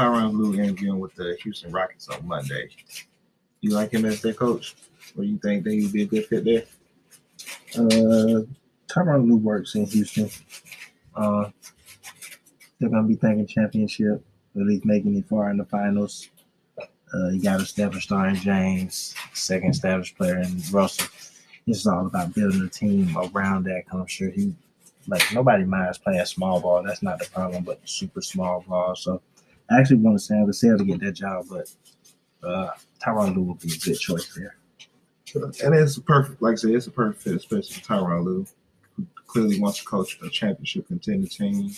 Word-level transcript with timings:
Tyronn 0.00 0.32
Lue 0.32 0.54
interviewing 0.54 0.98
with 0.98 1.14
the 1.14 1.36
Houston 1.42 1.70
Rockets 1.70 2.08
on 2.08 2.26
Monday. 2.26 2.70
You 3.60 3.72
like 3.72 3.92
him 3.92 4.06
as 4.06 4.22
their 4.22 4.32
coach? 4.32 4.74
Or 5.16 5.24
you 5.24 5.36
think 5.38 5.64
that 5.64 5.72
he'd 5.72 5.92
be 5.92 6.04
a 6.04 6.06
good 6.06 6.24
fit 6.24 6.44
there? 6.44 6.64
Uh, 7.74 8.46
Tyronn 8.88 9.28
Lue 9.28 9.36
works 9.36 9.74
in 9.74 9.84
Houston. 9.84 10.30
Uh, 11.14 11.50
they're 12.78 12.88
gonna 12.88 13.06
be 13.06 13.14
thinking 13.14 13.46
championship, 13.46 14.24
at 14.56 14.62
least 14.62 14.86
making 14.86 15.16
it 15.16 15.28
far 15.28 15.50
in 15.50 15.58
the 15.58 15.66
finals. 15.66 16.30
Uh, 16.78 17.28
you 17.28 17.42
got 17.42 17.60
a 17.60 17.62
established 17.62 18.06
star 18.06 18.28
in 18.28 18.36
James, 18.36 19.14
second 19.34 19.70
established 19.70 20.16
player 20.16 20.38
in 20.38 20.62
Russell. 20.72 21.08
It's 21.66 21.86
all 21.86 22.06
about 22.06 22.34
building 22.34 22.62
a 22.62 22.68
team 22.68 23.14
around 23.18 23.64
that. 23.64 23.82
I'm 23.92 24.06
sure 24.06 24.30
he, 24.30 24.54
like 25.08 25.22
nobody 25.34 25.64
minds 25.64 25.98
playing 25.98 26.24
small 26.24 26.58
ball. 26.58 26.82
That's 26.82 27.02
not 27.02 27.18
the 27.18 27.26
problem, 27.26 27.64
but 27.64 27.80
super 27.84 28.22
small 28.22 28.64
ball. 28.66 28.96
So 28.96 29.20
I 29.70 29.78
actually 29.78 29.98
want 29.98 30.18
to 30.18 30.24
Sam 30.24 30.46
Cassell 30.46 30.78
to 30.78 30.84
get 30.84 31.00
that 31.00 31.12
job, 31.12 31.46
but 31.48 31.72
uh, 32.42 32.70
Tyronn 33.04 33.36
Lue 33.36 33.42
would 33.42 33.60
be 33.60 33.72
a 33.72 33.78
good 33.78 33.98
choice 33.98 34.34
there. 34.34 34.56
And 35.64 35.74
it's 35.74 35.96
a 35.96 36.02
perfect, 36.02 36.42
like 36.42 36.52
I 36.52 36.56
said, 36.56 36.70
it's 36.70 36.88
a 36.88 36.90
perfect 36.90 37.22
fit, 37.22 37.36
especially 37.36 37.74
for 37.74 37.80
Tyronn 37.80 38.24
Lue, 38.24 38.46
who 38.96 39.06
clearly 39.26 39.60
wants 39.60 39.78
to 39.78 39.84
coach 39.84 40.18
a 40.22 40.28
championship 40.28 40.88
contender 40.88 41.28
team, 41.28 41.70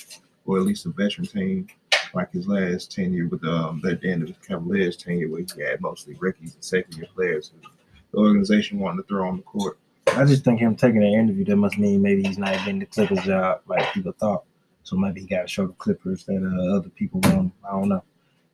or 0.46 0.58
at 0.58 0.64
least 0.64 0.86
a 0.86 0.88
veteran 0.88 1.26
team, 1.26 1.66
like 2.14 2.32
his 2.32 2.48
last 2.48 2.90
tenure 2.90 3.28
with 3.28 3.44
um, 3.44 3.82
end 3.84 4.22
of 4.22 4.28
his 4.28 4.38
Cavaliers 4.46 4.96
tenure, 4.96 5.28
where 5.28 5.42
he 5.42 5.62
had 5.62 5.80
mostly 5.82 6.14
rookies 6.18 6.54
and 6.54 6.64
second 6.64 6.96
year 6.96 7.06
players 7.14 7.52
who 7.52 7.68
the 8.12 8.18
organization 8.18 8.78
wanted 8.78 9.02
to 9.02 9.08
throw 9.08 9.28
on 9.28 9.36
the 9.36 9.42
court. 9.42 9.78
I 10.08 10.24
just 10.24 10.44
think 10.44 10.60
him 10.60 10.76
taking 10.76 11.02
an 11.02 11.12
interview 11.12 11.44
that 11.46 11.56
must 11.56 11.78
mean 11.78 12.02
maybe 12.02 12.22
he's 12.22 12.38
not 12.38 12.54
getting 12.58 12.78
the 12.78 12.86
Clippers 12.86 13.24
job 13.24 13.60
like 13.66 13.92
people 13.92 14.12
thought. 14.12 14.44
So 14.84 14.96
maybe 14.96 15.20
he 15.20 15.26
got 15.26 15.42
to 15.42 15.48
show 15.48 15.66
the 15.66 15.72
Clippers 15.74 16.24
that 16.24 16.42
uh, 16.42 16.76
other 16.76 16.88
people 16.90 17.20
want. 17.24 17.52
I 17.68 17.72
don't 17.72 17.88
know. 17.88 18.02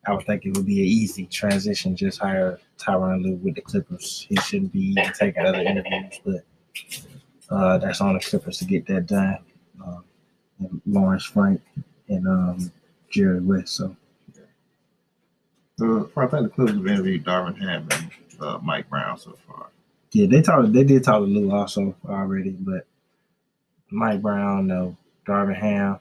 I 0.07 0.13
would 0.13 0.25
think 0.25 0.45
it 0.45 0.55
would 0.55 0.65
be 0.65 0.79
an 0.79 0.87
easy 0.87 1.25
transition. 1.25 1.95
Just 1.95 2.19
hire 2.19 2.59
Tyronn 2.77 3.21
Lue 3.23 3.35
with 3.35 3.55
the 3.55 3.61
Clippers. 3.61 4.25
He 4.29 4.35
shouldn't 4.37 4.71
be 4.71 4.95
taking 5.17 5.45
other 5.45 5.59
interviews, 5.61 6.19
but 6.25 6.43
uh, 7.49 7.77
that's 7.79 7.99
on 8.01 8.13
the 8.13 8.19
Clippers 8.19 8.57
to 8.59 8.65
get 8.65 8.85
that 8.87 9.07
done. 9.07 9.39
And 10.59 10.81
Lawrence 10.85 11.23
Frank 11.25 11.61
and 12.09 12.27
um, 12.27 12.71
Jerry 13.09 13.39
West. 13.39 13.75
So 13.75 13.95
Uh, 15.81 16.03
I 16.17 16.27
think 16.27 16.43
the 16.43 16.49
Clippers 16.49 16.75
have 16.75 16.87
interviewed 16.87 17.25
Darvin 17.25 17.57
Ham 17.61 17.87
and 17.91 18.11
uh, 18.41 18.59
Mike 18.61 18.89
Brown 18.89 19.17
so 19.17 19.37
far. 19.47 19.67
yeah, 20.11 20.27
they 20.27 20.41
talked. 20.41 20.73
They 20.73 20.83
did 20.83 21.03
talk 21.03 21.19
to 21.19 21.25
Lue 21.25 21.51
also 21.51 21.95
already, 22.07 22.51
but 22.51 22.85
Mike 23.89 24.21
Brown, 24.21 24.67
no, 24.67 24.97
Darvin 25.27 25.55
Ham. 25.55 25.99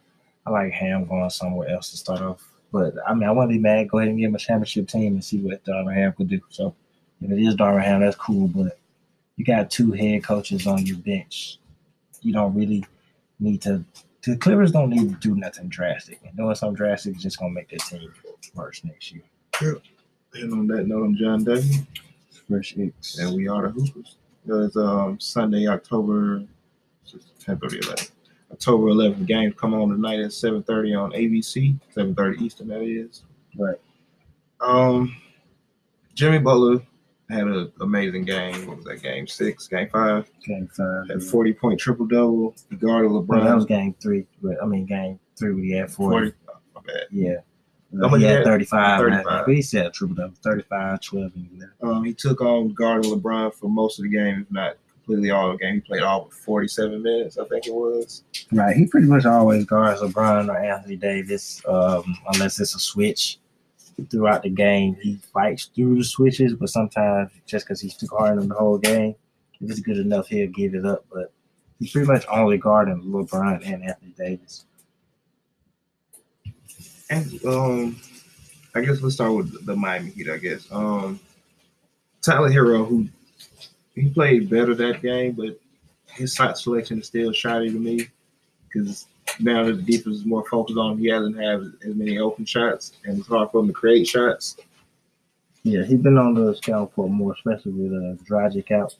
I 0.48 0.50
like 0.50 0.72
Ham 0.72 1.04
going 1.04 1.28
somewhere 1.30 1.68
else 1.68 1.90
to 1.90 1.96
start 1.96 2.22
off. 2.22 2.42
But 2.72 2.94
I 3.06 3.14
mean, 3.14 3.28
I 3.28 3.32
wouldn't 3.32 3.50
be 3.50 3.58
mad. 3.58 3.88
Go 3.88 3.98
ahead 3.98 4.08
and 4.08 4.18
give 4.18 4.28
him 4.28 4.34
a 4.34 4.38
championship 4.38 4.88
team 4.88 5.14
and 5.14 5.24
see 5.24 5.38
what 5.38 5.64
Darvin 5.64 5.94
Ham 5.94 6.12
could 6.16 6.28
do. 6.28 6.40
So 6.48 6.74
if 7.20 7.30
it 7.30 7.38
is 7.38 7.54
Darvin 7.54 7.82
Ham, 7.82 8.00
that's 8.00 8.16
cool. 8.16 8.48
But 8.48 8.78
you 9.36 9.44
got 9.44 9.70
two 9.70 9.92
head 9.92 10.24
coaches 10.24 10.66
on 10.66 10.86
your 10.86 10.98
bench. 10.98 11.58
You 12.22 12.32
don't 12.32 12.54
really 12.54 12.84
need 13.38 13.62
to. 13.62 13.84
The 14.22 14.36
Clippers 14.36 14.72
don't 14.72 14.90
need 14.90 15.08
to 15.10 15.28
do 15.28 15.34
nothing 15.34 15.68
drastic. 15.68 16.20
And 16.26 16.36
doing 16.36 16.54
something 16.54 16.76
drastic 16.76 17.16
is 17.16 17.22
just 17.22 17.38
gonna 17.38 17.52
make 17.52 17.70
their 17.70 17.78
team 17.78 18.12
worse 18.54 18.82
next 18.84 19.12
year. 19.12 19.22
And 20.34 20.52
on 20.52 20.66
that 20.68 20.86
note, 20.86 21.04
I'm 21.04 21.16
John 21.16 21.44
Duggan, 21.44 21.86
Fresh 22.48 22.74
X. 22.78 23.18
and 23.18 23.34
we 23.34 23.48
are 23.48 23.62
the 23.62 23.68
Hoopers. 23.68 24.16
It's 24.46 24.76
um, 24.76 25.20
Sunday, 25.20 25.66
October 25.66 26.42
10th 27.06 27.62
or 27.62 27.68
11th. 27.68 28.10
October 28.52 28.86
11th 28.86 29.26
game 29.26 29.52
come 29.52 29.74
on 29.74 29.90
tonight 29.90 30.20
at 30.20 30.30
7:30 30.30 30.94
on 30.94 31.12
ABC, 31.12 31.78
7:30 31.94 32.40
Eastern. 32.42 32.68
That 32.68 32.82
is. 32.82 33.22
Right. 33.56 33.76
Um, 34.60 35.14
Jimmy 36.14 36.38
Butler 36.38 36.82
had 37.30 37.42
an 37.42 37.72
amazing 37.80 38.24
game. 38.24 38.66
What 38.66 38.78
was 38.78 38.86
that? 38.86 39.02
Game 39.02 39.26
six, 39.26 39.68
game 39.68 39.88
five. 39.90 40.30
Game 40.44 40.68
five. 40.68 41.08
Had 41.08 41.22
40 41.22 41.52
point 41.54 41.78
triple 41.78 42.06
double. 42.06 42.56
He 42.70 42.76
guarded 42.76 43.10
LeBron. 43.10 43.44
that 43.44 43.54
was 43.54 43.66
game 43.66 43.94
three, 44.02 44.26
but 44.42 44.62
I 44.62 44.66
mean 44.66 44.86
game 44.86 45.20
three 45.38 45.52
we 45.52 45.70
had 45.70 45.90
40. 45.90 46.32
40. 46.32 46.32
oh, 46.48 46.52
my 46.74 46.80
bad. 46.86 47.06
Yeah. 47.10 47.36
Much 47.90 48.20
he 48.20 48.26
had 48.26 48.36
had? 48.38 48.44
35. 48.44 49.00
35. 49.00 49.24
35. 49.24 49.46
But 49.46 49.54
he 49.54 49.62
said 49.62 49.86
a 49.86 49.90
triple 49.90 50.14
double 50.16 50.34
35, 50.42 51.00
12, 51.00 51.32
and 51.34 51.48
11. 51.56 51.74
Um, 51.82 52.04
he 52.04 52.12
took 52.12 52.40
on 52.40 52.74
guarding 52.74 53.10
LeBron 53.10 53.54
for 53.54 53.68
most 53.68 53.98
of 53.98 54.02
the 54.02 54.10
game, 54.10 54.42
if 54.42 54.50
not 54.50 54.76
completely 55.08 55.30
all 55.30 55.52
the 55.52 55.56
game. 55.56 55.74
He 55.76 55.80
played 55.80 56.02
all 56.02 56.24
but 56.24 56.34
47 56.34 57.02
minutes, 57.02 57.38
I 57.38 57.44
think 57.46 57.66
it 57.66 57.74
was. 57.74 58.24
Right. 58.52 58.76
He 58.76 58.86
pretty 58.86 59.06
much 59.06 59.24
always 59.24 59.64
guards 59.64 60.02
LeBron 60.02 60.48
or 60.48 60.58
Anthony 60.58 60.96
Davis, 60.96 61.62
um, 61.66 62.16
unless 62.32 62.60
it's 62.60 62.74
a 62.74 62.78
switch. 62.78 63.38
Throughout 64.10 64.44
the 64.44 64.50
game, 64.50 64.96
he 65.02 65.16
fights 65.32 65.70
through 65.74 65.96
the 65.96 66.04
switches, 66.04 66.54
but 66.54 66.68
sometimes 66.68 67.32
just 67.46 67.66
because 67.66 67.80
he's 67.80 67.96
too 67.96 68.06
hard 68.06 68.38
on 68.38 68.46
the 68.46 68.54
whole 68.54 68.78
game, 68.78 69.16
if 69.60 69.68
it's 69.70 69.80
good 69.80 69.96
enough, 69.96 70.28
he'll 70.28 70.46
give 70.50 70.74
it 70.74 70.84
up. 70.84 71.04
But 71.12 71.32
he's 71.80 71.90
pretty 71.90 72.06
much 72.06 72.24
only 72.30 72.58
guarding 72.58 73.02
LeBron 73.02 73.66
and 73.66 73.82
Anthony 73.82 74.14
Davis. 74.16 74.66
And 77.10 77.44
um, 77.44 77.96
I 78.76 78.82
guess 78.82 79.00
let's 79.00 79.16
start 79.16 79.34
with 79.34 79.66
the 79.66 79.74
Miami 79.74 80.10
Heat. 80.10 80.30
I 80.30 80.36
guess 80.36 80.68
um, 80.70 81.18
Tyler 82.22 82.50
Herro, 82.50 82.86
who 82.86 83.08
he 84.00 84.10
played 84.10 84.50
better 84.50 84.74
that 84.74 85.02
game, 85.02 85.32
but 85.32 85.58
his 86.06 86.34
shot 86.34 86.58
selection 86.58 87.00
is 87.00 87.06
still 87.06 87.32
shoddy 87.32 87.70
to 87.70 87.78
me 87.78 88.08
because 88.66 89.06
now 89.40 89.64
that 89.64 89.74
the 89.74 89.82
defense 89.82 90.18
is 90.18 90.24
more 90.24 90.44
focused 90.48 90.78
on 90.78 90.92
him, 90.92 90.98
he 90.98 91.08
hasn't 91.08 91.36
had 91.36 91.60
as 91.88 91.94
many 91.94 92.18
open 92.18 92.44
shots, 92.44 92.92
and 93.04 93.18
it's 93.18 93.28
hard 93.28 93.50
for 93.50 93.60
him 93.60 93.68
to 93.68 93.72
create 93.72 94.06
shots. 94.06 94.56
Yeah, 95.62 95.84
he's 95.84 96.00
been 96.00 96.18
on 96.18 96.34
the 96.34 96.54
scout 96.56 96.92
for 96.94 97.08
more, 97.08 97.32
especially 97.32 97.72
with 97.72 97.92
uh, 97.92 98.22
Dragic 98.24 98.70
out. 98.70 98.94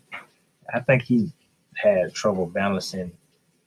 I 0.72 0.80
think 0.80 1.02
he 1.02 1.32
had 1.74 2.12
trouble 2.12 2.46
balancing, 2.46 3.12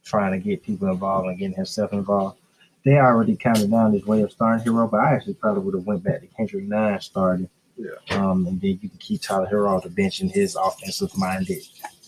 trying 0.03 0.33
to 0.33 0.37
get 0.37 0.63
people 0.63 0.89
involved 0.89 1.27
and 1.27 1.37
getting 1.37 1.55
himself 1.55 1.93
involved. 1.93 2.37
They 2.83 2.97
already 2.97 3.35
counted 3.35 3.71
down 3.71 3.93
his 3.93 4.05
way 4.05 4.21
of 4.21 4.31
starting 4.31 4.65
Herro, 4.65 4.89
but 4.89 4.99
I 4.99 5.13
actually 5.13 5.35
probably 5.35 5.63
would 5.63 5.75
have 5.75 5.85
went 5.85 6.03
back 6.03 6.21
to 6.21 6.27
Kendrick 6.27 6.65
Nunn 6.65 6.99
starting. 6.99 7.49
Yeah. 7.81 8.17
Um, 8.17 8.45
and 8.47 8.61
then 8.61 8.79
you 8.81 8.89
can 8.89 8.99
keep 8.99 9.21
Tyler 9.21 9.47
Herro 9.51 9.77
off 9.77 9.83
the 9.83 9.89
bench 9.89 10.21
in 10.21 10.29
his 10.29 10.55
offensive 10.55 11.15
minded 11.17 11.63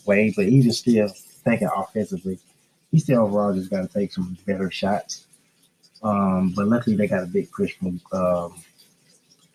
way. 0.06 0.34
But 0.36 0.46
even 0.46 0.72
still 0.72 1.08
thinking 1.08 1.70
offensively, 1.76 2.40
he 2.92 3.00
still 3.00 3.24
overall 3.24 3.54
just 3.54 3.72
got 3.72 3.82
to 3.82 3.88
take 3.88 4.12
some 4.12 4.38
better 4.46 4.70
shots. 4.70 5.26
Um, 6.04 6.54
but 6.56 6.68
luckily 6.68 6.96
they 6.96 7.08
got 7.08 7.24
a 7.24 7.28
big 7.28 7.52
push 7.52 7.76
from 7.76 8.00
um, 8.12 8.62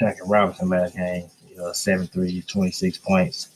Duncan 0.01 0.29
Robinson 0.29 0.69
last 0.69 0.97
game. 0.97 1.29
You 1.49 1.59
know, 1.59 1.73
7 1.73 2.07
3, 2.07 2.43
26 2.43 2.99
points. 2.99 3.49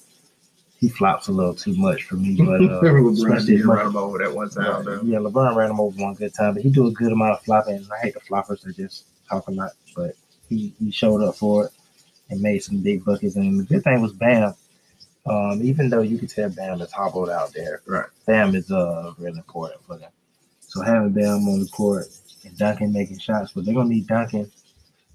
He 0.79 0.89
flops 0.89 1.29
a 1.29 1.33
little 1.33 1.55
too 1.55 1.75
much 1.77 2.05
for 2.05 2.17
me, 2.17 2.37
but 2.39 2.61
uh, 2.61 2.81
LeBron 2.83 3.47
did 3.47 3.65
run 3.65 3.87
him 3.87 3.97
over 3.97 4.19
that 4.19 4.34
one 4.34 4.50
time. 4.50 4.84
though. 4.84 5.00
yeah, 5.03 5.19
LeBron 5.19 5.55
ran 5.55 5.71
him 5.71 5.81
over 5.81 6.00
one 6.00 6.15
good 6.15 6.34
time, 6.34 6.55
but 6.55 6.62
he 6.62 6.71
do 6.71 6.89
a 6.89 6.91
good 6.91 7.12
amount 7.12 7.33
of 7.33 7.43
flopping. 7.43 7.77
And 7.77 7.89
I 7.93 8.05
hate 8.05 8.15
the 8.15 8.21
floppers; 8.21 8.62
they 8.62 8.73
just 8.73 9.05
talk 9.29 9.47
a 9.47 9.53
lot. 9.53 9.73
But 9.94 10.17
he, 10.49 10.75
he 10.81 10.91
showed 10.91 11.23
up 11.23 11.37
for 11.37 11.67
it 11.67 11.73
and 12.32 12.41
made 12.41 12.62
some 12.62 12.78
big 12.78 13.04
buckets. 13.04 13.37
And 13.37 13.60
the 13.60 13.65
good 13.65 13.84
thing 13.84 14.00
was 14.00 14.12
Bam. 14.12 14.54
Um, 15.25 15.60
even 15.62 15.88
though 15.88 16.00
you 16.00 16.19
could 16.19 16.31
tell 16.31 16.50
Bam 16.50 16.81
is 16.81 16.91
hobbled 16.91 17.31
out 17.31 17.53
there, 17.53 17.82
Right. 17.87 18.06
Bam 18.26 18.54
is 18.56 18.72
uh 18.72 19.12
really 19.19 19.38
important 19.38 19.84
for 19.87 19.97
them. 19.98 20.10
So 20.60 20.82
having 20.82 21.12
Bam 21.12 21.47
on 21.48 21.60
the 21.60 21.69
court 21.69 22.06
and 22.44 22.56
Duncan 22.59 22.93
making 22.93 23.20
shots, 23.20 23.53
but 23.53 23.65
they're 23.65 23.75
gonna 23.75 23.88
need 23.88 24.09
Duncan. 24.09 24.50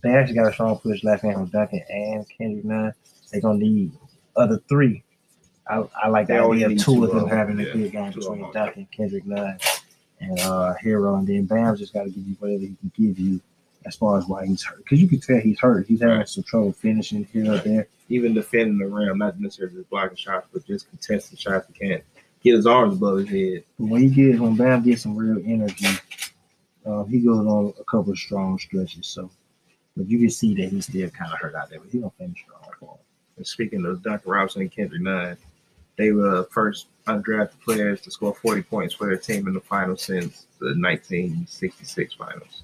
They 0.02 0.12
actually 0.14 0.36
got 0.36 0.48
a 0.48 0.54
strong 0.54 0.78
push 0.78 1.04
last 1.04 1.24
game 1.24 1.34
from 1.34 1.48
Duncan 1.48 1.84
and 1.90 2.26
Kendrick 2.38 2.64
Nunn. 2.64 2.94
They're 3.32 3.42
gonna 3.42 3.60
need 3.60 3.92
other 4.36 4.62
three. 4.70 5.04
I, 5.70 5.84
I 6.02 6.08
like 6.08 6.28
the 6.28 6.40
idea 6.40 6.68
of 6.68 6.78
two 6.78 7.04
of 7.04 7.14
them 7.14 7.28
having 7.28 7.60
a 7.60 7.64
yeah, 7.64 7.74
good 7.74 7.92
game 7.92 8.12
between. 8.14 8.52
Duncan, 8.54 8.88
Kendrick 8.96 9.26
Nunn, 9.26 9.58
and 10.22 10.40
uh 10.40 10.76
Herro, 10.82 11.18
and 11.18 11.28
then 11.28 11.46
Bam 11.46 11.76
just 11.76 11.94
got 11.94 12.04
to 12.04 12.10
give 12.10 12.26
you 12.26 12.36
whatever 12.40 12.62
he 12.62 12.76
can 12.76 12.92
give 12.96 13.20
you 13.20 13.42
as 13.88 13.96
far 13.96 14.18
as 14.18 14.26
why 14.28 14.46
he's 14.46 14.64
hurt. 14.64 14.78
Because 14.80 15.02
you 15.02 15.08
can 15.08 15.20
tell 15.20 15.40
he's 15.40 15.60
hurt. 15.60 15.88
He's 15.88 16.02
having 16.02 16.18
Right. 16.18 16.30
some 16.30 16.44
trouble 16.44 16.74
finishing 16.74 17.24
here 17.32 17.54
or 17.54 17.58
there. 17.60 17.88
Even 18.10 18.34
defending 18.34 18.78
the 18.78 18.88
rim, 18.88 19.18
not 19.18 19.40
necessarily 19.40 19.76
just 19.76 19.90
blocking 19.90 20.18
shots, 20.18 20.48
but 20.54 20.66
just 20.66 20.90
contesting 20.90 21.38
shots. 21.38 21.68
He 21.68 21.74
can't 21.88 22.04
get 22.44 22.56
his 22.56 22.66
arms 22.68 22.98
above 22.98 23.20
his 23.20 23.30
head. 23.30 23.64
But 23.80 23.86
when 23.88 24.02
he 24.04 24.10
gets 24.10 24.40
when 24.40 24.56
Bam 24.56 24.84
gets 24.84 25.02
some 25.02 25.16
real 25.16 25.42
energy, 25.46 25.88
uh, 26.86 27.04
he 27.06 27.20
goes 27.20 27.46
on 27.46 27.74
a 27.80 27.84
couple 27.84 28.12
of 28.12 28.18
strong 28.18 28.58
stretches. 28.60 29.08
So, 29.08 29.30
but 29.96 30.08
you 30.08 30.20
can 30.20 30.30
see 30.30 30.54
that 30.56 30.70
he's 30.70 30.86
still 30.86 31.10
kind 31.10 31.34
of 31.34 31.40
hurt 31.40 31.56
out 31.56 31.70
there, 31.70 31.80
but 31.80 31.90
he's 31.92 32.02
gonna 32.02 32.12
finish 32.18 32.44
strong. 32.44 32.98
And 33.38 33.46
speaking 33.46 33.86
of 33.86 34.02
Dr. 34.02 34.30
Robinson 34.32 34.62
and 34.64 34.72
Kendrick 34.72 35.02
Nunn, 35.02 35.38
they 35.96 36.12
were 36.12 36.38
the 36.38 36.44
first 36.46 36.88
undrafted 37.08 37.60
players 37.64 38.02
to 38.02 38.12
score 38.12 38.34
40 38.34 38.64
points 38.64 38.96
for 38.96 39.08
their 39.08 39.18
team 39.18 39.48
in 39.48 39.54
the 39.54 39.62
finals 39.62 40.02
since 40.02 40.48
the 40.60 40.74
1966 40.76 42.14
finals. 42.16 42.64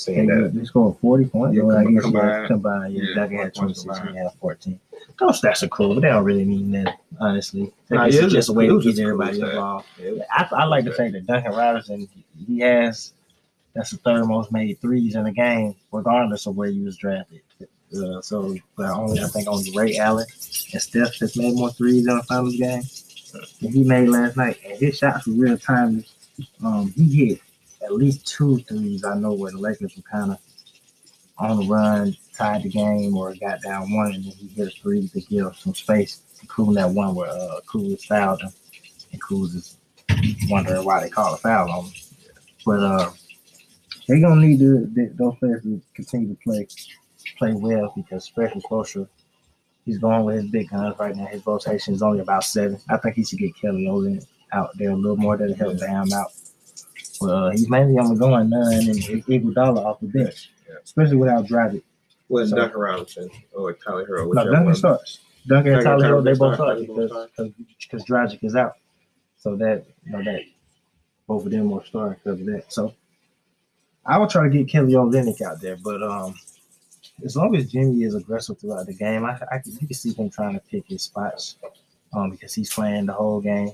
Seen 0.00 0.26
that. 0.26 0.52
They 0.54 0.64
scored 0.64 0.96
40 1.00 1.24
points. 1.26 1.56
Yeah, 1.56 1.62
Well, 1.64 1.76
I 1.78 1.84
guess 1.84 2.02
combined. 2.02 2.28
yeah, 2.42 2.46
combined. 2.46 2.94
Yeah, 2.94 3.14
Duncan 3.14 3.38
had 3.38 3.54
40 3.54 3.60
points 3.66 3.82
26 3.82 3.86
and 3.86 3.96
combined. 3.96 4.16
he 4.18 4.22
had 4.24 4.32
14. 4.40 4.80
Those 5.18 5.40
stats 5.40 5.62
are 5.62 5.68
cool, 5.68 5.94
but 5.94 6.00
they 6.00 6.08
don't 6.08 6.24
really 6.24 6.44
mean 6.44 6.70
that, 6.72 6.98
honestly. 7.20 7.72
Nah, 7.90 8.04
it's 8.06 8.20
was 8.20 8.32
just 8.32 8.48
a 8.48 8.52
way 8.52 8.66
to 8.66 8.76
get 8.80 8.84
just 8.84 8.96
cool 8.98 9.04
everybody 9.08 9.40
involved. 9.40 9.86
Yeah, 10.00 10.22
I, 10.30 10.48
I 10.52 10.64
like 10.64 10.84
the 10.84 10.92
fact 10.92 11.12
that 11.12 11.26
Duncan 11.26 11.52
Robinson, 11.52 12.08
he 12.46 12.60
has 12.60 13.12
That's 13.74 13.90
the 13.90 13.98
third 13.98 14.24
most 14.26 14.52
made 14.52 14.80
threes 14.80 15.14
in 15.14 15.24
the 15.24 15.32
game, 15.32 15.74
regardless 15.92 16.46
of 16.46 16.56
where 16.56 16.68
you 16.68 16.84
was 16.84 16.96
drafted. 16.96 17.40
Uh, 17.94 18.22
so, 18.22 18.56
but 18.76 18.86
only 18.90 19.20
I 19.20 19.26
think 19.28 19.48
only 19.48 19.70
Ray 19.76 19.96
Allen 19.98 20.24
and 20.72 20.80
Steph 20.82 21.14
has 21.18 21.36
made 21.36 21.54
more 21.54 21.70
threes 21.70 22.06
in 22.06 22.16
the 22.16 22.22
finals 22.22 22.56
game 22.56 22.82
than 23.60 23.72
he 23.72 23.84
made 23.84 24.08
last 24.08 24.36
night. 24.36 24.58
And 24.64 24.78
his 24.78 24.96
shots 24.96 25.26
were 25.26 25.34
real 25.34 25.58
timely. 25.58 26.06
Um, 26.64 26.90
he 26.96 27.26
hit 27.28 27.40
at 27.84 27.92
least 27.92 28.26
two 28.26 28.58
threes. 28.60 29.04
I 29.04 29.14
know 29.14 29.32
where 29.32 29.50
the 29.50 29.58
Lakers 29.58 29.96
were 29.96 30.02
kind 30.02 30.32
of 30.32 30.38
on 31.38 31.58
the 31.58 31.66
run, 31.66 32.16
tied 32.34 32.62
the 32.62 32.68
game, 32.68 33.16
or 33.16 33.34
got 33.34 33.60
down 33.62 33.92
one, 33.92 34.14
and 34.14 34.24
then 34.24 34.32
he 34.32 34.48
hit 34.48 34.68
a 34.68 34.70
three 34.70 35.08
to 35.08 35.20
give 35.20 35.56
some 35.56 35.74
space, 35.74 36.22
including 36.40 36.74
that 36.74 36.90
one 36.90 37.14
where 37.14 37.30
uh, 37.30 37.60
Cruz 37.66 38.04
fouled 38.04 38.42
him, 38.42 38.52
and 39.10 39.20
Cruz 39.20 39.54
is 39.54 39.76
wondering 40.48 40.84
why 40.84 41.00
they 41.00 41.10
call 41.10 41.34
a 41.34 41.36
foul 41.36 41.70
on 41.70 41.84
him. 41.86 41.92
But 42.64 42.80
uh, 42.80 43.10
they're 44.06 44.20
gonna 44.20 44.40
need 44.40 44.60
to, 44.60 44.88
those 45.14 45.36
players 45.38 45.62
to 45.62 45.80
continue 45.94 46.34
to 46.34 46.40
play 46.44 46.66
play 47.38 47.52
well 47.54 47.92
because 47.96 48.24
especially 48.24 48.62
closer. 48.62 49.08
He's 49.84 49.98
going 49.98 50.24
with 50.24 50.36
his 50.36 50.46
big 50.46 50.70
guns 50.70 50.96
right 51.00 51.16
now. 51.16 51.26
His 51.26 51.44
rotation 51.44 51.92
is 51.92 52.02
only 52.02 52.20
about 52.20 52.44
seven. 52.44 52.78
I 52.88 52.98
think 52.98 53.16
he 53.16 53.24
should 53.24 53.40
get 53.40 53.56
Kelly 53.60 53.88
Olin 53.88 54.22
out 54.52 54.70
there 54.78 54.90
a 54.90 54.94
little 54.94 55.16
more 55.16 55.36
to 55.36 55.52
help 55.54 55.80
Bam 55.80 56.12
out. 56.12 56.30
Uh, 57.24 57.50
he's 57.50 57.68
mainly 57.68 57.98
only 57.98 58.16
going 58.18 58.50
Nunn 58.50 58.72
and 58.72 58.98
Iguodala 58.98 59.78
off 59.78 60.00
the 60.00 60.06
bench, 60.08 60.50
Yeah. 60.68 60.76
especially 60.84 61.16
without 61.16 61.46
Dragic. 61.46 61.82
Well, 62.28 62.46
So- 62.46 62.56
Duncan 62.56 62.80
Robinson 62.80 63.30
or 63.54 63.72
Tyler 63.74 64.06
Herro. 64.06 64.32
No, 64.34 64.50
Duncan 64.50 64.74
starts. 64.74 65.18
Duncan 65.46 65.74
and 65.74 65.82
Tyler 65.84 66.04
Herro, 66.04 66.22
they 66.24 66.34
both 66.34 66.54
start, 66.54 66.78
start 66.78 66.78
they 66.78 66.86
both 66.86 67.30
because 67.36 67.52
because 67.80 68.04
Dragic 68.04 68.42
is 68.44 68.54
out. 68.56 68.74
So 69.38 69.56
that 69.56 69.84
you 70.04 70.12
know 70.12 70.22
that 70.22 70.42
both 71.26 71.44
of 71.44 71.50
them 71.50 71.70
will 71.70 71.82
start 71.84 72.18
because 72.22 72.40
of 72.40 72.46
that. 72.46 72.72
So 72.72 72.94
I 74.06 74.18
will 74.18 74.28
try 74.28 74.44
to 74.44 74.50
get 74.50 74.68
Kelly 74.68 74.92
Olynyk 74.94 75.40
out 75.42 75.60
there, 75.60 75.76
but 75.76 76.02
um, 76.02 76.34
as 77.24 77.36
long 77.36 77.54
as 77.56 77.70
Jimmy 77.70 78.04
is 78.04 78.14
aggressive 78.14 78.58
throughout 78.58 78.86
the 78.86 78.94
game, 78.94 79.24
I, 79.24 79.32
I 79.50 79.60
you 79.64 79.86
can 79.86 79.94
see 79.94 80.12
him 80.12 80.30
trying 80.30 80.54
to 80.54 80.60
pick 80.60 80.86
his 80.86 81.02
spots, 81.02 81.56
um, 82.12 82.30
because 82.30 82.54
he's 82.54 82.72
playing 82.72 83.06
the 83.06 83.12
whole 83.12 83.40
game. 83.40 83.72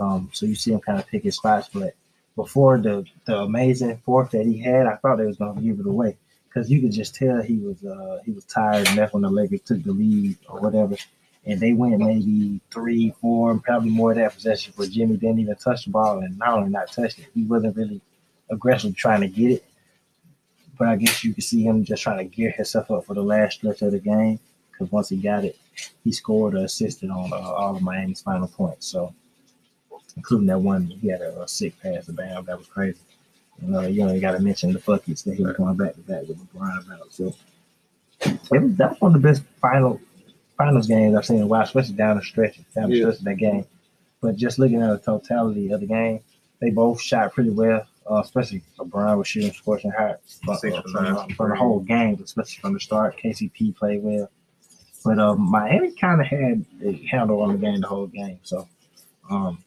Um, 0.00 0.30
so 0.32 0.46
you 0.46 0.54
see 0.54 0.72
him 0.72 0.80
kind 0.80 0.98
of 0.98 1.06
pick 1.06 1.24
his 1.24 1.36
spots, 1.36 1.68
but 1.72 1.94
before 2.36 2.78
the 2.78 3.04
the 3.26 3.38
amazing 3.38 4.00
fourth 4.04 4.30
that 4.30 4.46
he 4.46 4.58
had, 4.58 4.86
I 4.86 4.96
thought 4.96 5.16
they 5.16 5.26
was 5.26 5.36
gonna 5.36 5.60
give 5.60 5.80
it 5.80 5.86
away 5.86 6.16
because 6.48 6.70
you 6.70 6.80
could 6.80 6.92
just 6.92 7.14
tell 7.14 7.42
he 7.42 7.58
was 7.58 7.84
uh 7.84 8.18
he 8.24 8.32
was 8.32 8.44
tired, 8.44 8.88
and 8.88 8.98
that's 8.98 9.12
when 9.12 9.22
the 9.22 9.30
Lakers 9.30 9.60
took 9.62 9.82
the 9.82 9.92
lead 9.92 10.36
or 10.48 10.60
whatever, 10.60 10.96
and 11.44 11.60
they 11.60 11.72
went 11.72 11.98
maybe 11.98 12.60
three, 12.70 13.14
four, 13.20 13.58
probably 13.58 13.90
more 13.90 14.12
of 14.12 14.18
that 14.18 14.34
possession. 14.34 14.72
Where 14.76 14.88
Jimmy 14.88 15.16
didn't 15.16 15.40
even 15.40 15.56
touch 15.56 15.84
the 15.84 15.90
ball, 15.90 16.20
and 16.20 16.38
not 16.38 16.54
only 16.54 16.70
not 16.70 16.92
touch 16.92 17.18
it, 17.18 17.26
he 17.34 17.44
wasn't 17.44 17.76
really 17.76 18.00
aggressively 18.50 18.94
trying 18.94 19.20
to 19.22 19.28
get 19.28 19.52
it. 19.52 19.64
But 20.78 20.88
I 20.88 20.96
guess 20.96 21.22
you 21.22 21.34
could 21.34 21.44
see 21.44 21.62
him 21.62 21.84
just 21.84 22.02
trying 22.02 22.18
to 22.18 22.24
gear 22.24 22.50
himself 22.50 22.90
up 22.90 23.04
for 23.04 23.14
the 23.14 23.22
last 23.22 23.54
stretch 23.58 23.82
of 23.82 23.92
the 23.92 23.98
game 23.98 24.40
because 24.70 24.90
once 24.90 25.10
he 25.10 25.16
got 25.16 25.44
it, 25.44 25.56
he 26.04 26.12
scored 26.12 26.54
or 26.54 26.64
assisted 26.64 27.10
on 27.10 27.32
uh, 27.32 27.36
all 27.36 27.76
of 27.76 27.82
Miami's 27.82 28.20
final 28.20 28.48
points. 28.48 28.86
So, 28.86 29.14
including 30.16 30.46
that 30.48 30.58
one, 30.60 30.86
he 30.86 31.08
had 31.08 31.20
a, 31.20 31.42
a 31.42 31.48
sick 31.48 31.80
pass 31.80 32.06
to 32.06 32.12
Bam. 32.12 32.44
That 32.44 32.58
was 32.58 32.66
crazy. 32.66 32.98
You 33.60 33.68
know, 33.68 33.80
you 33.82 34.04
know, 34.04 34.12
you 34.12 34.20
got 34.20 34.32
to 34.32 34.40
mention 34.40 34.72
the 34.72 34.78
buckets 34.80 35.22
that 35.22 35.34
he 35.34 35.44
was 35.44 35.56
going 35.56 35.76
back 35.76 35.94
to 35.94 36.00
back 36.00 36.22
with 36.28 36.38
LeBron 36.38 36.86
about. 36.86 37.12
So, 37.12 37.34
it 38.24 38.62
was, 38.62 38.76
that's 38.76 39.00
one 39.00 39.14
of 39.14 39.22
the 39.22 39.28
best 39.28 39.42
final 39.60 40.00
finals 40.56 40.86
games 40.86 41.16
I've 41.16 41.26
seen 41.26 41.38
in 41.38 41.42
a 41.42 41.46
while, 41.46 41.62
especially 41.62 41.94
down 41.94 42.16
the 42.16 42.22
stretch, 42.22 42.58
down 42.74 42.90
the 42.90 42.96
Yeah. 42.96 43.02
stretch 43.04 43.18
of 43.18 43.24
that 43.24 43.36
game. 43.36 43.64
But 44.20 44.36
just 44.36 44.58
looking 44.58 44.80
at 44.82 44.88
the 44.90 44.98
totality 44.98 45.70
of 45.72 45.80
the 45.80 45.86
game, 45.86 46.20
they 46.60 46.70
both 46.70 47.00
shot 47.00 47.32
pretty 47.32 47.50
well. 47.50 47.86
Uh, 48.10 48.16
especially 48.20 48.62
LeBron 48.78 49.16
was 49.16 49.28
shooting 49.28 49.52
scorching 49.52 49.92
hot 49.92 50.18
uh, 50.48 50.52
uh, 50.52 50.56
for 50.58 50.82
from, 50.90 51.28
from 51.36 51.50
the 51.50 51.56
whole 51.56 51.78
game, 51.78 52.20
especially 52.22 52.60
from 52.60 52.74
the 52.74 52.80
start. 52.80 53.16
KCP 53.16 53.76
played 53.76 54.02
well, 54.02 54.28
but 55.04 55.20
um, 55.20 55.40
Miami 55.48 55.92
kind 55.92 56.20
of 56.20 56.26
had 56.26 56.64
a 56.84 56.92
handle 57.06 57.40
on 57.42 57.52
the 57.52 57.58
game 57.58 57.80
the 57.80 57.86
whole 57.86 58.08
game. 58.08 58.40
So, 58.42 58.66
um, 59.30 59.62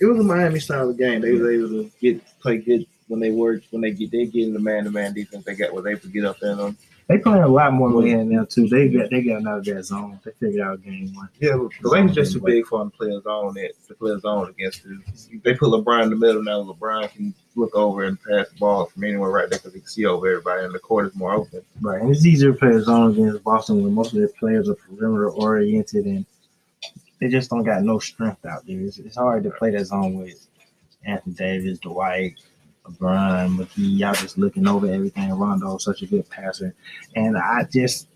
It 0.00 0.06
was 0.06 0.18
a 0.18 0.22
Miami 0.22 0.60
style 0.60 0.88
of 0.88 0.98
game. 0.98 1.20
They 1.20 1.32
was 1.32 1.42
able 1.42 1.68
to 1.68 1.90
get 2.00 2.22
play 2.40 2.58
good 2.58 2.86
when 3.08 3.20
they 3.20 3.30
were 3.30 3.60
when 3.70 3.82
they 3.82 3.90
get 3.90 4.10
they 4.10 4.26
get 4.26 4.46
in 4.46 4.54
the 4.54 4.60
man 4.60 4.84
to 4.84 4.90
man 4.90 5.12
defense. 5.12 5.44
They 5.44 5.54
got 5.54 5.74
was 5.74 5.84
able 5.84 6.00
to 6.00 6.08
get 6.08 6.24
up 6.24 6.38
there. 6.40 6.58
On. 6.58 6.76
they 7.08 7.18
playing 7.18 7.42
a 7.42 7.48
lot 7.48 7.74
more 7.74 7.90
man 7.90 8.30
now 8.30 8.44
too. 8.44 8.66
They 8.68 8.88
got 8.88 9.10
they 9.10 9.20
got 9.22 9.44
out 9.46 9.58
of 9.58 9.64
that 9.66 9.84
zone. 9.84 10.18
They 10.24 10.30
figured 10.40 10.66
out 10.66 10.82
game 10.82 11.12
one. 11.14 11.28
Yeah, 11.38 11.56
the 11.82 11.88
Lakers 11.88 12.14
just 12.14 12.32
too 12.32 12.40
big 12.40 12.66
for 12.66 12.78
them 12.78 12.92
to 12.92 12.96
play 12.96 13.08
a 13.08 13.20
zone 13.20 13.54
that 13.54 13.72
to 13.88 13.94
play 13.94 14.12
a 14.12 14.20
zone 14.20 14.48
against. 14.48 14.84
Them. 14.84 15.04
They 15.44 15.54
put 15.54 15.68
LeBron 15.68 16.04
in 16.04 16.10
the 16.10 16.16
middle 16.16 16.42
now. 16.42 16.62
LeBron 16.62 17.10
can 17.10 17.34
look 17.56 17.74
over 17.74 18.04
and 18.04 18.16
pass 18.22 18.48
the 18.48 18.58
ball 18.58 18.86
from 18.86 19.04
anywhere 19.04 19.30
right 19.30 19.50
there 19.50 19.58
because 19.58 19.74
he 19.74 19.80
can 19.80 19.88
see 19.88 20.06
over 20.06 20.26
everybody, 20.28 20.64
and 20.64 20.74
the 20.74 20.78
court 20.78 21.08
is 21.08 21.14
more 21.14 21.32
open. 21.32 21.62
Right, 21.80 22.00
and 22.00 22.10
it's 22.10 22.24
easier 22.24 22.52
to 22.52 22.58
play 22.58 22.70
a 22.70 22.80
zone 22.80 23.10
against 23.10 23.44
Boston 23.44 23.82
when 23.82 23.92
most 23.92 24.14
of 24.14 24.20
their 24.20 24.28
players 24.28 24.68
are 24.68 24.76
perimeter 24.76 25.30
oriented 25.30 26.06
and 26.06 26.24
they 27.20 27.28
just 27.28 27.50
don't 27.50 27.64
got 27.64 27.82
no 27.82 27.98
strength 27.98 28.44
out 28.46 28.66
there. 28.66 28.80
It's, 28.80 28.98
it's 28.98 29.16
hard 29.16 29.44
to 29.44 29.50
play 29.50 29.70
that 29.70 29.86
zone 29.86 30.14
with 30.14 30.48
Anthony 31.04 31.34
Davis, 31.34 31.78
Dwight, 31.78 32.40
LeBron, 32.86 33.56
McGee. 33.56 33.98
Y'all 33.98 34.14
just 34.14 34.38
looking 34.38 34.66
over 34.66 34.90
everything. 34.90 35.30
Rondo's 35.30 35.84
such 35.84 36.02
a 36.02 36.06
good 36.06 36.28
passer, 36.30 36.74
and 37.14 37.36
I 37.36 37.64
just 37.72 38.08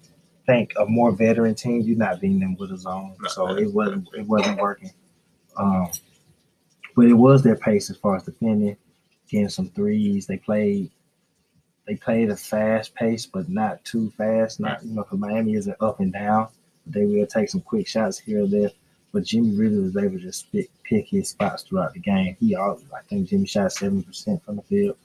think 0.47 0.73
a 0.79 0.87
more 0.87 1.13
veteran 1.13 1.55
team, 1.55 1.83
you're 1.83 1.97
not 1.97 2.21
beating 2.21 2.41
them 2.41 2.57
with 2.57 2.73
a 2.73 2.77
zone, 2.77 3.17
so 3.29 3.57
it 3.57 3.73
wasn't 3.73 4.09
it 4.15 4.27
wasn't 4.27 4.61
working. 4.61 4.91
Um, 5.57 5.89
but 6.97 7.07
it 7.07 7.15
was 7.15 7.43
their 7.43 7.57
pace 7.57 7.91
as 7.91 7.97
far 7.97 8.17
as 8.17 8.25
defending, 8.25 8.77
getting 9.29 9.49
some 9.49 9.69
threes. 9.71 10.27
They 10.27 10.39
played 10.39 10.91
they 11.87 11.97
played 11.97 12.31
a 12.31 12.37
fast 12.37 12.95
pace, 12.95 13.27
but 13.27 13.49
not 13.49 13.85
too 13.85 14.11
fast. 14.11 14.61
Not 14.61 14.85
you 14.85 14.95
know, 14.95 15.03
because 15.03 15.19
Miami 15.19 15.55
isn't 15.55 15.77
up 15.81 16.01
and 16.01 16.13
down. 16.13 16.49
They 16.87 17.05
will 17.05 17.27
take 17.27 17.49
some 17.49 17.61
quick 17.61 17.87
shots 17.87 18.19
here 18.19 18.45
or 18.45 18.47
there. 18.47 18.71
But 19.15 19.23
Jimmy 19.23 19.57
really 19.57 19.79
was 19.79 19.97
able 19.97 20.19
to 20.19 20.19
just 20.19 20.51
pick, 20.51 20.69
pick 20.83 21.07
his 21.07 21.29
spots 21.31 21.63
throughout 21.63 21.95
the 21.95 22.01
game. 22.01 22.37
He, 22.41 22.57
all, 22.57 22.81
I 22.93 23.01
think 23.03 23.29
Jimmy 23.29 23.47
shot 23.47 23.73
seventy 23.73 24.03
percent 24.03 24.45
from 24.45 24.57
the 24.57 24.63
field. 24.63 24.97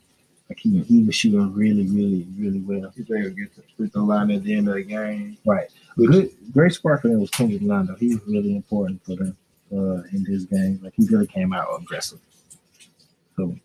Like 0.50 0.58
he, 0.58 0.82
he 0.82 1.04
was 1.04 1.14
shooting 1.14 1.54
really, 1.54 1.86
really, 1.86 2.26
really 2.36 2.60
well. 2.60 2.92
He's 2.96 3.06
able 3.12 3.26
to 3.26 3.30
get 3.30 3.54
to 3.54 3.62
the 3.62 3.68
free 3.78 3.88
throw 3.88 4.04
line 4.04 4.32
at 4.32 4.44
the 4.44 4.56
end 4.56 4.68
of 4.68 4.74
the 4.74 4.84
game. 4.84 5.38
Right. 5.46 5.70
Good, 5.96 6.32
great 6.52 6.74
spark 6.74 7.04
for 7.04 7.10
them 7.10 7.22
was 7.22 7.30
Kendrick 7.30 7.62
though. 7.62 7.96
He 8.00 8.16
was 8.16 8.26
really 8.26 8.56
important 8.56 9.06
for 9.06 9.16
them 9.16 9.38
uh, 9.72 10.02
in 10.12 10.26
this 10.28 10.46
game. 10.46 10.80
Like 10.82 10.94
he 10.96 11.06
really 11.06 11.28
came 11.28 11.54
out 11.54 11.68
aggressive. 11.80 12.20
So 13.36 13.56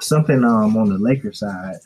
something 0.00 0.42
um 0.42 0.76
on 0.76 0.88
the 0.88 0.98
Lakers 0.98 1.38
side 1.38 1.76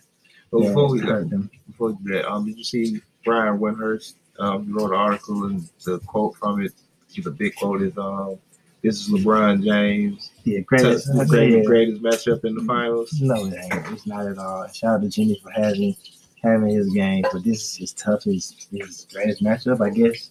yeah, 0.52 0.68
before 0.68 0.90
we 0.90 1.00
hurt 1.00 1.28
them. 1.28 1.50
before 1.66 1.96
that, 2.04 2.30
um, 2.30 2.46
did 2.46 2.56
you 2.56 2.64
see 2.64 3.00
Brian 3.24 3.58
Windhorst? 3.58 4.14
Um, 4.38 4.66
he 4.66 4.72
wrote 4.72 4.90
an 4.90 4.96
article 4.96 5.44
and 5.44 5.68
the 5.84 5.98
quote 6.00 6.36
from 6.36 6.62
it, 6.62 6.72
the 7.20 7.30
big 7.30 7.54
quote 7.56 7.82
is, 7.82 7.96
um, 7.98 8.38
"This 8.82 9.00
is 9.00 9.08
LeBron 9.10 9.64
James, 9.64 10.30
Yeah, 10.44 10.60
greatest. 10.60 11.06
the 11.06 11.48
yeah. 11.58 11.62
greatest 11.64 12.02
matchup 12.02 12.44
in 12.44 12.54
the 12.54 12.64
finals." 12.64 13.12
No, 13.20 13.46
it 13.46 13.54
ain't. 13.54 13.92
It's 13.92 14.06
not 14.06 14.26
at 14.26 14.38
all. 14.38 14.66
Shout 14.68 14.96
out 14.96 15.02
to 15.02 15.08
Jimmy 15.08 15.38
for 15.42 15.50
having 15.50 15.94
having 16.42 16.70
his 16.70 16.88
game, 16.92 17.24
but 17.32 17.44
this 17.44 17.62
is 17.62 17.76
his 17.76 17.92
toughest, 17.92 18.68
his 18.72 19.06
greatest 19.12 19.42
matchup, 19.42 19.80
I 19.80 19.90
guess. 19.90 20.30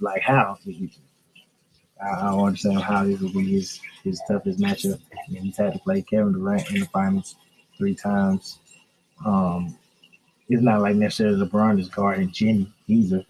Like 0.00 0.22
how? 0.22 0.58
I 0.66 2.08
I 2.08 2.30
don't 2.30 2.46
understand 2.46 2.80
how 2.80 3.04
this 3.04 3.20
would 3.20 3.32
be 3.32 3.52
his 3.52 3.80
his 4.04 4.20
toughest 4.28 4.58
matchup. 4.58 5.00
Mean, 5.28 5.42
he's 5.44 5.56
had 5.56 5.72
to 5.74 5.78
play 5.80 6.02
Kevin 6.02 6.32
Durant 6.32 6.70
in 6.70 6.80
the 6.80 6.86
finals 6.86 7.36
three 7.76 7.94
times. 7.94 8.58
Um, 9.24 9.76
it's 10.48 10.62
not 10.62 10.80
like 10.80 10.96
necessarily 10.96 11.46
LeBron 11.46 11.78
is 11.78 11.88
guarding 11.88 12.30
Jimmy 12.32 12.72
either. 12.88 13.24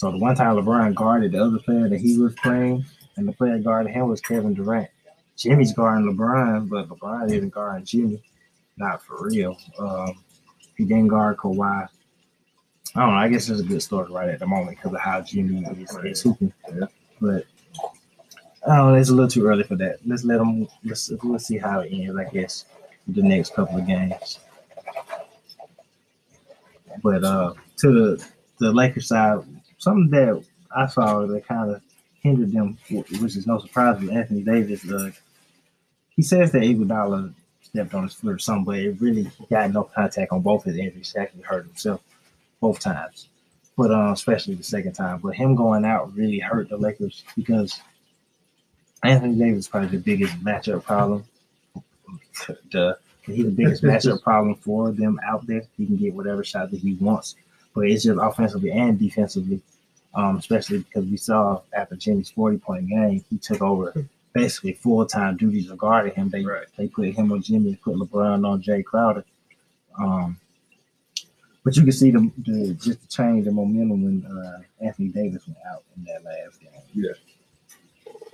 So 0.00 0.10
the 0.10 0.16
one 0.16 0.34
time 0.34 0.56
LeBron 0.56 0.94
guarded 0.94 1.32
the 1.32 1.44
other 1.44 1.58
player 1.58 1.86
that 1.86 2.00
he 2.00 2.18
was 2.18 2.34
playing, 2.36 2.86
and 3.16 3.28
the 3.28 3.32
player 3.32 3.58
guarding 3.58 3.92
him 3.92 4.08
was 4.08 4.22
Kevin 4.22 4.54
Durant. 4.54 4.88
Jimmy's 5.36 5.74
guarding 5.74 6.10
LeBron, 6.10 6.70
but 6.70 6.88
LeBron 6.88 7.30
isn't 7.30 7.50
guarding 7.50 7.84
Jimmy. 7.84 8.22
Not 8.78 9.02
for 9.02 9.28
real. 9.28 9.58
Um, 9.78 10.24
he 10.74 10.86
didn't 10.86 11.08
guard 11.08 11.36
Kawhi. 11.36 11.86
I 12.94 12.98
don't 12.98 13.10
know. 13.10 13.14
I 13.14 13.28
guess 13.28 13.50
it's 13.50 13.60
a 13.60 13.62
good 13.62 13.82
story 13.82 14.10
right 14.10 14.30
at 14.30 14.38
the 14.38 14.46
moment 14.46 14.78
because 14.78 14.94
of 14.94 15.00
how 15.00 15.20
Jimmy 15.20 15.66
is, 15.78 15.94
is 16.02 16.22
hooping. 16.22 16.54
But 17.20 17.44
I 18.66 18.76
don't 18.76 18.92
know. 18.92 18.94
It's 18.94 19.10
a 19.10 19.14
little 19.14 19.28
too 19.28 19.44
early 19.44 19.64
for 19.64 19.76
that. 19.76 19.98
Let's 20.06 20.24
let 20.24 20.38
them. 20.38 20.66
Let's 20.82 21.10
let's 21.22 21.44
see 21.44 21.58
how 21.58 21.80
it 21.80 21.92
ends. 21.92 22.16
I 22.16 22.24
guess 22.24 22.64
the 23.06 23.22
next 23.22 23.52
couple 23.52 23.76
of 23.76 23.86
games. 23.86 24.38
But 27.02 27.22
uh, 27.22 27.52
to 27.80 27.92
the 27.92 28.26
the 28.60 28.72
Lakers 28.72 29.08
side, 29.08 29.40
something 29.80 30.10
that 30.10 30.44
I 30.74 30.86
saw 30.86 31.26
that 31.26 31.46
kind 31.46 31.72
of 31.72 31.82
hindered 32.22 32.52
them, 32.52 32.78
which 32.90 33.36
is 33.36 33.46
no 33.46 33.58
surprise 33.58 34.00
with 34.00 34.10
Anthony 34.12 34.42
Davis. 34.42 34.88
Uh, 34.88 35.10
he 36.10 36.22
says 36.22 36.52
that 36.52 36.62
Iguodala 36.62 37.34
stepped 37.62 37.94
on 37.94 38.04
his 38.04 38.14
foot 38.14 38.34
or 38.34 38.38
something, 38.38 38.64
but 38.64 38.78
it 38.78 39.00
really 39.00 39.28
got 39.50 39.72
no 39.72 39.84
contact 39.84 40.30
on 40.30 40.42
both 40.42 40.64
his 40.64 40.76
injuries. 40.76 41.12
He 41.12 41.18
actually 41.18 41.42
hurt 41.42 41.66
himself 41.66 42.02
both 42.60 42.78
times, 42.78 43.28
but 43.76 43.90
uh, 43.90 44.12
especially 44.12 44.54
the 44.54 44.62
second 44.62 44.92
time. 44.92 45.18
But 45.18 45.34
him 45.34 45.56
going 45.56 45.84
out 45.84 46.14
really 46.14 46.38
hurt 46.38 46.68
the 46.68 46.76
Lakers 46.76 47.24
because 47.34 47.80
Anthony 49.02 49.36
Davis 49.36 49.60
is 49.60 49.68
probably 49.68 49.88
the 49.88 50.04
biggest 50.04 50.38
matchup 50.44 50.84
problem. 50.84 51.24
The 52.70 52.96
He's 53.22 53.44
the 53.44 53.50
biggest 53.50 53.82
matchup 53.84 54.22
problem 54.22 54.54
for 54.56 54.92
them 54.92 55.20
out 55.24 55.46
there. 55.46 55.62
He 55.76 55.86
can 55.86 55.96
get 55.96 56.14
whatever 56.14 56.42
shot 56.44 56.70
that 56.70 56.80
he 56.80 56.94
wants, 56.94 57.36
but 57.74 57.82
it's 57.86 58.04
just 58.04 58.18
offensively 58.20 58.72
and 58.72 58.98
defensively, 58.98 59.60
um, 60.14 60.36
especially 60.36 60.78
because 60.78 61.04
we 61.06 61.16
saw 61.16 61.60
after 61.72 61.96
Jimmy's 61.96 62.30
40 62.30 62.58
point 62.58 62.88
game, 62.88 63.24
he 63.30 63.38
took 63.38 63.62
over 63.62 63.94
basically 64.32 64.72
full 64.74 65.04
time 65.06 65.36
duties 65.36 65.68
regarding 65.70 66.14
him. 66.14 66.28
They 66.30 66.44
Right. 66.44 66.66
they 66.76 66.88
put 66.88 67.06
him 67.08 67.32
on 67.32 67.42
Jimmy, 67.42 67.76
put 67.76 67.96
LeBron 67.96 68.46
on 68.48 68.60
Jay 68.62 68.82
Crowder. 68.82 69.24
Um, 69.98 70.38
but 71.64 71.76
you 71.76 71.82
can 71.82 71.92
see 71.92 72.10
the, 72.10 72.30
the 72.38 72.74
just 72.74 73.00
the 73.02 73.06
change 73.08 73.46
in 73.46 73.54
momentum 73.54 74.02
when 74.02 74.26
uh, 74.26 74.60
Anthony 74.80 75.08
Davis 75.08 75.46
went 75.46 75.58
out 75.70 75.82
in 75.96 76.04
that 76.04 76.24
last 76.24 76.60
game. 76.60 76.70
Yeah. 76.94 77.12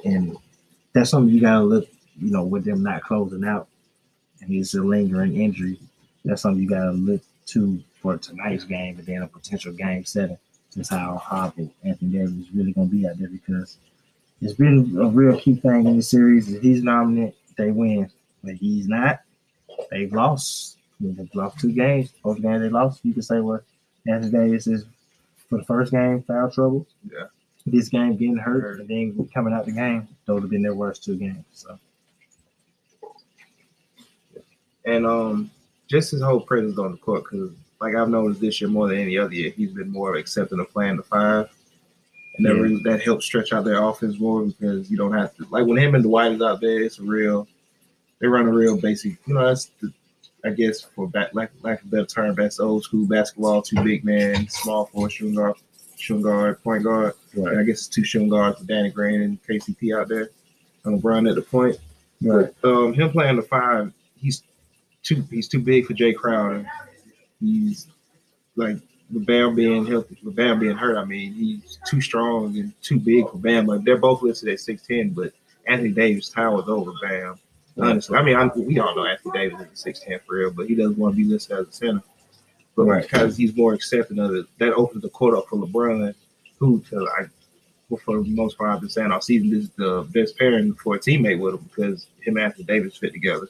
and 0.05 0.37
that's 0.93 1.11
something 1.11 1.35
you 1.35 1.41
gotta 1.41 1.65
look. 1.65 1.89
You 2.19 2.31
know, 2.31 2.45
with 2.45 2.65
them 2.65 2.83
not 2.83 3.03
closing 3.03 3.45
out, 3.45 3.69
and 4.41 4.51
it's 4.51 4.75
a 4.75 4.81
lingering 4.81 5.37
injury. 5.37 5.79
That's 6.25 6.43
something 6.43 6.63
you 6.63 6.69
gotta 6.69 6.93
look 6.93 7.21
to 7.47 7.83
for 8.07 8.19
tonight's 8.19 8.65
game, 8.65 8.99
and 8.99 9.07
then 9.07 9.23
a 9.23 9.27
potential 9.27 9.73
game 9.73 10.05
seven. 10.05 10.39
Just 10.73 10.91
how 10.91 11.17
horrible 11.17 11.73
Anthony 11.85 12.13
Davis 12.13 12.33
is 12.33 12.55
really 12.55 12.73
gonna 12.73 12.87
be 12.87 13.09
out 13.09 13.19
there 13.19 13.29
because 13.29 13.79
it's 14.41 14.53
been 14.53 14.97
a 15.01 15.09
real 15.09 15.39
key 15.39 15.57
thing 15.57 15.87
in 15.87 15.97
the 15.97 16.03
series. 16.03 16.53
If 16.53 16.63
he's 16.63 16.83
nominated, 16.83 17.35
they 17.57 17.71
win. 17.71 18.11
But 18.45 18.55
he's 18.55 18.87
not. 18.87 19.21
They've 19.91 20.13
lost. 20.13 20.77
They've 21.01 21.35
lost 21.35 21.59
two 21.59 21.73
games. 21.73 22.13
Both 22.23 22.43
games 22.43 22.63
they 22.63 22.69
lost. 22.69 23.01
You 23.05 23.15
could 23.15 23.25
say, 23.25 23.41
well, 23.41 23.61
Anthony 24.07 24.31
Davis 24.31 24.67
is 24.67 24.85
for 25.49 25.59
the 25.59 25.65
first 25.65 25.91
game 25.93 26.23
foul 26.23 26.51
trouble. 26.51 26.87
Yeah. 27.11 27.25
This 27.65 27.89
game 27.89 28.13
getting 28.17 28.37
hurt, 28.37 28.79
and 28.79 28.89
then 28.89 29.29
coming 29.35 29.53
out 29.53 29.67
the 29.67 29.73
game, 29.73 30.07
those 30.27 30.43
have 30.43 30.51
been 30.51 30.63
their 30.63 30.75
worst 30.75 31.03
two 31.03 31.17
games. 31.17 31.45
So 31.53 31.77
and 34.85 35.05
um, 35.05 35.51
just 35.89 36.13
his 36.13 36.23
whole 36.23 36.41
presence 36.41 36.79
on 36.79 36.93
the 36.93 36.99
court. 36.99 37.25
Because 37.25 37.51
like 37.81 37.95
I've 37.95 38.09
noticed 38.09 38.41
this 38.41 38.61
year 38.61 38.71
more 38.71 38.89
than 38.89 38.99
any 38.99 39.19
other 39.19 39.35
year, 39.35 39.51
he's 39.51 39.73
been 39.73 39.91
more 39.91 40.17
accepting 40.17 40.61
of 40.61 40.71
playing 40.71 40.97
the 40.97 41.03
five, 41.03 41.49
and 42.37 42.47
that 42.47 42.55
Yeah. 42.55 42.61
really, 42.61 42.83
that 42.85 43.03
helps 43.03 43.27
stretch 43.27 43.53
out 43.53 43.65
their 43.65 43.83
offense 43.83 44.19
more 44.19 44.43
because 44.45 44.91
you 44.91 44.97
don't 44.97 45.13
have 45.13 45.35
to 45.37 45.47
like 45.51 45.67
when 45.67 45.79
him 45.79 45.95
and 45.95 46.05
Dwight 46.05 46.33
is 46.33 46.43
out 46.43 46.61
there. 46.61 46.83
It's 46.83 46.99
a 46.99 47.03
real, 47.03 47.47
they 48.21 48.27
run 48.27 48.47
a 48.47 48.53
real 48.53 48.81
basic. 48.81 49.17
You 49.27 49.35
know, 49.35 49.47
that's 49.47 49.71
the, 49.81 49.93
I 50.45 50.51
guess 50.51 50.81
for 50.81 51.09
back 51.09 51.35
lack, 51.35 51.51
lack 51.63 51.81
of 51.83 51.89
a 51.89 51.91
better 51.91 52.07
term, 52.07 52.35
that's 52.35 52.61
old 52.61 52.85
school 52.85 53.07
basketball. 53.07 53.63
Two 53.63 53.83
big 53.83 54.05
men, 54.05 54.49
small 54.49 54.87
forward, 54.87 55.13
shooting 55.13 55.35
guard, 55.35 55.57
shooting 55.97 56.23
guard, 56.23 56.63
point 56.63 56.85
guard. 56.85 57.15
And 57.35 57.59
I 57.59 57.63
guess 57.65 57.79
it's 57.81 57.89
two 57.89 58.05
shooting 58.05 58.29
guards 58.29 58.59
with 58.59 58.69
Danny 58.69 58.91
Green 58.91 59.23
and 59.23 59.43
KCP 59.43 59.99
out 59.99 60.09
there. 60.09 60.31
And 60.85 61.03
LeBron 61.03 61.29
at 61.29 61.35
the 61.35 61.43
point. 61.43 61.77
right, 62.23 62.49
But 62.63 62.69
um, 62.71 62.95
him 62.95 63.11
playing 63.11 63.37
the 63.37 63.43
five, 63.43 63.93
he's 64.17 64.45
too 65.03 65.25
he's 65.31 65.49
too 65.49 65.59
big 65.61 65.85
for 65.87 65.95
Jay 65.95 66.13
Crowder. 66.13 66.65
He's 67.41 67.87
like 68.57 68.79
with 69.13 69.27
Bam 69.27 69.55
being 69.55 69.87
healthy, 69.87 70.17
with 70.23 70.35
Bam 70.37 70.59
being 70.59 70.77
hurt. 70.77 70.97
I 70.97 71.05
mean, 71.05 71.33
he's 71.33 71.79
too 71.87 72.01
strong 72.01 72.57
and 72.59 72.73
too 72.83 72.99
big 72.99 73.29
for 73.31 73.39
Bam. 73.39 73.67
Like 73.67 73.85
they're 73.85 73.99
both 73.99 74.23
listed 74.23 74.49
at 74.49 74.61
six 74.61 74.87
ten, 74.87 75.11
but 75.11 75.33
Anthony 75.67 75.91
Davis 75.91 76.29
towers 76.29 76.69
over 76.69 76.93
Bam. 77.03 77.39
Honestly, 77.79 78.17
I 78.17 78.23
mean, 78.23 78.37
I, 78.37 78.47
we 78.47 78.79
all 78.79 78.95
know 78.97 79.05
Anthony 79.05 79.33
Davis 79.39 79.67
is 79.73 79.81
six 79.81 80.01
ten 80.01 80.19
for 80.27 80.37
real, 80.37 80.51
but 80.51 80.67
he 80.67 80.75
doesn't 80.75 80.97
want 80.97 81.15
to 81.15 81.23
be 81.23 81.29
listed 81.29 81.59
as 81.59 81.69
a 81.69 81.73
center. 81.73 82.03
But 82.75 82.85
Right. 82.85 83.03
because 83.03 83.37
he's 83.37 83.57
more 83.57 83.73
accepting 83.75 84.19
of 84.19 84.35
it, 84.35 84.47
that 84.59 84.75
opens 84.75 85.03
the 85.03 85.09
court 85.09 85.37
up 85.37 85.47
for 85.49 85.57
LeBron, 85.57 86.15
who, 86.59 86.81
to 86.91 87.09
I 87.19 87.27
well, 87.89 88.01
for 88.05 88.23
the 88.23 88.29
most 88.31 88.59
part, 88.59 88.71
I've 88.71 88.81
been 88.81 88.89
saying 88.91 89.13
all 89.13 89.21
season, 89.21 89.51
this 89.51 89.65
is 89.65 89.71
the 89.71 90.07
best 90.11 90.37
pairing 90.37 90.75
for 90.75 90.97
a 90.97 90.99
teammate 90.99 91.39
with 91.39 91.55
him 91.55 91.71
because 91.75 92.09
him 92.21 92.37
and 92.37 92.45
Anthony 92.47 92.65
Davis 92.65 92.97
fit 92.97 93.13
together. 93.13 93.49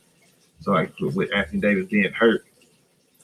So, 0.60 0.72
like 0.72 0.92
with 1.00 1.32
Anthony 1.34 1.60
Davis 1.60 1.86
being 1.86 2.12
hurt, 2.12 2.44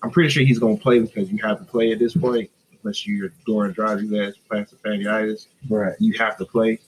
I'm 0.02 0.11
pretty 0.11 0.30
sure 0.30 0.44
he's 0.44 0.59
going 0.59 0.76
to 0.76 0.82
play 0.82 0.99
because 0.99 1.30
you 1.30 1.38
have 1.42 1.59
to 1.59 1.64
play 1.64 1.92
at 1.92 1.99
this 1.99 2.16
point, 2.16 2.50
unless 2.82 3.06
you're 3.06 3.32
Doran 3.47 3.73
Drive, 3.73 4.02
you 4.02 4.14
has 4.16 4.37
plastic 4.37 4.82
fasciitis. 4.82 5.47
right. 5.71 5.94
You 5.99 6.14
have 6.18 6.37
to 6.38 6.44
play 6.44 6.80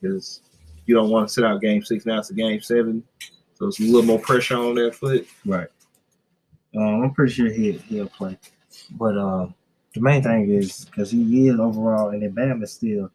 because 0.00 0.40
you 0.86 0.94
don't 0.94 1.10
want 1.10 1.28
to 1.28 1.34
sit 1.34 1.44
out 1.44 1.60
game 1.60 1.84
six. 1.84 2.06
Now 2.06 2.18
it's 2.18 2.30
a 2.30 2.34
game 2.34 2.60
seven, 2.60 3.02
so 3.54 3.66
it's 3.68 3.80
a 3.80 3.84
little 3.84 4.02
more 4.02 4.18
pressure 4.18 4.56
on 4.56 4.74
that 4.76 4.94
foot. 4.94 5.26
Right. 5.44 5.68
Um, 6.76 7.02
I'm 7.04 7.14
pretty 7.14 7.32
sure 7.32 7.50
he 7.50 7.72
he'll 7.72 8.08
play, 8.08 8.38
but 8.92 9.16
um, 9.16 9.54
the 9.94 10.00
main 10.00 10.22
thing 10.22 10.50
is 10.50 10.86
because 10.86 11.10
he 11.10 11.48
is 11.48 11.60
overall, 11.60 12.08
and 12.08 12.22
then 12.22 12.30
Bam 12.30 12.62
is 12.62 12.72
still 12.72 13.10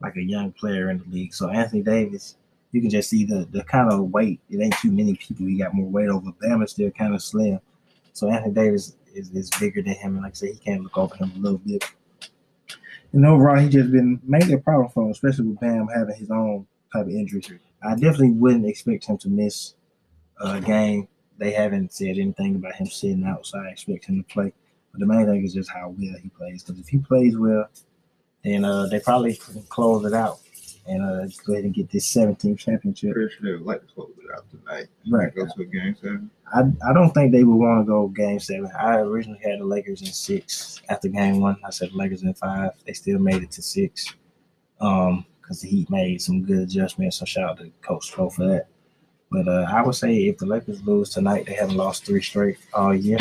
like 0.00 0.16
a 0.16 0.22
young 0.22 0.52
player 0.52 0.90
in 0.90 0.98
the 0.98 1.04
league. 1.10 1.34
So 1.34 1.50
Anthony 1.50 1.82
Davis, 1.82 2.36
you 2.72 2.80
can 2.80 2.90
just 2.90 3.10
see 3.10 3.24
the 3.24 3.46
the 3.50 3.64
kind 3.64 3.92
of 3.92 4.10
weight. 4.10 4.40
It 4.48 4.60
ain't 4.62 4.76
too 4.78 4.90
many 4.90 5.14
people 5.16 5.46
he 5.46 5.58
got 5.58 5.74
more 5.74 5.90
weight 5.90 6.08
over. 6.08 6.32
Bam 6.40 6.62
is 6.62 6.70
still 6.70 6.90
kind 6.90 7.14
of 7.14 7.22
slim, 7.22 7.60
so 8.12 8.30
Anthony 8.30 8.54
Davis 8.54 8.96
is, 9.14 9.30
is 9.30 9.50
bigger 9.58 9.82
than 9.82 9.94
him, 9.94 10.14
and 10.14 10.22
like 10.22 10.32
I 10.32 10.34
said, 10.34 10.50
he 10.50 10.58
can't 10.58 10.82
look 10.82 10.96
over 10.98 11.14
him 11.16 11.32
a 11.36 11.38
little 11.38 11.58
bit. 11.58 11.84
And 13.12 13.26
overall, 13.26 13.58
he 13.58 13.68
just 13.68 13.92
been 13.92 14.20
mainly 14.24 14.54
a 14.54 14.58
problem 14.58 14.88
for 14.88 15.04
him, 15.04 15.10
especially 15.10 15.48
with 15.48 15.60
Bam 15.60 15.88
having 15.94 16.16
his 16.16 16.30
own 16.30 16.66
type 16.92 17.06
of 17.06 17.10
injury. 17.10 17.42
I 17.82 17.94
definitely 17.94 18.30
wouldn't 18.30 18.66
expect 18.66 19.06
him 19.06 19.18
to 19.18 19.28
miss 19.28 19.74
a 20.40 20.60
game 20.60 21.08
they 21.42 21.50
haven't 21.50 21.92
said 21.92 22.18
anything 22.18 22.54
about 22.54 22.76
him 22.76 22.86
sitting 22.86 23.24
out, 23.24 23.44
so 23.46 23.58
I 23.58 23.68
expect 23.68 24.04
him 24.04 24.22
to 24.22 24.32
play. 24.32 24.52
But 24.92 25.00
the 25.00 25.06
main 25.06 25.26
thing 25.26 25.44
is 25.44 25.54
just 25.54 25.70
how 25.70 25.88
well 25.88 26.14
he 26.22 26.28
plays. 26.28 26.62
Because 26.62 26.80
if 26.80 26.88
he 26.88 26.98
plays 26.98 27.36
well, 27.36 27.68
then 28.44 28.64
uh, 28.64 28.86
they 28.86 29.00
probably 29.00 29.34
can 29.34 29.62
close 29.64 30.04
it 30.04 30.14
out 30.14 30.38
and 30.86 31.02
uh, 31.02 31.26
just 31.26 31.44
go 31.44 31.52
ahead 31.52 31.64
and 31.64 31.74
get 31.74 31.90
this 31.90 32.12
17th 32.12 32.58
championship. 32.58 33.14
Pretty 33.14 33.34
sure 33.34 33.44
they 33.44 33.52
would 33.52 33.66
like 33.66 33.86
to 33.86 33.94
close 33.94 34.10
it 34.18 34.36
out 34.36 34.44
tonight. 34.50 34.88
Right. 35.08 35.34
Go 35.34 35.46
to 35.46 35.62
a 35.62 35.64
game 35.64 35.96
seven. 36.00 36.30
I, 36.52 36.62
I 36.88 36.92
don't 36.92 37.10
think 37.12 37.32
they 37.32 37.44
would 37.44 37.54
want 37.54 37.82
to 37.82 37.90
go 37.90 38.08
game 38.08 38.40
seven. 38.40 38.70
I 38.78 38.96
originally 38.96 39.40
had 39.42 39.60
the 39.60 39.64
Lakers 39.64 40.02
in 40.02 40.08
six 40.08 40.82
after 40.88 41.08
game 41.08 41.40
one. 41.40 41.56
I 41.64 41.70
said 41.70 41.90
the 41.92 41.96
Lakers 41.96 42.22
in 42.22 42.34
five. 42.34 42.72
They 42.86 42.92
still 42.92 43.18
made 43.18 43.42
it 43.42 43.50
to 43.52 43.62
six 43.62 44.12
um, 44.80 45.24
because 45.40 45.60
the 45.60 45.68
Heat 45.68 45.90
made 45.90 46.20
some 46.20 46.42
good 46.42 46.58
adjustments. 46.58 47.18
So 47.18 47.24
shout 47.24 47.50
out 47.50 47.58
to 47.58 47.70
Coach 47.80 48.12
Spo 48.12 48.32
for 48.32 48.46
that. 48.48 48.66
But 49.30 49.48
uh, 49.48 49.66
I 49.72 49.82
would 49.82 49.94
say 49.94 50.14
if 50.26 50.38
the 50.38 50.46
Lakers 50.46 50.82
lose 50.82 51.10
tonight, 51.10 51.46
they 51.46 51.54
haven't 51.54 51.76
lost 51.76 52.04
three 52.04 52.20
straight 52.20 52.58
all 52.74 52.94
year. 52.94 53.18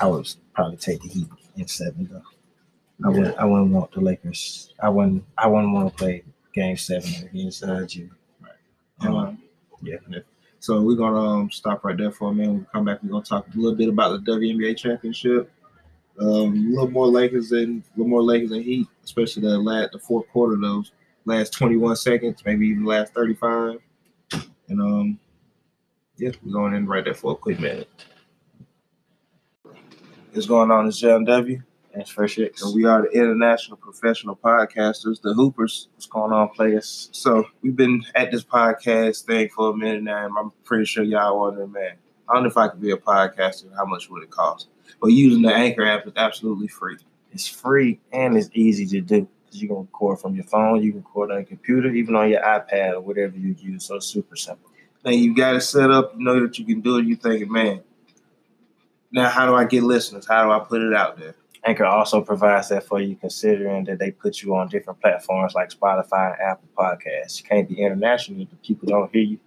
I 0.00 0.06
would 0.06 0.28
probably 0.54 0.76
take 0.76 1.02
the 1.02 1.08
Heat 1.08 1.28
in 1.56 1.66
seven 1.66 2.08
though. 2.12 2.22
I 3.04 3.08
would 3.08 3.34
I 3.34 3.44
wouldn't 3.44 3.72
want 3.72 3.90
the 3.92 4.00
Lakers. 4.00 4.72
I 4.80 4.88
wouldn't 4.88 5.24
I 5.36 5.48
wouldn't 5.48 5.72
want 5.72 5.90
to 5.90 5.96
play 5.96 6.24
game 6.54 6.76
seven 6.76 7.10
against 7.30 7.64
uh, 7.64 7.84
Jimmy. 7.84 8.10
And, 9.00 9.08
Um, 9.08 9.16
um, 9.16 9.42
yeah. 9.82 9.96
So 10.60 10.80
we're 10.80 10.96
gonna 10.96 11.20
um, 11.20 11.50
stop 11.50 11.84
right 11.84 11.96
there 11.96 12.10
for 12.10 12.30
a 12.30 12.34
minute. 12.34 12.52
We'll 12.52 12.66
come 12.72 12.84
back. 12.86 13.02
We're 13.02 13.10
gonna 13.10 13.24
talk 13.24 13.46
a 13.52 13.56
little 13.56 13.76
bit 13.76 13.88
about 13.88 14.24
the 14.24 14.32
WNBA 14.32 14.76
championship. 14.76 15.50
Um, 16.18 16.28
a 16.28 16.70
little 16.70 16.90
more 16.90 17.08
Lakers 17.08 17.52
and 17.52 17.82
a 17.82 17.98
little 17.98 18.08
more 18.08 18.22
Lakers 18.22 18.52
and 18.52 18.64
Heat, 18.64 18.86
especially 19.04 19.42
the 19.42 19.58
last 19.58 19.92
the 19.92 19.98
fourth 19.98 20.28
quarter, 20.28 20.56
those 20.56 20.92
last 21.24 21.52
21 21.52 21.96
seconds, 21.96 22.42
maybe 22.46 22.68
even 22.68 22.84
the 22.84 22.88
last 22.88 23.12
35. 23.12 23.78
And 24.68 24.80
um, 24.80 25.18
yeah, 26.16 26.30
we're 26.42 26.52
going 26.52 26.74
in 26.74 26.86
right 26.86 27.04
there 27.04 27.14
for 27.14 27.32
a 27.32 27.36
quick 27.36 27.58
minute. 27.58 27.88
What's 30.32 30.46
going 30.46 30.70
on? 30.70 30.86
It's 30.86 30.98
John 30.98 31.24
W. 31.24 31.62
Thanks 31.94 32.10
for 32.10 32.26
shit. 32.26 32.58
So 32.58 32.72
we 32.72 32.84
are 32.86 33.02
the 33.02 33.10
international 33.10 33.76
professional 33.76 34.34
podcasters, 34.34 35.22
the 35.22 35.32
Hoopers. 35.32 35.86
What's 35.94 36.06
going 36.06 36.32
on, 36.32 36.48
players? 36.48 37.08
So 37.12 37.46
we've 37.62 37.76
been 37.76 38.02
at 38.16 38.32
this 38.32 38.42
podcast 38.42 39.24
thing 39.24 39.48
for 39.50 39.70
a 39.70 39.76
minute 39.76 40.02
now, 40.02 40.26
and 40.26 40.34
I'm 40.36 40.50
pretty 40.64 40.86
sure 40.86 41.04
y'all 41.04 41.38
wondering, 41.38 41.70
man, 41.70 41.92
I 42.28 42.34
don't 42.34 42.42
know 42.42 42.48
if 42.48 42.56
I 42.56 42.66
could 42.66 42.80
be 42.80 42.90
a 42.90 42.96
podcaster. 42.96 43.72
How 43.76 43.84
much 43.84 44.10
would 44.10 44.24
it 44.24 44.30
cost? 44.30 44.66
But 45.00 45.08
using 45.08 45.42
the 45.42 45.54
Anchor 45.54 45.86
app 45.86 46.04
is 46.04 46.14
absolutely 46.16 46.66
free. 46.66 46.96
It's 47.30 47.46
free 47.46 48.00
and 48.12 48.36
it's 48.36 48.50
easy 48.54 48.86
to 48.86 49.00
do 49.00 49.28
you 49.52 49.68
can 49.68 49.76
record 49.76 50.18
from 50.18 50.34
your 50.34 50.44
phone, 50.44 50.82
you 50.82 50.90
can 50.90 51.02
record 51.02 51.30
on 51.30 51.36
your 51.36 51.44
computer, 51.44 51.88
even 51.90 52.16
on 52.16 52.28
your 52.28 52.42
iPad 52.42 52.94
or 52.94 53.00
whatever 53.02 53.36
you 53.36 53.54
use. 53.60 53.84
So 53.84 53.94
it's 53.96 54.06
super 54.06 54.34
simple. 54.34 54.68
Now 55.04 55.12
you've 55.12 55.36
got 55.36 55.54
it 55.54 55.60
set 55.60 55.92
up. 55.92 56.14
You 56.16 56.24
know 56.24 56.40
that 56.40 56.58
you 56.58 56.64
can 56.64 56.80
do 56.80 56.98
it. 56.98 57.06
You 57.06 57.14
thinking, 57.14 57.52
man, 57.52 57.82
now 59.12 59.28
how 59.28 59.46
do 59.46 59.54
I 59.54 59.64
get 59.64 59.84
listeners? 59.84 60.26
How 60.26 60.44
do 60.44 60.50
I 60.50 60.58
put 60.58 60.82
it 60.82 60.92
out 60.92 61.18
there? 61.18 61.36
Anchor 61.66 61.86
also 61.86 62.20
provides 62.20 62.68
that 62.68 62.84
for 62.84 63.00
you, 63.00 63.16
considering 63.16 63.84
that 63.84 63.98
they 63.98 64.10
put 64.10 64.42
you 64.42 64.54
on 64.54 64.68
different 64.68 65.00
platforms 65.00 65.54
like 65.54 65.70
Spotify 65.70 66.32
and 66.32 66.42
Apple 66.42 66.68
Podcasts. 66.76 67.40
You 67.40 67.48
can't 67.48 67.68
be 67.68 67.80
international 67.80 68.42
if 68.42 68.62
people 68.62 68.88
don't 68.88 69.10
hear 69.12 69.22
you. 69.22 69.38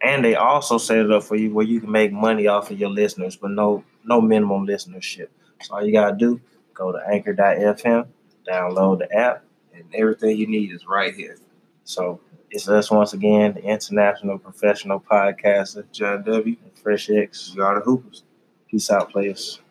And 0.00 0.24
they 0.24 0.36
also 0.36 0.78
set 0.78 0.98
it 0.98 1.10
up 1.10 1.24
for 1.24 1.36
you 1.36 1.52
where 1.52 1.66
you 1.66 1.80
can 1.80 1.90
make 1.90 2.12
money 2.12 2.46
off 2.46 2.70
of 2.70 2.78
your 2.78 2.90
listeners, 2.90 3.36
but 3.36 3.50
no 3.50 3.84
no 4.04 4.20
minimum 4.20 4.66
listenership. 4.66 5.28
So 5.62 5.74
all 5.74 5.84
you 5.84 5.92
gotta 5.92 6.16
do, 6.16 6.40
go 6.74 6.92
to 6.92 6.98
anchor.fm, 7.08 8.06
download 8.48 8.98
the 8.98 9.16
app, 9.16 9.44
And 9.74 9.84
everything 9.94 10.36
you 10.36 10.46
need 10.46 10.72
is 10.72 10.86
right 10.86 11.14
here. 11.14 11.38
So 11.84 12.20
it's 12.50 12.68
us 12.68 12.90
once 12.90 13.12
again, 13.12 13.54
the 13.54 13.62
international 13.62 14.38
professional 14.38 15.00
podcaster, 15.00 15.90
John 15.90 16.22
W. 16.24 16.56
Fresh 16.82 17.10
X. 17.10 17.54
We 17.56 17.62
are 17.62 17.76
the 17.76 17.80
Hoopers. 17.80 18.24
Peace 18.68 18.90
out, 18.90 19.10
players. 19.10 19.61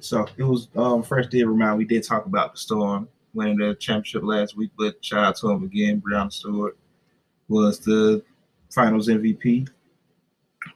So 0.00 0.26
it 0.36 0.42
was 0.42 0.68
um 0.76 1.02
first 1.02 1.30
did 1.30 1.46
remind 1.46 1.78
we 1.78 1.84
did 1.84 2.04
talk 2.04 2.26
about 2.26 2.52
the 2.52 2.58
storm 2.58 3.08
winning 3.34 3.56
the 3.56 3.74
championship 3.76 4.22
last 4.24 4.56
week, 4.56 4.70
but 4.78 5.02
shout 5.04 5.24
out 5.24 5.36
to 5.36 5.50
him 5.50 5.64
again. 5.64 6.02
Breanna 6.02 6.32
Stewart 6.32 6.76
was 7.48 7.78
the 7.78 8.22
finals 8.70 9.08
MVP. 9.08 9.68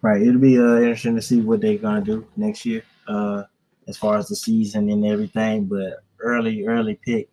Right. 0.02 0.22
It'll 0.22 0.40
be 0.40 0.58
uh, 0.58 0.76
interesting 0.76 1.16
to 1.16 1.22
see 1.22 1.40
what 1.40 1.60
they're 1.60 1.78
gonna 1.78 2.04
do 2.04 2.26
next 2.36 2.64
year, 2.64 2.82
uh, 3.06 3.44
as 3.88 3.96
far 3.96 4.16
as 4.16 4.28
the 4.28 4.36
season 4.36 4.90
and 4.90 5.04
everything. 5.04 5.66
But 5.66 6.02
early, 6.20 6.66
early 6.66 6.98
pick, 7.04 7.28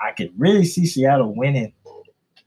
I 0.00 0.12
could 0.12 0.32
really 0.38 0.64
see 0.64 0.86
Seattle 0.86 1.34
winning 1.34 1.72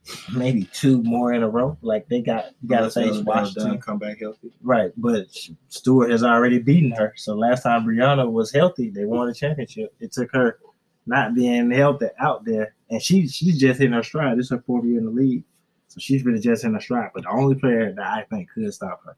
maybe 0.34 0.64
two 0.72 1.02
more 1.02 1.32
in 1.32 1.42
a 1.42 1.48
row. 1.48 1.76
Like 1.82 2.08
they 2.08 2.20
got 2.20 2.46
you 2.62 2.68
got 2.68 2.80
to 2.80 2.90
say 2.90 3.22
Washington, 3.22 3.80
come 3.80 3.98
back 3.98 4.20
healthy. 4.20 4.52
right? 4.62 4.92
But 4.96 5.26
Stewart 5.68 6.10
has 6.10 6.24
already 6.24 6.58
beaten 6.58 6.90
her. 6.92 7.12
So 7.16 7.34
last 7.34 7.62
time 7.62 7.86
Breanna 7.86 8.30
was 8.30 8.52
healthy, 8.52 8.90
they 8.90 9.04
won 9.04 9.28
the 9.28 9.34
championship. 9.34 9.94
It 10.00 10.12
took 10.12 10.32
her 10.32 10.58
not 11.06 11.34
being 11.34 11.70
healthy 11.70 12.06
out 12.18 12.44
there, 12.44 12.74
and 12.90 13.02
she 13.02 13.26
she's 13.28 13.58
just 13.58 13.80
in 13.80 13.92
her 13.92 14.02
stride. 14.02 14.38
This 14.38 14.46
is 14.46 14.50
her 14.50 14.62
fourth 14.66 14.84
year 14.84 14.98
in 14.98 15.04
the 15.04 15.10
league, 15.10 15.44
so 15.88 15.98
she's 16.00 16.24
really 16.24 16.40
just 16.40 16.64
in 16.64 16.74
her 16.74 16.80
stride. 16.80 17.10
But 17.14 17.24
the 17.24 17.30
only 17.30 17.54
player 17.54 17.92
that 17.92 18.06
I 18.06 18.24
think 18.30 18.50
could 18.50 18.72
stop 18.72 19.02
her 19.04 19.16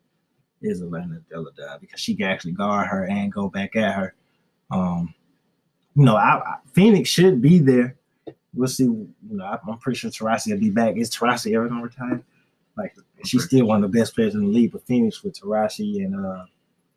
is 0.62 0.83
Elena 0.83 1.21
Delle 1.31 1.50
Donne 1.57 1.79
because 1.81 2.00
she 2.00 2.14
can 2.14 2.26
actually 2.26 2.53
guard 2.53 2.88
her 2.88 3.05
and 3.07 3.33
go 3.33 3.49
back 3.49 3.76
at 3.76 3.95
her. 3.95 4.14
Um, 4.71 5.14
you 5.95 6.05
know, 6.05 6.17
I, 6.17 6.41
I, 6.41 6.57
Phoenix 6.73 7.09
should 7.09 7.41
be 7.41 7.59
there. 7.59 7.97
We'll 8.54 8.68
see. 8.68 8.84
You 8.84 9.11
know, 9.23 9.58
I'm 9.68 9.78
pretty 9.78 9.99
sure 9.99 10.11
Taurasi 10.11 10.52
will 10.52 10.61
be 10.61 10.70
back. 10.70 10.96
Is 10.96 11.11
Taurasi 11.11 11.54
ever 11.54 11.68
gonna 11.68 11.82
retire? 11.82 12.23
Like, 12.76 12.94
she's 13.25 13.44
still 13.44 13.66
one 13.66 13.84
of 13.84 13.92
the 13.92 13.99
best 13.99 14.14
players 14.14 14.34
in 14.34 14.40
the 14.40 14.49
league. 14.49 14.73
But 14.73 14.87
Phoenix 14.87 15.23
with 15.23 15.40
Taurasi 15.40 16.04
and 16.04 16.14
uh, 16.14 16.44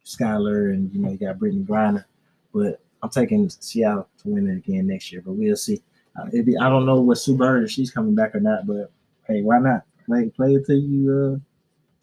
Skylar, 0.05 0.73
and 0.73 0.93
you 0.93 1.01
know, 1.01 1.11
you 1.11 1.17
got 1.17 1.37
Brittney 1.37 1.65
Griner. 1.65 2.05
But 2.53 2.81
I'm 3.03 3.09
taking 3.09 3.49
Seattle 3.49 4.07
to 4.23 4.29
win 4.29 4.49
it 4.49 4.57
again 4.57 4.87
next 4.87 5.11
year. 5.11 5.21
But 5.23 5.33
we'll 5.33 5.55
see. 5.55 5.81
Uh, 6.19 6.25
be, 6.31 6.57
I 6.57 6.69
don't 6.69 6.85
know 6.85 6.99
what 6.99 7.19
Sue 7.19 7.37
Bird 7.37 7.63
if 7.63 7.71
she's 7.71 7.91
coming 7.91 8.15
back 8.15 8.33
or 8.33 8.39
not. 8.39 8.65
But 8.65 8.91
hey, 9.27 9.41
why 9.41 9.59
not? 9.59 9.83
Play 10.05 10.29
play 10.29 10.53
it 10.53 10.65
till 10.65 10.77
you 10.77 11.35
uh, 11.35 11.39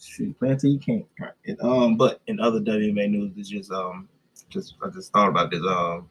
shoot, 0.00 0.38
play 0.38 0.50
it 0.50 0.61
till 0.61 0.70
you 0.70 0.78
can't. 0.78 1.06
Right. 1.18 1.32
And, 1.46 1.61
um, 1.62 1.96
but 1.96 2.20
in 2.26 2.38
other 2.38 2.61
WMA 2.61 3.11
news, 3.11 3.32
it's 3.37 3.49
just 3.49 3.73
um, 3.73 4.08
just 4.49 4.75
I 4.82 4.90
just 4.90 5.12
thought 5.12 5.28
about 5.28 5.50
this. 5.50 5.62
Um, 5.66 6.08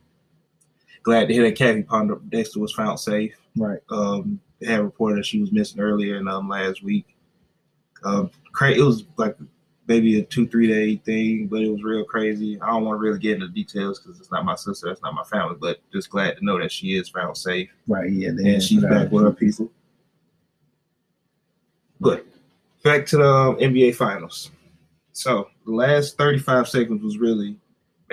glad 1.04 1.28
to 1.28 1.34
hear 1.34 1.44
that 1.44 1.56
Kathy 1.56 1.84
Ponder 1.84 2.20
Dexter 2.30 2.60
was 2.60 2.74
found 2.74 3.00
safe. 3.00 3.36
Right. 3.56 3.80
Um, 3.90 4.40
they 4.60 4.68
had 4.68 4.82
reported 4.82 5.20
that 5.20 5.26
she 5.26 5.40
was 5.42 5.52
missing 5.52 5.80
earlier 5.82 6.18
in 6.18 6.28
um 6.28 6.50
last 6.50 6.84
week. 6.84 7.16
Um, 8.04 8.32
cra- 8.52 8.72
it 8.72 8.82
was 8.82 9.06
like 9.18 9.36
maybe 9.88 10.20
a 10.20 10.24
two 10.24 10.48
three 10.48 10.68
day 10.68 10.96
thing, 10.98 11.48
but 11.48 11.62
it 11.62 11.70
was 11.70 11.84
real 11.84 12.04
crazy. 12.06 12.60
I 12.62 12.68
don't 12.68 12.86
want 12.86 12.98
to 12.98 13.02
really 13.02 13.20
get 13.20 13.36
into 13.36 13.48
details 13.50 14.00
because 14.00 14.20
it's 14.20 14.32
not 14.32 14.46
my 14.46 14.56
sister, 14.56 14.90
it's 14.90 15.02
not 15.02 15.14
my 15.14 15.24
family, 15.24 15.56
but 15.60 15.80
just 15.92 16.10
glad 16.10 16.38
to 16.38 16.46
know 16.46 16.60
that 16.60 16.72
she 16.72 16.96
is 16.98 17.10
found 17.10 17.38
safe 17.38 17.70
Right. 17.88 18.12
Yeah. 18.12 18.30
and 18.30 18.62
she's 18.64 18.82
back 18.84 19.12
with 19.12 19.24
her 19.24 19.32
people. 19.32 19.70
But 22.00 22.26
back 22.84 23.06
to 23.08 23.18
the 23.18 23.30
um, 23.30 23.56
NBA 23.58 23.96
Finals. 23.96 24.52
So 25.14 25.48
the 25.66 25.72
last 25.72 26.18
35 26.18 26.68
seconds 26.68 27.02
was 27.04 27.18
really, 27.18 27.56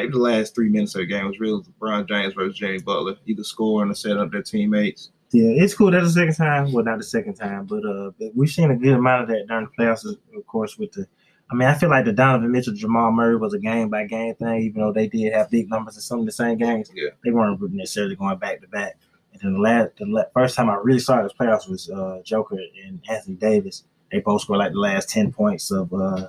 maybe 0.00 0.12
the 0.12 0.18
last 0.18 0.54
three 0.54 0.68
minutes 0.68 0.94
of 0.94 1.00
the 1.00 1.06
game 1.06 1.26
was 1.26 1.38
really 1.40 1.62
LeBron 1.80 2.08
James 2.08 2.34
versus 2.34 2.56
Jimmy 2.56 2.78
Butler, 2.80 3.16
either 3.26 3.44
scoring 3.44 3.90
or 3.90 3.94
setting 3.94 4.18
up 4.18 4.30
their 4.32 4.42
teammates. 4.42 5.10
Yeah, 5.32 5.62
it's 5.62 5.74
cool. 5.74 5.90
That's 5.92 6.06
the 6.14 6.20
second 6.20 6.34
time. 6.34 6.72
Well, 6.72 6.84
not 6.84 6.98
the 6.98 7.04
second 7.04 7.34
time, 7.34 7.66
but 7.66 7.84
uh, 7.84 8.10
we've 8.34 8.50
seen 8.50 8.70
a 8.70 8.76
good 8.76 8.94
amount 8.94 9.22
of 9.22 9.28
that 9.28 9.46
during 9.46 9.66
the 9.66 9.82
playoffs. 9.82 10.04
Of 10.04 10.46
course, 10.46 10.76
with 10.76 10.90
the, 10.92 11.06
I 11.50 11.54
mean, 11.54 11.68
I 11.68 11.74
feel 11.74 11.88
like 11.88 12.04
the 12.04 12.12
Donovan 12.12 12.50
Mitchell, 12.50 12.74
Jamal 12.74 13.12
Murray 13.12 13.36
was 13.36 13.54
a 13.54 13.58
game 13.60 13.88
by 13.90 14.06
game 14.06 14.34
thing. 14.34 14.62
Even 14.62 14.80
though 14.82 14.92
they 14.92 15.06
did 15.06 15.32
have 15.32 15.48
big 15.50 15.70
numbers 15.70 15.94
in 15.94 16.00
some 16.02 16.18
of 16.20 16.26
the 16.26 16.32
same 16.32 16.58
games, 16.58 16.90
Yeah. 16.94 17.10
they 17.24 17.30
weren't 17.30 17.60
necessarily 17.72 18.16
going 18.16 18.38
back 18.38 18.60
to 18.62 18.66
back. 18.68 18.96
And 19.32 19.40
then 19.42 19.52
the 19.52 19.60
last, 19.60 19.90
the 19.98 20.06
la- 20.06 20.24
first 20.34 20.56
time 20.56 20.68
I 20.68 20.74
really 20.82 20.98
saw 20.98 21.22
this 21.22 21.32
playoffs 21.32 21.68
was 21.68 21.88
uh, 21.90 22.20
Joker 22.24 22.58
and 22.84 23.00
Anthony 23.08 23.36
Davis. 23.36 23.84
They 24.10 24.18
both 24.18 24.42
scored 24.42 24.58
like 24.58 24.72
the 24.72 24.78
last 24.80 25.08
ten 25.08 25.30
points 25.32 25.70
of, 25.70 25.92
uh, 25.94 26.26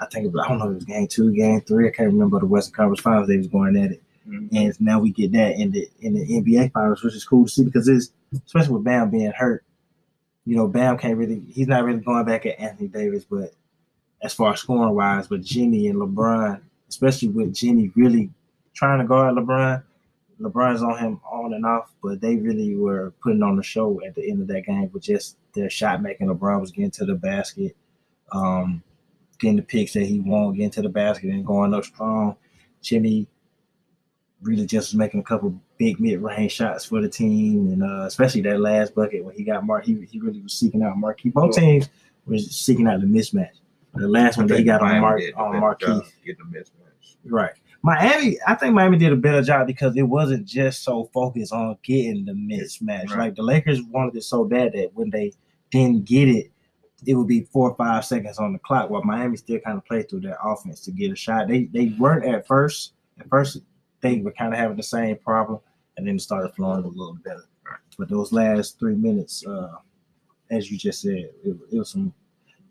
I 0.00 0.06
think 0.06 0.26
it 0.26 0.32
was, 0.32 0.44
I 0.44 0.48
don't 0.48 0.58
know, 0.58 0.66
if 0.66 0.72
it 0.72 0.74
was 0.74 0.84
game 0.84 1.06
two, 1.06 1.32
game 1.32 1.60
three. 1.60 1.88
I 1.88 1.90
can't 1.90 2.12
remember 2.12 2.40
the 2.40 2.46
Western 2.46 2.74
Conference 2.74 3.00
Finals. 3.00 3.28
They 3.28 3.36
was 3.36 3.46
going 3.46 3.76
at 3.76 3.92
it 3.92 4.02
and 4.26 4.80
now 4.80 4.98
we 4.98 5.10
get 5.10 5.32
that 5.32 5.56
in 5.56 5.70
the 5.70 5.88
in 6.00 6.14
the 6.14 6.26
NBA 6.26 6.72
finals, 6.72 7.02
which 7.02 7.14
is 7.14 7.24
cool 7.24 7.44
to 7.44 7.50
see 7.50 7.64
because 7.64 7.88
it's 7.88 8.12
especially 8.46 8.74
with 8.74 8.84
Bam 8.84 9.10
being 9.10 9.32
hurt. 9.32 9.64
You 10.46 10.56
know, 10.56 10.66
Bam 10.66 10.98
can't 10.98 11.18
really 11.18 11.42
he's 11.48 11.68
not 11.68 11.84
really 11.84 12.00
going 12.00 12.24
back 12.24 12.46
at 12.46 12.58
Anthony 12.58 12.88
Davis, 12.88 13.24
but 13.24 13.52
as 14.22 14.32
far 14.32 14.52
as 14.52 14.60
scoring 14.60 14.94
wise, 14.94 15.28
but 15.28 15.42
Jimmy 15.42 15.88
and 15.88 15.98
LeBron, 15.98 16.60
especially 16.88 17.28
with 17.28 17.54
Jimmy 17.54 17.92
really 17.94 18.30
trying 18.72 18.98
to 19.00 19.06
guard 19.06 19.34
LeBron, 19.36 19.82
LeBron's 20.40 20.82
on 20.82 20.98
him 20.98 21.20
on 21.30 21.52
and 21.52 21.66
off, 21.66 21.92
but 22.02 22.20
they 22.20 22.36
really 22.36 22.74
were 22.76 23.12
putting 23.22 23.42
on 23.42 23.56
the 23.56 23.62
show 23.62 24.00
at 24.06 24.14
the 24.14 24.28
end 24.30 24.40
of 24.40 24.48
that 24.48 24.62
game 24.62 24.90
with 24.92 25.02
just 25.02 25.36
their 25.52 25.68
shot 25.68 26.02
making. 26.02 26.28
LeBron 26.28 26.60
was 26.60 26.72
getting 26.72 26.90
to 26.92 27.04
the 27.04 27.14
basket, 27.14 27.76
um, 28.32 28.82
getting 29.38 29.56
the 29.56 29.62
picks 29.62 29.92
that 29.94 30.04
he 30.04 30.20
wanted, 30.20 30.56
getting 30.56 30.70
to 30.70 30.82
the 30.82 30.88
basket 30.88 31.30
and 31.30 31.46
going 31.46 31.74
up 31.74 31.84
strong. 31.84 32.36
Jimmy 32.82 33.26
really 34.42 34.66
just 34.66 34.92
was 34.92 34.98
making 34.98 35.20
a 35.20 35.24
couple 35.24 35.58
big 35.78 35.98
mid-range 35.98 36.52
shots 36.52 36.84
for 36.84 37.00
the 37.00 37.08
team, 37.08 37.68
and 37.68 37.82
uh, 37.82 38.04
especially 38.06 38.42
that 38.42 38.60
last 38.60 38.94
bucket 38.94 39.24
when 39.24 39.34
he 39.34 39.42
got 39.42 39.64
Mark, 39.64 39.84
he, 39.84 40.06
he 40.10 40.20
really 40.20 40.40
was 40.40 40.52
seeking 40.52 40.82
out 40.82 40.96
Marquis. 40.96 41.30
Both 41.30 41.56
teams 41.56 41.88
was 42.26 42.50
seeking 42.54 42.86
out 42.86 43.00
the 43.00 43.06
mismatch. 43.06 43.50
The 43.94 44.08
last 44.08 44.36
one 44.36 44.46
that 44.48 44.58
he 44.58 44.64
got 44.64 44.82
on 44.82 45.00
Mark 45.00 45.22
on 45.36 45.60
Marquis, 45.60 46.00
Get 46.26 46.36
the 46.38 46.44
mismatch. 46.44 47.16
right? 47.26 47.52
Miami, 47.82 48.38
I 48.46 48.54
think 48.54 48.74
Miami 48.74 48.96
did 48.96 49.12
a 49.12 49.16
better 49.16 49.42
job 49.42 49.66
because 49.66 49.94
it 49.96 50.02
wasn't 50.02 50.46
just 50.46 50.82
so 50.82 51.10
focused 51.12 51.52
on 51.52 51.76
getting 51.82 52.24
the 52.24 52.32
mismatch. 52.32 53.10
Right. 53.10 53.18
Like 53.18 53.34
the 53.36 53.42
Lakers 53.42 53.82
wanted 53.82 54.16
it 54.16 54.22
so 54.22 54.44
bad 54.44 54.72
that 54.72 54.90
when 54.94 55.10
they 55.10 55.32
didn't 55.70 56.06
get 56.06 56.28
it, 56.28 56.50
it 57.06 57.14
would 57.14 57.26
be 57.26 57.42
four 57.42 57.70
or 57.70 57.76
five 57.76 58.04
seconds 58.04 58.38
on 58.38 58.52
the 58.52 58.58
clock. 58.58 58.90
While 58.90 59.02
Miami 59.04 59.36
still 59.36 59.60
kind 59.60 59.76
of 59.76 59.84
played 59.84 60.08
through 60.08 60.20
their 60.20 60.38
offense 60.42 60.80
to 60.82 60.90
get 60.90 61.12
a 61.12 61.16
shot. 61.16 61.48
They 61.48 61.64
they 61.64 61.94
weren't 61.98 62.24
at 62.24 62.46
first. 62.46 62.92
At 63.18 63.28
first, 63.28 63.58
they 64.00 64.20
were 64.20 64.32
kind 64.32 64.52
of 64.52 64.58
having 64.58 64.76
the 64.76 64.82
same 64.82 65.16
problem, 65.16 65.60
and 65.96 66.06
then 66.06 66.16
it 66.16 66.20
started 66.20 66.54
flowing 66.54 66.84
a 66.84 66.88
little 66.88 67.16
better. 67.24 67.44
But 67.98 68.08
those 68.08 68.32
last 68.32 68.78
three 68.78 68.96
minutes, 68.96 69.46
uh, 69.46 69.76
as 70.50 70.70
you 70.70 70.78
just 70.78 71.00
said, 71.00 71.30
it, 71.44 71.56
it 71.72 71.78
was 71.78 71.90
some. 71.90 72.12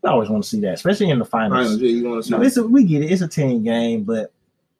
I 0.04 0.10
always 0.10 0.28
want 0.28 0.44
to 0.44 0.48
see 0.48 0.60
that, 0.60 0.74
especially 0.74 1.08
in 1.10 1.18
the 1.18 1.24
finals. 1.24 1.80
Yeah, 1.80 1.88
you 1.88 2.08
want 2.08 2.24
to 2.24 2.28
see 2.28 2.36
No, 2.36 2.42
it's 2.42 2.58
a, 2.58 2.66
we 2.66 2.84
get 2.84 3.02
it. 3.02 3.10
It's 3.10 3.22
a 3.22 3.28
team 3.28 3.64
game, 3.64 4.04
but 4.04 4.32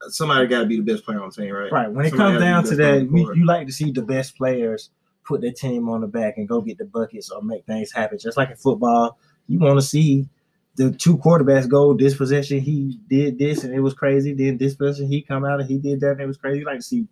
somebody 0.09 0.47
got 0.47 0.61
to 0.61 0.67
be 0.67 0.77
the 0.77 0.83
best 0.83 1.05
player 1.05 1.23
on 1.23 1.31
the 1.31 1.35
team, 1.35 1.53
right? 1.53 1.73
right 1.73 1.91
when 1.91 2.05
it 2.05 2.11
Somebody 2.11 2.33
comes 2.33 2.45
down 2.45 2.65
to 2.65 2.71
the 2.71 2.77
best 2.77 3.11
player 3.11 3.23
that, 3.23 3.33
we, 3.35 3.39
you 3.41 3.47
like 3.47 3.67
to 3.67 3.73
see 3.73 3.91
the 3.91 4.03
best 4.03 4.37
players 4.37 4.91
put 5.25 5.41
their 5.41 5.53
team 5.53 5.89
on 5.89 6.03
the 6.03 6.07
back 6.07 6.37
and 6.37 6.47
go 6.47 6.61
get 6.61 6.77
the 6.77 6.85
buckets 6.85 7.31
or 7.31 7.43
make 7.43 7.65
things 7.65 7.91
happen. 7.91 8.19
Just 8.19 8.37
like 8.37 8.51
in 8.51 8.57
football, 8.57 9.19
you 9.47 9.59
want 9.59 9.79
to 9.79 9.87
see 9.87 10.29
the 10.77 10.91
two 10.91 11.17
quarterbacks 11.19 11.69
go 11.69 11.95
this 11.95 12.17
possession 12.17 12.61
he 12.61 12.99
did 13.09 13.39
this 13.39 13.65
and 13.65 13.73
it 13.73 13.81
was 13.81 13.95
crazy. 13.95 14.35
Then 14.35 14.59
this 14.59 14.75
possession 14.75 15.09
he 15.09 15.23
come 15.23 15.45
out 15.45 15.61
and 15.61 15.69
he 15.69 15.79
did 15.79 16.01
that 16.01 16.13
and 16.13 16.21
it 16.21 16.27
was 16.27 16.37
crazy. 16.37 16.61
You 16.61 16.67
like 16.67 16.79
to 16.79 16.83
see 16.83 17.07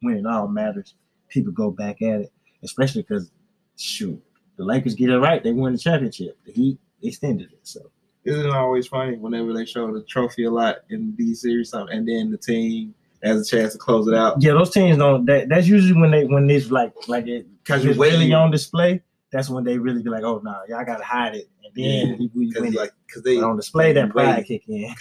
when 0.00 0.16
it 0.16 0.26
all 0.26 0.48
matters, 0.48 0.94
people 1.28 1.52
go 1.52 1.70
back 1.70 2.02
at 2.02 2.20
it, 2.20 2.32
especially 2.62 3.02
because 3.02 3.30
shoot, 3.76 4.22
the 4.56 4.64
Lakers 4.64 4.94
get 4.94 5.10
it 5.10 5.18
right, 5.18 5.42
they 5.42 5.52
win 5.52 5.72
the 5.72 5.78
championship. 5.78 6.38
The 6.44 6.52
Heat 6.52 6.78
extended 7.02 7.52
it, 7.52 7.60
so. 7.62 7.90
Isn't 8.24 8.46
it 8.46 8.52
always 8.52 8.86
funny 8.86 9.16
whenever 9.16 9.52
they 9.52 9.64
show 9.64 9.92
the 9.92 10.02
trophy 10.04 10.44
a 10.44 10.50
lot 10.50 10.76
in 10.90 11.14
these 11.16 11.42
series, 11.42 11.72
and 11.72 12.06
then 12.06 12.30
the 12.30 12.38
team 12.38 12.94
has 13.22 13.40
a 13.40 13.44
chance 13.44 13.72
to 13.72 13.78
close 13.78 14.06
it 14.06 14.14
out? 14.14 14.40
Yeah, 14.40 14.52
those 14.52 14.70
teams 14.70 14.98
don't. 14.98 15.26
That, 15.26 15.48
that's 15.48 15.66
usually 15.66 16.00
when 16.00 16.12
they 16.12 16.24
when 16.24 16.48
it's 16.48 16.70
like 16.70 16.92
like 17.08 17.26
it 17.26 17.46
Because 17.64 17.84
it's 17.84 17.98
really 17.98 18.32
on 18.32 18.52
display. 18.52 19.02
That's 19.32 19.48
when 19.48 19.64
they 19.64 19.78
really 19.78 20.02
be 20.02 20.10
like, 20.10 20.24
oh 20.24 20.40
no, 20.44 20.60
y'all 20.68 20.84
gotta 20.84 21.04
hide 21.04 21.34
it, 21.34 21.48
and 21.64 21.74
then 21.74 22.08
Yeah, 22.08 22.14
we, 22.18 22.30
we 22.34 22.46
because 22.48 22.62
win 22.62 22.72
like 22.74 22.92
because 23.06 23.22
they 23.22 23.38
on 23.40 23.56
display, 23.56 23.92
that 23.92 24.10
pride 24.10 24.44
kick 24.46 24.64
in. 24.68 24.94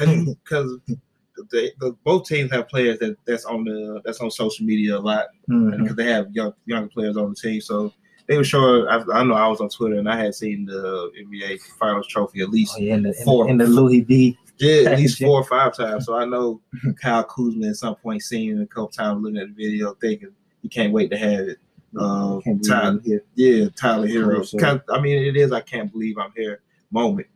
because 0.43 0.77
they 1.51 1.71
the, 1.79 1.95
both 2.03 2.27
teams 2.27 2.51
have 2.51 2.69
players 2.69 2.99
that 2.99 3.17
that's 3.25 3.45
on 3.45 3.63
the 3.65 4.01
that's 4.05 4.19
on 4.21 4.31
social 4.31 4.65
media 4.65 4.97
a 4.97 4.99
lot 4.99 5.27
mm-hmm. 5.49 5.81
because 5.81 5.95
they 5.95 6.05
have 6.05 6.31
young 6.31 6.53
younger 6.65 6.89
players 6.89 7.17
on 7.17 7.29
the 7.31 7.35
team. 7.35 7.59
So 7.61 7.93
they 8.27 8.37
were 8.37 8.43
sure. 8.43 8.89
I, 8.89 9.19
I 9.19 9.23
know 9.23 9.33
I 9.33 9.47
was 9.47 9.59
on 9.59 9.69
Twitter 9.69 9.95
and 9.95 10.09
I 10.09 10.15
had 10.15 10.33
seen 10.33 10.65
the 10.65 11.11
NBA 11.21 11.59
Finals 11.79 12.07
trophy 12.07 12.41
at 12.41 12.49
least 12.49 12.75
Oh, 12.77 12.81
yeah, 12.81 12.95
in 12.95 13.03
the, 13.03 13.09
in, 13.09 13.25
Four. 13.25 13.45
the, 13.45 13.51
in 13.51 13.57
the 13.57 13.67
Louis 13.67 14.01
V. 14.01 14.37
yeah 14.59 14.91
at 14.91 14.97
least 14.99 15.19
four 15.21 15.41
or 15.41 15.43
five 15.43 15.75
times. 15.75 16.05
So 16.05 16.15
I 16.15 16.23
know 16.23 16.61
Kyle 17.01 17.23
Kuzma 17.25 17.67
at 17.67 17.75
some 17.75 17.95
point 17.95 18.21
seen 18.21 18.57
it 18.57 18.63
a 18.63 18.67
couple 18.67 18.87
times 18.89 19.21
looking 19.21 19.39
at 19.39 19.47
the 19.47 19.53
video 19.53 19.93
thinking 19.95 20.29
he 20.61 20.69
can't 20.69 20.93
wait 20.93 21.09
to 21.11 21.17
have 21.17 21.41
it. 21.41 21.57
Um, 21.97 22.41
Can't 22.41 22.65
Tyler, 22.65 22.99
here. 23.03 23.23
yeah, 23.35 23.67
Tyler 23.75 24.07
Herro. 24.07 24.59
Kind- 24.59 24.81
I 24.89 25.01
mean, 25.01 25.17
it 25.23 25.35
is. 25.35 25.51
I 25.51 25.61
can't 25.61 25.91
believe 25.91 26.17
I'm 26.17 26.31
here 26.35 26.61
moment, 26.91 27.27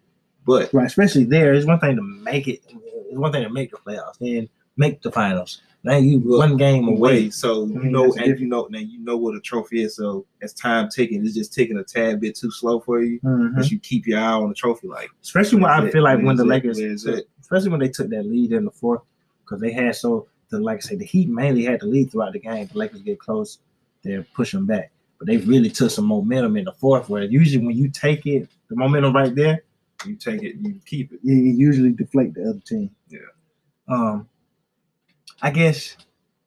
but 0.45 0.73
Right, 0.73 0.85
especially 0.87 1.25
there. 1.25 1.53
It's 1.53 1.65
one 1.65 1.79
thing 1.79 1.95
to 1.97 2.01
make 2.01 2.47
it. 2.47 2.61
It's 2.69 3.17
one 3.17 3.31
thing 3.31 3.43
to 3.43 3.49
make 3.49 3.71
the 3.71 3.77
playoffs, 3.77 4.17
then 4.19 4.47
make 4.77 5.01
the 5.01 5.11
finals. 5.11 5.61
Now 5.83 5.97
you 5.97 6.19
one 6.19 6.57
game 6.57 6.87
away. 6.87 7.29
So 7.29 7.65
you 7.65 7.75
I 7.79 7.83
mean, 7.83 7.91
know, 7.91 8.03
and 8.05 8.13
different. 8.15 8.39
you 8.39 8.47
know, 8.47 8.67
now 8.71 8.79
you 8.79 8.97
know 8.99 9.17
what 9.17 9.35
a 9.35 9.39
trophy 9.39 9.83
is. 9.83 9.97
So 9.97 10.25
as 10.41 10.51
time 10.53 10.89
ticking, 10.89 11.23
it's 11.23 11.35
just 11.35 11.53
ticking 11.53 11.77
a 11.77 11.83
tad 11.83 12.19
bit 12.21 12.35
too 12.35 12.49
slow 12.49 12.79
for 12.79 13.03
you. 13.03 13.19
Mhm. 13.19 13.55
But 13.55 13.69
you 13.69 13.77
keep 13.79 14.07
your 14.07 14.19
eye 14.19 14.31
on 14.33 14.49
the 14.49 14.55
trophy, 14.55 14.87
like 14.87 15.09
Especially 15.21 15.59
when 15.61 15.69
I 15.69 15.79
Where's 15.81 15.91
feel 15.93 16.01
like 16.03 16.23
when 16.23 16.37
the 16.37 16.43
it? 16.43 16.47
Lakers, 16.47 16.79
it? 16.79 17.27
especially 17.39 17.69
when 17.69 17.81
they 17.81 17.89
took 17.89 18.09
that 18.09 18.23
lead 18.25 18.51
in 18.53 18.65
the 18.65 18.71
fourth, 18.71 19.01
because 19.43 19.61
they 19.61 19.71
had 19.71 19.95
so 19.95 20.27
the 20.49 20.59
like 20.59 20.77
I 20.77 20.79
say 20.79 20.95
the 20.95 21.05
Heat 21.05 21.29
mainly 21.29 21.65
had 21.65 21.81
the 21.81 21.85
lead 21.85 22.11
throughout 22.11 22.33
the 22.33 22.39
game. 22.39 22.67
The 22.71 22.77
Lakers 22.79 23.01
get 23.03 23.19
close, 23.19 23.59
they're 24.05 24.25
pushing 24.35 24.65
back, 24.65 24.91
but 25.19 25.27
they 25.27 25.37
really 25.37 25.69
took 25.69 25.91
some 25.91 26.05
momentum 26.05 26.55
in 26.55 26.65
the 26.65 26.71
fourth. 26.73 27.09
Where 27.09 27.23
usually 27.23 27.65
when 27.65 27.75
you 27.75 27.89
take 27.89 28.25
it, 28.25 28.47
the 28.69 28.75
momentum 28.75 29.13
right 29.13 29.35
there, 29.35 29.63
You 30.05 30.15
take 30.15 30.43
it, 30.43 30.55
you 30.61 30.79
keep 30.85 31.11
it. 31.11 31.19
you 31.23 31.35
usually 31.35 31.91
deflate 31.91 32.33
the 32.33 32.49
other 32.49 32.61
team. 32.65 32.91
Yeah. 33.09 33.19
Um, 33.87 34.29
I 35.41 35.49
guess 35.51 35.97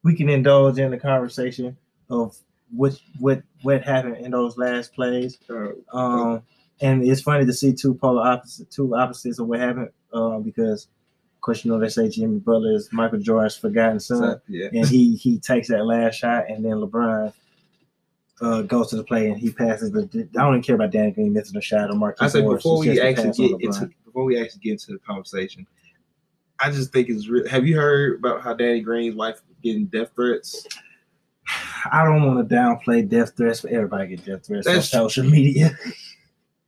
we 0.03 0.15
can 0.15 0.29
indulge 0.29 0.79
in 0.79 0.91
the 0.91 0.97
conversation 0.97 1.77
of 2.09 2.35
what 2.71 2.99
what 3.19 3.43
what 3.63 3.83
happened 3.83 4.17
in 4.17 4.31
those 4.31 4.57
last 4.57 4.93
plays. 4.93 5.37
Um, 5.91 6.43
and 6.81 7.03
it's 7.03 7.21
funny 7.21 7.45
to 7.45 7.53
see 7.53 7.73
two 7.73 7.93
polar 7.95 8.25
opposite, 8.25 8.71
two 8.71 8.95
opposites 8.95 9.39
of 9.39 9.47
what 9.47 9.59
happened. 9.59 9.89
Uh, 10.13 10.39
because, 10.39 10.87
of 11.35 11.41
course, 11.41 11.63
you 11.65 11.71
know 11.71 11.79
they 11.79 11.89
say 11.89 12.09
Jimmy 12.09 12.39
Butler 12.39 12.73
is 12.73 12.89
Michael 12.91 13.19
Jordan's 13.19 13.57
forgotten 13.57 13.99
son, 13.99 14.41
yeah. 14.47 14.69
and 14.73 14.87
he 14.87 15.15
he 15.15 15.39
takes 15.39 15.67
that 15.67 15.85
last 15.85 16.15
shot, 16.15 16.49
and 16.49 16.63
then 16.63 16.73
LeBron. 16.73 17.33
Uh, 18.41 18.61
goes 18.61 18.89
to 18.89 18.95
the 18.95 19.03
play 19.03 19.29
and 19.29 19.37
he 19.37 19.51
passes 19.51 19.91
the. 19.91 20.29
I 20.37 20.41
don't 20.43 20.53
even 20.53 20.61
care 20.63 20.75
about 20.75 20.91
Danny 20.91 21.11
Green 21.11 21.33
missing 21.33 21.57
a 21.57 21.61
shot 21.61 21.89
or 21.89 21.95
Marquise 21.95 22.35
I 22.35 22.39
say 22.39 22.41
Morris. 22.41 22.63
before 22.63 22.79
we 22.79 22.99
actually 23.01 23.31
get 23.31 23.61
into 23.61 23.89
before 24.05 24.23
we 24.23 24.41
actually 24.41 24.61
get 24.61 24.71
into 24.71 24.93
the 24.93 24.99
conversation, 24.99 25.67
I 26.59 26.71
just 26.71 26.93
think 26.93 27.09
it's 27.09 27.27
real. 27.27 27.47
Have 27.49 27.67
you 27.67 27.75
heard 27.75 28.19
about 28.19 28.41
how 28.41 28.53
Danny 28.53 28.79
Green's 28.79 29.15
wife 29.15 29.41
getting 29.61 29.87
death 29.87 30.11
threats? 30.15 30.65
I 31.91 32.05
don't 32.05 32.23
want 32.23 32.47
to 32.47 32.55
downplay 32.55 33.07
death 33.07 33.35
threats, 33.35 33.61
but 33.61 33.71
everybody 33.71 34.15
get 34.15 34.25
death 34.25 34.45
threats 34.45 34.65
That's- 34.65 34.93
on 34.93 35.09
social 35.09 35.25
media. 35.25 35.77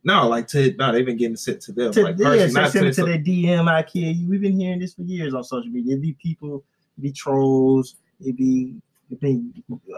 No, 0.04 0.26
like 0.26 0.48
to 0.48 0.74
no, 0.78 0.90
they've 0.90 1.06
been 1.06 1.16
getting 1.16 1.36
sent 1.36 1.60
to 1.62 1.72
them. 1.72 1.92
to, 1.92 2.02
like 2.02 2.18
yeah, 2.18 2.24
personally, 2.24 2.50
so 2.50 2.60
not 2.60 2.72
send 2.72 2.86
it 2.86 2.94
to 2.94 3.02
to 3.02 3.06
their 3.06 3.18
DM. 3.18 3.70
I 3.70 3.84
kill 3.84 4.02
you. 4.02 4.28
We've 4.28 4.40
been 4.40 4.58
hearing 4.58 4.80
this 4.80 4.94
for 4.94 5.02
years 5.02 5.32
on 5.32 5.44
social 5.44 5.70
media. 5.70 5.92
It'd 5.92 6.02
be 6.02 6.14
people, 6.14 6.64
it'd 6.96 7.02
be 7.04 7.12
trolls. 7.12 7.94
It'd 8.20 8.36
be, 8.36 8.74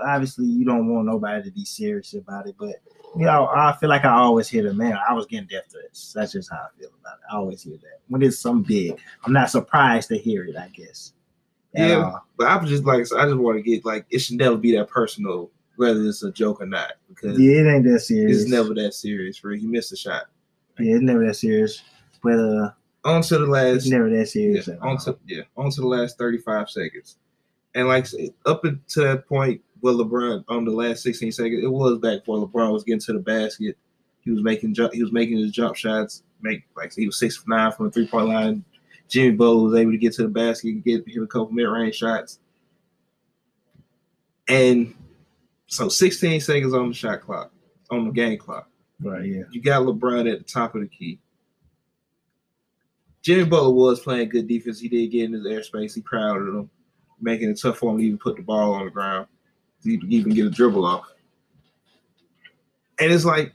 obviously 0.06 0.46
you 0.46 0.64
don't 0.64 0.88
want 0.92 1.06
nobody 1.06 1.42
to 1.44 1.50
be 1.50 1.64
serious 1.64 2.14
about 2.14 2.46
it, 2.48 2.54
but 2.58 2.76
you 3.16 3.24
know 3.26 3.46
I 3.54 3.76
feel 3.80 3.88
like 3.88 4.04
I 4.04 4.12
always 4.14 4.48
hear 4.48 4.62
the 4.62 4.74
man. 4.74 4.98
I 5.08 5.12
was 5.14 5.26
getting 5.26 5.46
death 5.48 5.64
threats. 5.70 6.12
That's 6.12 6.32
just 6.32 6.50
how 6.50 6.58
I 6.58 6.78
feel 6.80 6.90
about 7.00 7.14
it. 7.18 7.24
I 7.32 7.36
always 7.36 7.62
hear 7.62 7.76
that 7.76 8.00
when 8.08 8.22
it's 8.22 8.38
something 8.38 8.64
big. 8.66 8.98
I'm 9.24 9.32
not 9.32 9.50
surprised 9.50 10.08
to 10.08 10.18
hear 10.18 10.44
it. 10.44 10.56
I 10.56 10.68
guess. 10.68 11.12
Yeah. 11.72 12.12
But 12.36 12.46
I 12.48 12.56
was 12.56 12.70
just 12.70 12.84
like, 12.84 13.00
I 13.00 13.24
just 13.26 13.36
want 13.36 13.56
to 13.58 13.62
get 13.62 13.84
like 13.84 14.06
it 14.10 14.20
should 14.20 14.36
never 14.38 14.56
be 14.56 14.76
that 14.76 14.88
personal, 14.88 15.50
whether 15.76 16.00
it's 16.06 16.22
a 16.22 16.30
joke 16.30 16.60
or 16.60 16.66
not, 16.66 16.92
because 17.08 17.38
Yeah, 17.38 17.60
it 17.62 17.66
ain't 17.74 17.84
that 17.84 18.00
serious. 18.00 18.42
it's 18.42 18.50
never 18.50 18.74
that 18.74 18.94
serious. 18.94 19.36
For 19.36 19.50
he 19.52 19.66
missed 19.66 19.92
a 19.92 19.96
shot. 19.96 20.24
Yeah, 20.78 20.94
it's 20.94 21.02
never 21.02 21.26
that 21.26 21.34
serious. 21.34 21.82
But 22.22 22.38
uh, 22.38 22.70
On 23.04 23.22
to 23.22 23.38
the 23.38 23.46
last, 23.46 23.86
never 23.86 24.08
that 24.10 24.26
serious. 24.28 24.68
all. 24.68 24.78
on 24.88 24.98
to 24.98 25.18
yeah, 25.26 25.42
on 25.56 25.70
to 25.70 25.80
the 25.80 25.86
last 25.86 26.16
thirty 26.16 26.38
five 26.38 26.70
seconds, 26.70 27.18
and 27.74 27.88
like 27.88 28.06
up 28.46 28.64
until 28.64 29.04
that 29.04 29.28
point, 29.28 29.60
where 29.80 29.94
LeBron 29.94 30.44
on 30.48 30.64
the 30.64 30.70
last 30.70 31.02
sixteen 31.02 31.32
seconds, 31.32 31.62
it 31.62 31.70
was 31.70 31.98
back 31.98 32.20
where 32.26 32.40
LeBron 32.40 32.72
was 32.72 32.84
getting 32.84 33.00
to 33.00 33.12
the 33.12 33.18
basket. 33.18 33.76
He 34.20 34.30
was 34.30 34.42
making 34.42 34.74
jump. 34.74 34.94
He 34.94 35.02
was 35.02 35.12
making 35.12 35.38
his 35.38 35.52
jump 35.52 35.76
shots. 35.76 36.22
Make 36.40 36.64
like 36.76 36.94
he 36.94 37.06
was 37.06 37.18
six 37.18 37.36
for 37.36 37.48
nine 37.48 37.72
from 37.72 37.86
the 37.86 37.92
three 37.92 38.06
point 38.06 38.28
line. 38.28 38.64
Jimmy 39.08 39.36
Butler 39.36 39.64
was 39.64 39.74
able 39.74 39.92
to 39.92 39.98
get 39.98 40.14
to 40.14 40.22
the 40.22 40.28
basket 40.28 40.68
and 40.68 40.84
get 40.84 41.06
him 41.06 41.24
a 41.24 41.26
couple 41.26 41.50
mid 41.52 41.68
range 41.68 41.96
shots. 41.96 42.38
And 44.48 44.94
so 45.66 45.88
16 45.88 46.40
seconds 46.40 46.74
on 46.74 46.88
the 46.88 46.94
shot 46.94 47.22
clock, 47.22 47.52
on 47.90 48.06
the 48.06 48.10
game 48.10 48.38
clock. 48.38 48.68
Right. 49.00 49.24
Yeah. 49.24 49.42
You 49.50 49.60
got 49.60 49.82
LeBron 49.82 50.30
at 50.30 50.38
the 50.38 50.44
top 50.44 50.74
of 50.74 50.82
the 50.82 50.88
key. 50.88 51.18
Jimmy 53.22 53.44
Butler 53.44 53.70
was 53.72 54.00
playing 54.00 54.28
good 54.28 54.46
defense. 54.46 54.80
He 54.80 54.88
did 54.88 55.10
get 55.10 55.24
in 55.24 55.32
his 55.32 55.46
airspace. 55.46 55.94
He 55.94 56.02
crowded 56.02 56.48
him, 56.48 56.70
making 57.20 57.50
it 57.50 57.60
tough 57.60 57.78
for 57.78 57.92
him 57.92 57.98
to 57.98 58.04
even 58.04 58.18
put 58.18 58.36
the 58.36 58.42
ball 58.42 58.74
on 58.74 58.84
the 58.84 58.90
ground, 58.90 59.26
to 59.82 59.90
even- 59.90 60.32
get 60.34 60.46
a 60.46 60.50
dribble 60.50 60.84
off. 60.84 61.12
And 63.00 63.12
it's 63.12 63.24
like, 63.24 63.52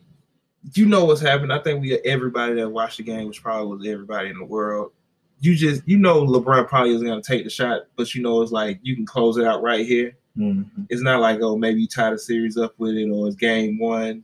you 0.73 0.85
know 0.85 1.05
what's 1.05 1.21
happened. 1.21 1.53
I 1.53 1.59
think 1.59 1.81
we 1.81 1.97
everybody 1.99 2.55
that 2.55 2.69
watched 2.69 2.97
the 2.97 3.03
game, 3.03 3.27
which 3.27 3.41
probably 3.41 3.77
was 3.77 3.87
everybody 3.87 4.29
in 4.29 4.37
the 4.37 4.45
world. 4.45 4.91
You 5.39 5.55
just 5.55 5.87
you 5.87 5.97
know 5.97 6.25
LeBron 6.25 6.67
probably 6.67 6.93
isn't 6.93 7.07
gonna 7.07 7.21
take 7.21 7.45
the 7.45 7.49
shot, 7.49 7.83
but 7.95 8.13
you 8.13 8.21
know 8.21 8.41
it's 8.41 8.51
like 8.51 8.79
you 8.83 8.95
can 8.95 9.05
close 9.05 9.37
it 9.37 9.45
out 9.45 9.61
right 9.63 9.85
here. 9.85 10.17
Mhm. 10.37 10.65
It's 10.89 11.01
not 11.01 11.21
like 11.21 11.39
oh 11.41 11.55
maybe 11.57 11.81
you 11.81 11.87
tie 11.87 12.11
the 12.11 12.19
series 12.19 12.57
up 12.57 12.73
with 12.77 12.95
it 12.95 13.09
or 13.09 13.27
it's 13.27 13.37
game 13.37 13.79
one. 13.79 14.23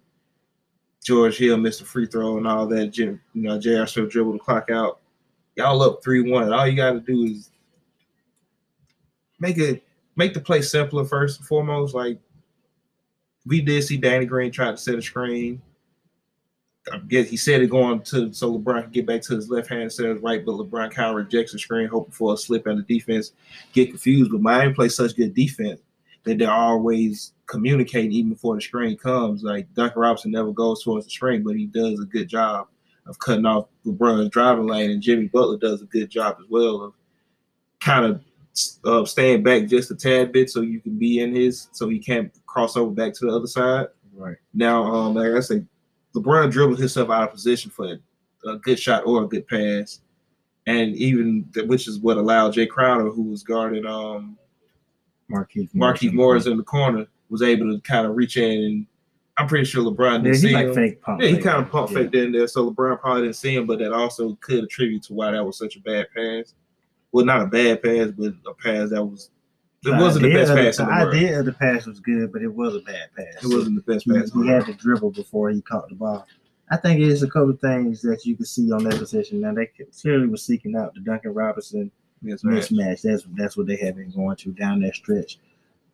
George 1.04 1.38
Hill 1.38 1.58
missed 1.58 1.82
a 1.82 1.86
free 1.86 2.08
throw 2.08 2.38
and 2.38 2.48
all 2.48 2.68
that. 2.68 2.88
Jim, 2.88 3.22
you 3.34 3.44
know, 3.44 3.60
J.R. 3.60 3.88
Smith 3.88 4.10
dribbled 4.10 4.36
the 4.36 4.40
clock 4.40 4.70
out. 4.72 5.00
Y'all 5.56 5.82
up 5.82 6.04
three 6.04 6.30
one. 6.30 6.52
All 6.52 6.68
you 6.68 6.76
got 6.76 6.92
to 6.94 7.00
do 7.00 7.24
is 7.24 7.50
make 9.46 9.58
it 9.58 9.84
make 10.16 10.34
the 10.34 10.40
play 10.40 10.62
simpler 10.62 11.06
first 11.06 11.40
and 11.40 11.48
foremost. 11.48 11.94
Like 11.94 12.20
we 13.46 13.62
did 13.62 13.84
see 13.84 13.98
Danny 13.98 14.26
Green 14.26 14.52
try 14.52 14.72
to 14.72 14.78
set 14.78 14.96
a 14.96 15.02
screen. 15.02 15.62
I 16.92 17.00
guess 17.00 17.30
he 17.30 17.38
said 17.38 17.62
it 17.62 17.70
going 17.70 18.02
to 18.04 18.32
so 18.32 18.58
LeBron 18.58 18.84
can 18.84 18.92
get 18.92 19.08
back 19.08 19.22
to 19.24 19.36
his 19.36 19.50
left 19.50 19.70
hand 19.70 19.84
instead 19.84 20.08
of 20.08 20.18
his 20.18 20.24
right, 20.24 20.46
but 20.46 20.54
LeBron 20.54 20.92
kind 20.92 21.10
of 21.10 21.16
rejects 21.16 21.52
the 21.52 21.60
screen, 21.60 21.88
hoping 21.88 22.12
for 22.12 22.34
a 22.34 22.38
slip 22.38 22.68
and 22.68 22.78
the 22.78 22.84
defense 22.84 23.32
get 23.74 23.90
confused. 23.90 24.32
But 24.32 24.42
Miami 24.42 24.74
plays 24.74 24.96
such 24.96 25.16
good 25.16 25.34
defense 25.34 25.82
that 26.24 26.38
they're 26.38 26.52
always 26.52 27.34
communicating 27.48 28.12
even 28.12 28.32
before 28.32 28.56
the 28.56 28.62
screen 28.62 28.98
comes. 28.98 29.44
Like 29.44 29.72
Duncan 29.74 30.02
Robinson 30.02 30.32
never 30.32 30.52
goes 30.52 30.84
towards 30.84 31.06
the 31.06 31.12
screen, 31.12 31.44
but 31.44 31.56
he 31.56 31.66
does 31.66 32.00
a 32.00 32.06
good 32.06 32.28
job 32.28 32.68
of 33.08 33.20
cutting 33.20 33.46
off 33.46 33.68
LeBron's 33.86 34.30
driving 34.30 34.68
lane, 34.68 34.92
and 34.92 35.02
Jimmy 35.02 35.28
Butler 35.28 35.58
does 35.58 35.82
a 35.82 35.86
good 35.86 36.10
job 36.10 36.38
as 36.40 36.46
well 36.50 36.82
of 36.82 36.94
kind 37.80 38.06
of 38.06 38.22
uh, 38.86 39.06
staying 39.06 39.44
back 39.44 39.68
just 39.68 39.92
a 39.92 39.96
tad 39.96 40.32
bit 40.32 40.50
so 40.50 40.62
you 40.62 40.80
can 40.80 40.98
be 40.98 41.20
in 41.20 41.34
his, 41.34 41.70
so 41.72 41.90
he 41.90 42.00
can't 42.00 42.32
cross 42.46 42.78
over 42.78 42.92
back 42.92 43.14
to 43.14 43.26
the 43.26 43.32
other 43.32 43.48
side. 43.48 43.88
Right. 44.14 44.38
Now, 44.54 44.84
um, 44.84 45.14
like 45.16 45.34
I 45.34 45.40
say, 45.42 45.64
LeBron 46.16 46.52
dribbled 46.52 46.80
himself 46.80 47.10
out 47.10 47.24
of 47.24 47.32
position 47.32 47.70
for 47.70 47.98
a 48.48 48.58
good 48.58 48.80
shot 48.80 49.04
or 49.06 49.24
a 49.24 49.28
good 49.28 49.48
pass, 49.48 50.02
and 50.66 50.96
even 50.96 51.50
which 51.66 51.88
is 51.88 52.00
what 52.00 52.18
allowed 52.18 52.54
Jay 52.54 52.66
Crowder, 52.66 53.10
who 53.10 53.24
was 53.24 53.44
guarding 53.44 53.86
um 53.86 54.38
Marquise 55.28 55.70
Marquise 55.74 56.14
Morris 56.14 56.46
in 56.46 56.58
the 56.58 56.64
corner, 56.64 57.08
was 57.30 57.42
able 57.42 57.74
to 57.74 57.82
kind 57.82 58.08
of 58.08 58.16
reach 58.16 58.38
in, 58.38 58.64
and 58.64 58.88
I'm 59.38 59.48
pretty 59.48 59.66
sure 59.66 59.84
LeBron 59.84 60.24
didn't 60.24 60.36
he 60.36 60.42
see 60.42 60.54
like 60.54 60.68
him. 60.68 60.76
fake 60.76 61.02
pump. 61.02 61.22
Yeah, 61.22 61.30
he 61.30 61.38
kind 61.40 61.62
of 61.62 61.70
pump 61.70 61.92
yeah. 61.92 61.98
faked 61.98 62.16
in 62.16 62.32
there, 62.32 62.48
so 62.48 62.72
LeBron 62.72 63.02
probably 63.02 63.24
didn't 63.24 63.36
see 63.36 63.56
him, 63.56 63.68
but 63.68 63.80
that 63.80 63.92
also 63.92 64.36
could 64.40 64.64
attribute 64.64 65.04
to 65.04 65.14
why 65.14 65.32
that 65.32 65.46
was 65.46 65.58
such 65.58 65.76
a 65.76 65.82
bad 65.82 66.08
pass. 66.16 66.54
Well, 67.16 67.24
not 67.24 67.44
a 67.44 67.46
bad 67.46 67.82
pass, 67.82 68.12
but 68.12 68.34
a 68.46 68.54
pass 68.54 68.90
that 68.90 69.02
was. 69.02 69.30
It 69.86 69.92
wasn't 69.92 70.24
the 70.24 70.34
best 70.34 70.52
pass 70.54 70.76
the 70.78 70.84
The 70.84 70.90
world. 70.90 71.14
idea 71.16 71.40
of 71.40 71.46
the 71.46 71.54
pass 71.54 71.86
was 71.86 72.02
good, 72.02 72.34
but 72.34 72.42
it 72.42 72.54
was 72.54 72.76
a 72.76 72.80
bad 72.82 73.08
pass. 73.16 73.42
It 73.42 73.56
wasn't 73.56 73.76
the 73.78 73.94
best 73.94 74.06
pass. 74.06 74.36
in 74.36 74.44
he 74.44 74.50
had 74.50 74.66
to 74.66 74.74
dribble 74.74 75.12
before 75.12 75.50
he 75.50 75.62
caught 75.62 75.88
the 75.88 75.96
ball. 75.96 76.28
I 76.72 76.76
think 76.76 77.00
it's 77.00 77.22
a 77.22 77.30
couple 77.30 77.54
things 77.56 78.02
that 78.02 78.26
you 78.26 78.36
can 78.36 78.46
see 78.46 78.70
on 78.70 78.84
that 78.84 78.98
position. 78.98 79.40
Now 79.40 79.54
they 79.54 79.72
clearly 80.02 80.28
were 80.28 80.36
seeking 80.36 80.76
out 80.76 80.94
the 80.94 81.00
Duncan 81.00 81.34
Robinson 81.34 81.90
Yes, 82.22 82.44
mismatch. 82.44 83.02
That's 83.04 83.24
that's 83.38 83.56
what 83.56 83.68
they 83.68 83.78
have 83.78 83.96
been 83.96 84.12
going 84.12 84.36
to 84.36 84.52
down 84.52 84.82
that 84.82 84.96
stretch. 84.96 85.40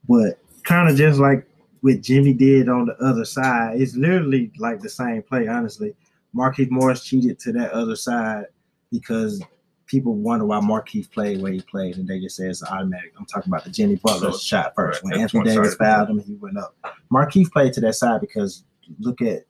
But 0.09 0.39
kind 0.63 0.89
of 0.89 0.95
just 0.95 1.19
like 1.19 1.45
what 1.81 2.01
Jimmy 2.01 2.33
did 2.33 2.67
on 2.67 2.87
the 2.87 2.95
other 2.97 3.25
side, 3.25 3.79
it's 3.79 3.95
literally 3.95 4.51
like 4.57 4.79
the 4.79 4.89
same 4.89 5.21
play. 5.21 5.47
Honestly, 5.47 5.93
Marquise 6.33 6.71
Morris 6.71 7.03
cheated 7.03 7.37
to 7.41 7.51
that 7.51 7.73
other 7.73 7.95
side 7.95 8.45
because 8.91 9.43
people 9.91 10.15
wonder 10.15 10.45
why 10.45 10.61
Marquise 10.61 11.07
played 11.07 11.41
where 11.41 11.51
he 11.51 11.61
played, 11.61 11.97
and 11.97 12.07
they 12.07 12.19
just 12.21 12.37
say 12.37 12.45
it's 12.47 12.63
automatic. 12.63 13.13
I'm 13.19 13.25
talking 13.25 13.51
about 13.51 13.65
the 13.65 13.69
Jimmy 13.69 13.97
Butler 13.97 14.31
So- 14.31 14.37
shot 14.37 14.73
first. 14.73 15.03
right, 15.03 15.11
When 15.11 15.21
Anthony 15.21 15.43
Davis 15.43 15.75
fouled 15.75 16.09
him, 16.09 16.19
he 16.19 16.35
went 16.35 16.57
up. 16.57 16.73
Marquise 17.09 17.49
played 17.49 17.73
to 17.73 17.81
that 17.81 17.95
side 17.95 18.21
because 18.21 18.63
look 18.99 19.21
at 19.21 19.43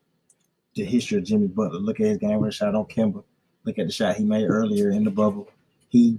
the 0.76 0.84
history 0.84 1.20
of 1.20 1.26
Jimmy 1.26 1.48
Butler. 1.48 1.80
Look 1.80 2.00
at 2.00 2.08
his 2.08 2.18
game 2.18 2.40
winning 2.40 2.52
shot 2.52 2.74
on 2.74 2.86
Kimber. 2.86 3.22
Look 3.66 3.78
at 3.78 3.86
the 3.86 3.94
shot 3.94 4.16
he 4.16 4.26
made 4.26 4.50
earlier 4.50 4.90
in 4.90 5.04
the 5.04 5.12
bubble. 5.12 5.48
He 5.90 6.18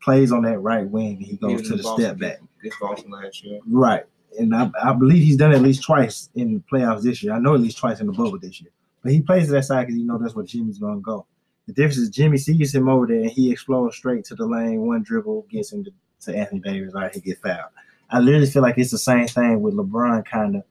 plays 0.00 0.30
on 0.30 0.42
that 0.42 0.60
right 0.60 0.88
wing 0.88 1.16
and 1.16 1.26
he 1.26 1.36
goes 1.36 1.62
to 1.62 1.76
the 1.76 1.82
Boston 1.82 2.04
step 2.04 2.18
back. 2.18 2.38
Boston 2.80 3.10
last 3.10 3.42
year. 3.44 3.58
Right. 3.68 4.04
And 4.38 4.54
I, 4.54 4.70
I 4.80 4.92
believe 4.92 5.22
he's 5.24 5.36
done 5.36 5.52
it 5.52 5.56
at 5.56 5.62
least 5.62 5.82
twice 5.82 6.28
in 6.36 6.54
the 6.54 6.62
playoffs 6.70 7.02
this 7.02 7.22
year. 7.22 7.32
I 7.32 7.38
know 7.40 7.54
at 7.54 7.60
least 7.60 7.78
twice 7.78 7.98
in 8.00 8.06
the 8.06 8.12
bubble 8.12 8.38
this 8.38 8.60
year. 8.60 8.70
But 9.02 9.12
he 9.12 9.22
plays 9.22 9.46
to 9.46 9.52
that 9.52 9.64
side 9.64 9.86
because 9.86 9.96
he 9.96 10.04
know 10.04 10.18
that's 10.18 10.34
where 10.34 10.44
Jimmy's 10.44 10.78
gonna 10.78 11.00
go. 11.00 11.26
The 11.66 11.72
difference 11.72 11.98
is 11.98 12.10
Jimmy 12.10 12.38
sees 12.38 12.74
him 12.74 12.88
over 12.88 13.06
there 13.06 13.22
and 13.22 13.30
he 13.30 13.50
explodes 13.50 13.96
straight 13.96 14.24
to 14.26 14.34
the 14.34 14.46
lane. 14.46 14.82
One 14.82 15.02
dribble 15.02 15.46
gets 15.50 15.72
him 15.72 15.84
to, 15.84 15.90
to 16.22 16.36
Anthony 16.36 16.60
Davis. 16.60 16.94
Right, 16.94 17.12
he 17.12 17.20
get 17.20 17.42
fouled. 17.42 17.70
I 18.10 18.20
literally 18.20 18.46
feel 18.46 18.62
like 18.62 18.78
it's 18.78 18.92
the 18.92 18.98
same 18.98 19.26
thing 19.26 19.60
with 19.60 19.74
LeBron, 19.74 20.24
kind 20.26 20.56
of, 20.56 20.62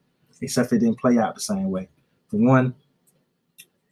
except 0.41 0.71
it 0.71 0.79
didn't 0.79 0.99
play 0.99 1.17
out 1.17 1.35
the 1.35 1.41
same 1.41 1.69
way. 1.69 1.89
For 2.29 2.37
one, 2.37 2.73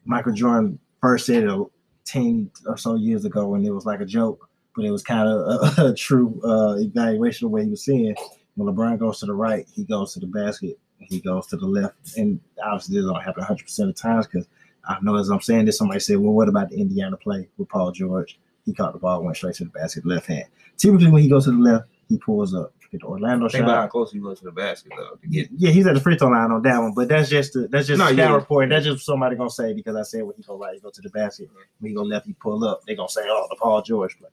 Michael 0.06 0.34
Jordan 0.34 0.80
first 1.02 1.26
said 1.26 1.44
it 1.44 1.68
10 2.06 2.50
or 2.68 2.78
so 2.78 2.96
years 2.96 3.26
ago 3.26 3.48
when 3.48 3.66
it 3.66 3.74
was 3.74 3.86
like 3.86 4.00
a 4.00 4.06
joke, 4.06 4.50
but 4.76 4.86
it 4.86 4.92
was 4.92 5.04
kind 5.04 5.28
of 5.28 5.78
a, 5.78 5.86
a 5.92 5.94
true 5.94 6.42
uh, 6.44 6.76
evaluation 6.78 7.46
of 7.46 7.52
what 7.52 7.64
he 7.64 7.70
was 7.70 7.84
seeing. 7.84 8.16
When 8.56 8.74
LeBron 8.74 9.00
goes 9.00 9.20
to 9.20 9.26
the 9.26 9.34
right, 9.34 9.68
he 9.74 9.84
goes 9.84 10.14
to 10.14 10.20
the 10.20 10.28
basket, 10.28 10.80
he 11.00 11.20
goes 11.20 11.48
to 11.48 11.58
the 11.58 11.66
left. 11.66 12.18
And 12.18 12.40
obviously, 12.64 12.98
this 12.98 13.06
don't 13.06 13.22
happen 13.22 13.44
100% 13.44 13.90
of 13.90 13.96
times 13.96 14.28
because 14.28 14.48
I 14.86 14.98
know 15.02 15.16
as 15.16 15.30
I'm 15.30 15.42
saying 15.42 15.66
this, 15.66 15.78
somebody 15.78 16.00
said, 16.00 16.18
well, 16.18 16.34
what 16.34 16.50
about 16.50 16.70
the 16.70 16.78
Indiana 16.78 17.18
play 17.18 17.48
with 17.58 17.70
Paul 17.70 17.92
George? 17.92 18.40
He 18.66 18.74
caught 18.74 18.94
the 18.94 19.00
ball, 19.00 19.24
went 19.24 19.38
straight 19.38 19.56
to 19.56 19.66
the 19.66 19.70
basket, 19.70 20.06
left 20.06 20.28
hand. 20.28 20.46
Typically, 20.78 21.12
when 21.12 21.22
he 21.22 21.30
goes 21.30 21.46
to 21.46 21.52
the 21.52 21.58
left, 21.58 21.86
he 22.08 22.18
pulls 22.18 22.54
up. 22.54 22.74
get 22.92 23.02
the 23.02 23.08
Orlando 23.08 23.50
Think 23.50 23.64
about 23.64 23.78
how 23.78 23.88
close 23.88 24.12
he 24.12 24.20
was 24.20 24.40
to 24.40 24.46
the 24.46 24.52
basket 24.52 24.92
though 24.96 25.18
get. 25.30 25.50
Yeah, 25.56 25.72
he's 25.72 25.88
at 25.88 25.96
the 25.96 26.00
free 26.00 26.18
throw 26.18 26.30
line 26.30 26.52
on 26.52 26.62
that 26.64 26.80
one, 26.80 26.94
but 26.94 27.08
that's 27.08 27.30
just 27.30 27.54
the, 27.54 27.68
that's 27.68 27.88
just 27.88 28.00
No, 28.00 28.06
no, 28.06 28.12
yeah. 28.12 28.34
report. 28.34 28.70
That's 28.70 28.86
just 28.86 29.06
somebody 29.06 29.36
gonna 29.36 29.50
say 29.50 29.74
because 29.74 29.96
I 29.96 30.04
said 30.04 30.24
when 30.24 30.36
he 30.38 30.44
go 30.44 30.58
right, 30.58 30.76
he 30.76 30.80
go 30.80 30.90
to 30.90 31.02
the 31.02 31.10
basket. 31.10 31.50
When 31.80 31.90
he 31.90 31.96
go 31.96 32.04
left, 32.04 32.28
he 32.28 32.34
pull 32.34 32.64
up. 32.64 32.84
They 32.86 32.96
gonna 32.96 33.10
say, 33.10 33.22
oh, 33.26 33.48
the 33.50 33.56
Paul 33.56 33.82
George 33.82 34.18
play. 34.18 34.30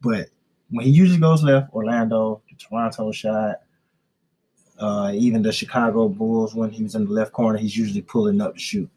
But 0.00 0.28
when 0.70 0.84
he 0.84 0.90
usually 0.90 1.18
goes 1.18 1.42
left, 1.42 1.72
Orlando, 1.72 2.42
the 2.50 2.56
Toronto 2.56 3.12
shot, 3.12 3.56
uh, 4.78 5.12
even 5.14 5.42
the 5.42 5.52
Chicago 5.52 6.08
Bulls 6.08 6.54
when 6.54 6.70
he 6.70 6.82
was 6.82 6.94
in 6.94 7.06
the 7.06 7.10
left 7.10 7.32
corner, 7.32 7.58
he's 7.58 7.76
usually 7.76 8.02
pulling 8.02 8.40
up 8.40 8.54
to 8.54 8.60
shoot. 8.60 8.90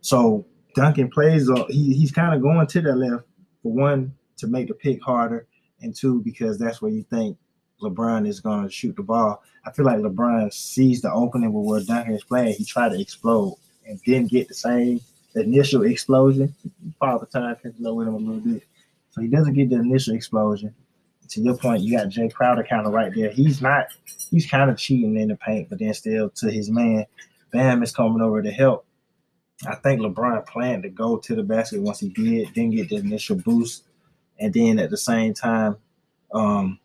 So 0.00 0.46
Duncan 0.74 1.10
plays. 1.10 1.50
Uh, 1.50 1.64
he, 1.68 1.94
he's 1.94 2.12
kind 2.12 2.34
of 2.34 2.42
going 2.42 2.66
to 2.66 2.80
the 2.80 2.94
left 2.94 3.24
for 3.62 3.72
one 3.72 4.14
to 4.36 4.46
make 4.46 4.68
the 4.68 4.74
pick 4.74 5.02
harder, 5.02 5.46
and 5.80 5.94
two 5.94 6.22
because 6.22 6.58
that's 6.58 6.80
where 6.80 6.92
you 6.92 7.04
think 7.04 7.36
LeBron 7.82 8.26
is 8.26 8.40
going 8.40 8.64
to 8.64 8.70
shoot 8.70 8.96
the 8.96 9.02
ball. 9.02 9.42
I 9.64 9.72
feel 9.72 9.84
like 9.84 9.98
LeBron 9.98 10.52
sees 10.52 11.02
the 11.02 11.12
opening 11.12 11.52
with 11.52 11.66
where 11.66 11.80
Duncan 11.80 12.14
is 12.14 12.24
playing. 12.24 12.54
He 12.54 12.64
tried 12.64 12.90
to 12.90 13.00
explode 13.00 13.56
and 13.86 14.00
didn't 14.02 14.30
get 14.30 14.48
the 14.48 14.54
same 14.54 15.00
initial 15.34 15.82
explosion. 15.82 16.54
Father 16.98 17.26
time 17.26 17.56
catching 17.62 17.86
up 17.86 17.94
with 17.94 18.08
him 18.08 18.14
a 18.14 18.18
little 18.18 18.40
bit, 18.40 18.62
so 19.10 19.20
he 19.20 19.28
doesn't 19.28 19.54
get 19.54 19.70
the 19.70 19.76
initial 19.76 20.14
explosion. 20.14 20.74
To 21.30 21.40
your 21.42 21.58
point, 21.58 21.82
you 21.82 21.96
got 21.96 22.08
Jay 22.08 22.28
Crowder 22.28 22.64
kind 22.64 22.86
of 22.86 22.92
right 22.92 23.12
there. 23.14 23.30
He's 23.30 23.60
not. 23.60 23.88
He's 24.30 24.48
kind 24.48 24.70
of 24.70 24.78
cheating 24.78 25.16
in 25.16 25.28
the 25.28 25.36
paint, 25.36 25.68
but 25.68 25.78
then 25.78 25.92
still 25.92 26.30
to 26.30 26.50
his 26.50 26.70
man, 26.70 27.04
Bam 27.52 27.82
is 27.82 27.92
coming 27.92 28.22
over 28.22 28.42
to 28.42 28.50
help. 28.50 28.86
I 29.66 29.74
think 29.74 30.00
LeBron 30.00 30.46
planned 30.46 30.84
to 30.84 30.88
go 30.88 31.16
to 31.16 31.34
the 31.34 31.42
basket 31.42 31.82
once 31.82 32.00
he 32.00 32.10
did, 32.10 32.52
didn't 32.54 32.76
get 32.76 32.88
the 32.88 32.96
initial 32.96 33.36
boost, 33.36 33.84
and 34.38 34.54
then 34.54 34.78
at 34.78 34.90
the 34.90 34.96
same 34.96 35.34
time, 35.34 35.76
um, 36.32 36.78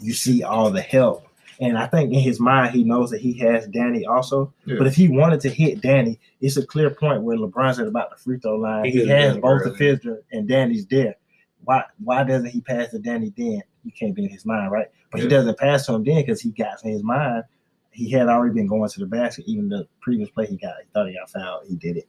you 0.00 0.12
see 0.12 0.42
all 0.42 0.70
the 0.70 0.80
help. 0.80 1.26
And 1.60 1.76
I 1.76 1.86
think 1.86 2.12
in 2.12 2.20
his 2.20 2.40
mind, 2.40 2.74
he 2.74 2.84
knows 2.84 3.10
that 3.10 3.20
he 3.20 3.34
has 3.40 3.66
Danny 3.68 4.06
also. 4.06 4.52
Yeah. 4.64 4.76
But 4.78 4.86
if 4.86 4.94
he 4.94 5.08
wanted 5.08 5.40
to 5.42 5.50
hit 5.50 5.82
Danny, 5.82 6.18
it's 6.40 6.56
a 6.56 6.66
clear 6.66 6.88
point 6.88 7.22
where 7.22 7.36
LeBron's 7.36 7.78
at 7.78 7.86
about 7.86 8.10
the 8.10 8.16
free 8.16 8.38
throw 8.38 8.56
line. 8.56 8.86
He 8.86 8.92
He, 8.92 9.08
has 9.08 9.36
both 9.36 9.64
the. 9.64 9.70
Fizdler 9.70 10.18
and 10.32 10.48
Danny's 10.48 10.86
there. 10.86 11.16
Why 11.64 11.84
why 12.02 12.24
doesn't 12.24 12.48
he 12.48 12.62
pass 12.62 12.90
to 12.90 12.98
Danny 12.98 13.32
then? 13.36 13.62
You 13.84 13.92
can't 13.92 14.14
be 14.14 14.24
in 14.24 14.30
his 14.30 14.46
mind, 14.46 14.72
right? 14.72 14.88
But 15.10 15.20
he 15.20 15.28
doesn't 15.28 15.58
pass 15.58 15.86
to 15.86 15.94
him 15.94 16.04
then 16.04 16.16
because 16.16 16.40
he 16.40 16.50
got 16.50 16.82
in 16.82 16.92
his 16.92 17.02
mind. 17.02 17.44
He 17.90 18.10
had 18.10 18.28
already 18.28 18.54
been 18.54 18.66
going 18.66 18.88
to 18.88 19.00
the 19.00 19.06
basket. 19.06 19.44
Even 19.46 19.68
the 19.68 19.86
previous 20.00 20.30
play 20.30 20.46
he 20.46 20.56
got, 20.56 20.74
he 20.82 20.88
thought 20.92 21.08
he 21.08 21.14
got 21.14 21.30
fouled. 21.30 21.66
He 21.66 21.76
did 21.76 21.96
it 21.96 22.08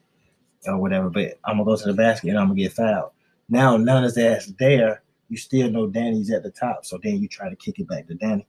or 0.67 0.78
whatever. 0.78 1.10
But 1.10 1.39
I'm 1.44 1.58
gonna 1.58 1.65
go 1.65 1.76
to 1.76 1.86
the 1.86 1.94
basket 1.94 2.30
and 2.30 2.39
I'm 2.39 2.48
gonna 2.48 2.60
get 2.60 2.74
fouled. 2.74 3.12
Now 3.50 3.78
none 3.78 4.04
of 4.04 4.13
that's 4.13 4.48
there. 4.54 5.04
You 5.30 5.38
still 5.38 5.70
know 5.72 5.88
Danny's 5.88 6.32
at 6.32 6.44
the 6.44 6.52
top, 6.52 6.86
so 6.86 7.00
then 7.02 7.22
you 7.22 7.28
try 7.28 7.50
to 7.50 7.56
kick 7.56 7.80
it 7.80 7.88
back 7.88 8.08
to 8.08 8.15
Danny. 8.15 8.46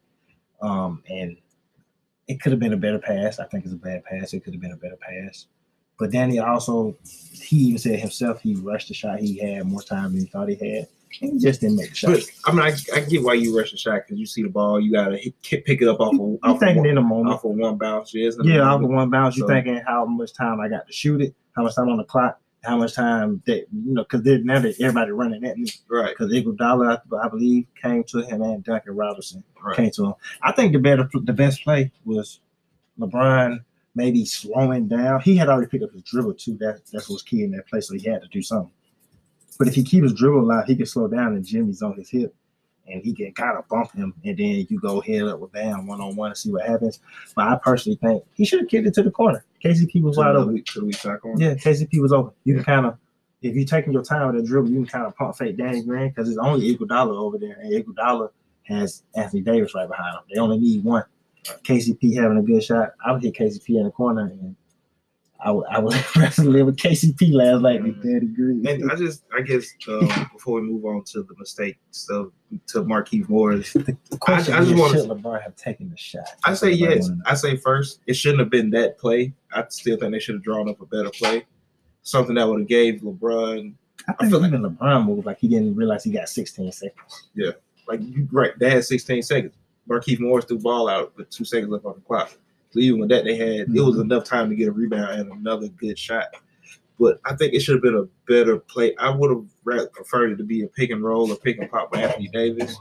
Um, 0.61 1.03
and 1.09 1.37
it 2.29 2.41
could 2.41 2.53
have 2.53 2.61
been 2.61 2.73
a 2.73 2.77
better 2.77 2.99
pass. 2.99 3.39
I 3.39 3.47
think 3.47 3.65
it's 3.65 3.75
a 3.75 3.77
bad 3.77 4.05
pass. 4.05 4.33
It 4.33 4.45
could 4.45 4.55
have 4.55 4.61
been 4.61 4.73
a 4.73 4.77
better 4.77 4.97
pass. 4.97 5.47
But 5.99 6.11
Danny 6.11 6.39
also, 6.39 6.97
he 7.05 7.57
even 7.57 7.79
said 7.79 8.01
himself, 8.01 8.41
he 8.41 8.55
rushed 8.57 8.89
the 8.89 8.95
shot. 8.95 9.21
He 9.21 9.39
had 9.39 9.67
more 9.67 9.83
time 9.83 10.13
than 10.13 10.21
he 10.23 10.27
thought 10.27 10.49
he 10.49 10.57
had. 10.57 10.89
He 11.13 11.39
just 11.39 11.61
didn't 11.61 11.77
make 11.77 11.91
the 11.91 11.95
shot. 11.95 12.11
But 12.13 12.31
I 12.47 12.53
mean, 12.53 12.61
I, 12.61 12.97
I 12.97 13.01
get 13.01 13.23
why 13.23 13.35
you 13.35 13.57
rush 13.57 13.71
the 13.71 13.77
shot 13.77 14.03
because 14.07 14.19
you 14.19 14.27
see 14.27 14.43
the 14.43 14.49
ball, 14.49 14.81
you 14.81 14.93
gotta 14.93 15.17
hit, 15.17 15.35
pick 15.43 15.83
it 15.83 15.89
up 15.89 16.01
off 16.01 16.13
of 16.15 16.19
You 16.19 16.39
off, 16.43 16.55
of 16.55 16.61
thinking 16.61 16.79
one, 16.79 16.89
in 16.89 16.99
a 16.99 17.03
moment. 17.03 17.35
off 17.35 17.45
of 17.45 17.53
one 17.53 17.77
bounce. 17.77 18.13
Yeah, 18.15 18.31
Yeah, 18.43 18.61
off 18.63 18.83
of 18.83 18.89
one 18.89 19.11
bounce, 19.11 19.37
you 19.37 19.43
So- 19.43 19.49
thinking 19.49 19.81
how 19.87 20.05
much 20.07 20.33
time 20.35 20.61
I 20.61 20.69
got 20.69 20.87
to 20.87 20.93
shoot 20.93 21.21
it, 21.21 21.35
how 21.55 21.63
much 21.63 21.75
time 21.75 21.89
on 21.89 21.99
the 21.99 22.05
clock, 22.05 22.41
how 22.65 22.77
much 22.77 22.95
time 22.95 23.43
that 23.47 23.67
you 23.73 23.95
know, 23.95 24.05
because 24.09 24.25
now 24.45 24.61
that 24.61 24.81
everybody 24.81 25.11
running 25.13 25.45
at 25.45 25.59
me, 25.59 25.69
right, 25.89 26.11
because 26.17 26.33
Iguodala, 26.33 27.01
I, 27.13 27.27
I 27.27 27.29
believe, 27.29 27.67
came 27.81 28.05
to 28.05 28.21
him 28.23 28.43
and 28.43 28.63
Duncan 28.65 28.95
Robinson 28.95 29.43
right. 29.63 29.77
came 29.77 29.91
to 29.93 30.07
him. 30.07 30.15
I 30.43 30.53
think 30.53 30.73
the 30.73 30.79
better, 30.79 31.09
the 31.13 31.33
best 31.33 31.63
play 31.65 31.91
was 32.05 32.41
LeBron 32.99 33.59
maybe 33.95 34.25
slowing 34.25 34.89
down. 34.89 35.21
He 35.21 35.37
had 35.37 35.49
already 35.49 35.69
picked 35.69 35.85
up 35.85 35.93
his 35.93 36.03
dribble 36.03 36.35
too. 36.35 36.57
That 36.59 36.81
that's 36.93 37.09
what's 37.09 37.23
key 37.23 37.45
in 37.45 37.51
that 37.53 37.67
play, 37.69 37.81
so 37.81 37.95
he 37.95 38.09
had 38.09 38.23
to 38.23 38.29
do 38.29 38.43
something. 38.43 38.73
But 39.63 39.69
if 39.69 39.77
he 39.77 39.85
keeps 39.85 40.11
his 40.11 40.15
dribble 40.15 40.41
alive, 40.41 40.67
he 40.67 40.75
can 40.75 40.87
slow 40.87 41.07
down 41.07 41.35
and 41.35 41.45
Jimmy's 41.45 41.83
on 41.83 41.95
his 41.95 42.11
hip. 42.11 42.35
And 42.89 43.01
he 43.01 43.15
can 43.15 43.33
kind 43.33 43.57
of 43.57 43.69
bump 43.69 43.93
him, 43.93 44.13
and 44.25 44.37
then 44.37 44.67
you 44.69 44.81
go 44.81 45.01
head 45.01 45.23
up 45.23 45.39
with 45.39 45.53
Bam 45.53 45.87
one 45.87 46.01
on 46.01 46.17
one 46.17 46.31
and 46.31 46.37
see 46.37 46.51
what 46.51 46.67
happens. 46.67 46.99
But 47.37 47.47
I 47.47 47.57
personally 47.63 47.97
think 48.03 48.25
he 48.35 48.45
should 48.45 48.59
have 48.59 48.69
kicked 48.69 48.89
it 48.89 48.95
to 48.95 49.05
the 49.05 49.11
corner. 49.13 49.45
KCP 49.65 50.03
was 50.03 50.17
wide 50.17 50.35
open. 50.35 50.61
to 50.65 50.81
the 50.81 50.87
weak 50.87 50.97
side 50.97 51.21
corner. 51.21 51.41
Yeah, 51.41 51.55
KCP 51.55 52.03
was 52.03 52.13
open. 52.13 52.33
You 52.43 52.57
can 52.57 52.65
kind 52.65 52.87
of, 52.87 52.99
if 53.41 53.55
you're 53.55 53.67
taking 53.67 53.93
your 53.93 54.03
time 54.03 54.27
with 54.27 54.43
that 54.43 54.49
dribble, 54.49 54.69
you 54.69 54.79
can 54.79 54.87
kind 54.87 55.07
of 55.07 55.15
pump 55.15 55.37
fake 55.37 55.57
Danny 55.57 55.85
Green 55.85 56.09
because 56.09 56.29
it's 56.29 56.39
only 56.39 56.75
Iguodala 56.75 57.17
over 57.17 57.39
there, 57.39 57.57
and 57.61 57.73
Iguodala 57.73 58.31
has 58.65 59.05
Anthony 59.15 59.43
Davis 59.43 59.77
right 59.77 59.89
behind 59.89 60.17
him. 60.17 60.23
They 60.35 60.41
only 60.41 60.59
need 60.59 60.83
one. 60.83 61.05
KCP 61.45 62.17
having 62.17 62.39
a 62.39 62.43
good 62.43 62.65
shot. 62.65 62.95
I 63.07 63.13
would 63.13 63.23
hit 63.23 63.35
KCP 63.35 63.77
in 63.77 63.85
the 63.85 63.93
corner, 63.93 64.23
and 64.23 64.57
I 65.45 65.51
would 65.51 65.67
I 65.69 65.79
would 65.81 65.95
wrestle 66.17 66.53
with 66.65 66.77
KCP 66.77 67.33
last 67.33 67.63
night 67.63 67.83
with 67.83 68.03
Danny 68.03 68.27
Green. 68.27 68.67
And 68.67 68.91
I 68.91 68.95
just, 68.95 69.25
I 69.37 69.41
guess, 69.41 69.67
um, 69.89 70.09
before 70.33 70.61
we 70.61 70.69
move 70.69 70.85
on 70.85 71.03
to 71.05 71.23
the 71.23 71.35
mistakes 71.39 72.07
of 72.11 72.33
to 72.69 72.85
Marquise 72.85 73.29
Morris, 73.29 73.73
the 73.75 73.97
question 74.21 74.55
I 74.55 74.59
just 74.61 74.71
is, 74.73 74.79
wanna- 74.81 74.99
should 75.01 75.09
LeBron 75.11 75.43
have 75.43 75.57
taken 75.57 75.91
the 75.91 75.97
shot? 75.97 76.25
I 76.45 76.55
say 76.55 76.71
yes. 76.71 77.11
I 77.27 77.35
say 77.35 77.57
first, 77.57 78.01
it 78.07 78.15
shouldn't 78.15 78.41
have 78.41 78.51
been 78.51 78.71
that 78.71 78.99
play. 78.99 79.33
I 79.53 79.65
still 79.69 79.97
think 79.99 80.13
they 80.13 80.19
should 80.21 80.37
have 80.37 80.45
drawn 80.45 80.69
up 80.69 80.81
a 80.81 80.87
better 80.87 81.11
play, 81.11 81.45
something 82.03 82.37
that 82.37 82.47
would 82.49 82.61
have 82.61 82.69
gave 82.69 83.01
LeBron 83.01 83.75
I 84.09 84.13
I 84.13 84.15
think 84.15 84.31
feel 84.31 84.41
like- 84.41 84.49
even 84.53 84.63
LeBron 84.63 85.07
moved 85.07 85.27
like 85.27 85.39
he 85.39 85.49
didn't 85.49 85.75
realize 85.77 86.05
he 86.05 86.11
got 86.13 86.29
16 86.29 86.71
seconds. 86.73 87.29
Yeah, 87.35 87.51
like 87.89 88.01
you 88.01 88.29
right. 88.31 88.53
They 88.59 88.71
had 88.71 88.85
16 88.85 89.23
seconds. 89.23 89.55
Marquise 89.89 90.21
Morris 90.21 90.45
threw 90.45 90.59
ball 90.61 90.89
out 90.89 91.13
with 91.17 91.29
two 91.31 91.45
seconds 91.45 91.71
left 91.73 91.85
on 91.85 91.95
the 91.95 92.01
clock. 92.03 92.31
With 92.75 93.09
that, 93.11 93.25
they 93.25 93.37
had 93.37 93.69
it 93.75 93.83
was 93.83 93.97
Mhm. 93.97 94.03
enough 94.03 94.25
time 94.25 94.49
to 94.51 94.57
get 94.57 94.69
a 94.69 94.73
rebound 94.73 95.21
and 95.21 95.33
another 95.33 95.69
good 95.69 95.99
shot. 95.99 96.27
But 96.99 97.21
I 97.25 97.35
think 97.35 97.53
it 97.55 97.61
should 97.61 97.75
have 97.75 97.83
been 97.83 97.97
a 97.97 98.07
better 98.31 98.59
play. 98.59 98.95
I 98.97 99.11
would 99.11 99.31
have 99.31 99.93
preferred 99.93 100.33
it 100.33 100.37
to 100.37 100.45
be 100.45 100.63
a 100.63 100.69
pick 100.69 100.91
and 100.91 101.03
roll 101.03 101.31
or 101.33 101.37
pick 101.37 101.59
and 101.59 101.71
pop 101.71 101.91
with 101.91 102.01
Anthony 102.01 102.29
Davis 102.33 102.77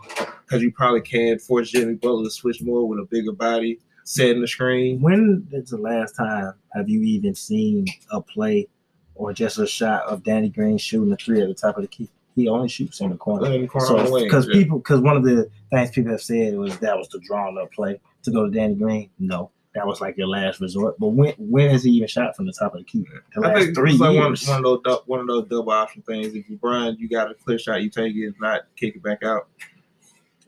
because 0.46 0.62
you 0.62 0.72
probably 0.72 1.02
can 1.02 1.40
force 1.40 1.72
Jimmy 1.72 1.96
Butler 1.96 2.26
to 2.26 2.30
switch 2.30 2.62
more 2.62 2.88
with 2.88 3.00
a 3.00 3.06
bigger 3.10 3.32
body, 3.32 3.80
setting 4.04 4.42
the 4.42 4.48
screen. 4.48 5.02
When 5.02 5.48
is 5.52 5.72
the 5.72 5.78
last 5.78 6.16
time 6.16 6.54
have 6.74 6.88
you 6.90 7.02
even 7.02 7.34
seen 7.36 7.88
a 8.12 8.22
play 8.22 8.68
or 9.16 9.34
just 9.34 9.58
a 9.60 9.66
shot 9.68 10.04
of 10.04 10.24
Danny 10.24 10.50
Green 10.50 10.78
shooting 10.78 11.12
a 11.12 11.16
three 11.16 11.42
at 11.42 11.48
the 11.48 11.54
top 11.54 11.78
of 11.78 11.82
the 11.84 11.88
key? 11.88 12.10
He 12.36 12.48
only 12.48 12.70
shoots 12.70 13.02
in 13.02 13.10
the 13.10 13.18
corner. 13.18 13.52
in 13.52 13.62
the 13.62 13.68
corner 13.68 13.88
So, 13.88 14.24
because 14.24 14.48
yeah. 14.48 14.54
people, 14.54 14.78
because 14.78 15.02
one 15.02 15.18
of 15.18 15.24
the 15.24 15.50
things 15.72 15.92
people 15.92 16.12
have 16.12 16.22
said 16.22 16.56
was 16.58 16.78
that 16.80 16.98
was 16.98 17.10
the 17.10 17.20
drawn 17.20 17.58
up 17.58 17.72
play 17.74 18.00
to 18.24 18.32
go 18.32 18.46
to 18.46 18.52
Danny 18.52 18.76
Green. 18.76 19.10
No, 19.20 19.52
that 19.74 19.88
was 19.88 20.02
like 20.02 20.18
your 20.18 20.28
last 20.28 20.60
resort. 20.60 20.96
But 21.00 21.10
when 21.10 21.34
when 21.38 21.70
has 21.70 21.84
he 21.84 21.92
even 21.92 22.08
shot 22.08 22.36
from 22.36 22.46
the 22.46 22.54
top 22.54 22.74
of 22.74 22.80
the 22.80 22.84
key? 22.86 23.06
The 23.36 23.46
I 23.46 23.52
last 23.54 23.64
think 23.64 23.76
three 23.76 23.92
like 23.94 24.16
one, 24.16 24.28
years. 24.30 24.48
one 24.48 24.66
of 24.66 24.84
those 24.84 25.00
one 25.06 25.20
of 25.22 25.28
those 25.28 25.48
double 25.48 25.72
option 25.72 26.02
things. 26.02 26.34
If 26.36 26.50
you 26.50 26.60
run, 26.62 26.98
you 27.00 27.08
got 27.08 27.32
a 27.32 27.34
clear 27.34 27.58
shot, 27.60 27.82
you 27.82 27.90
take 27.90 28.16
it. 28.16 28.20
If 28.28 28.40
not, 28.40 28.62
kick 28.76 28.96
it 28.96 29.04
back 29.04 29.24
out. 29.24 29.48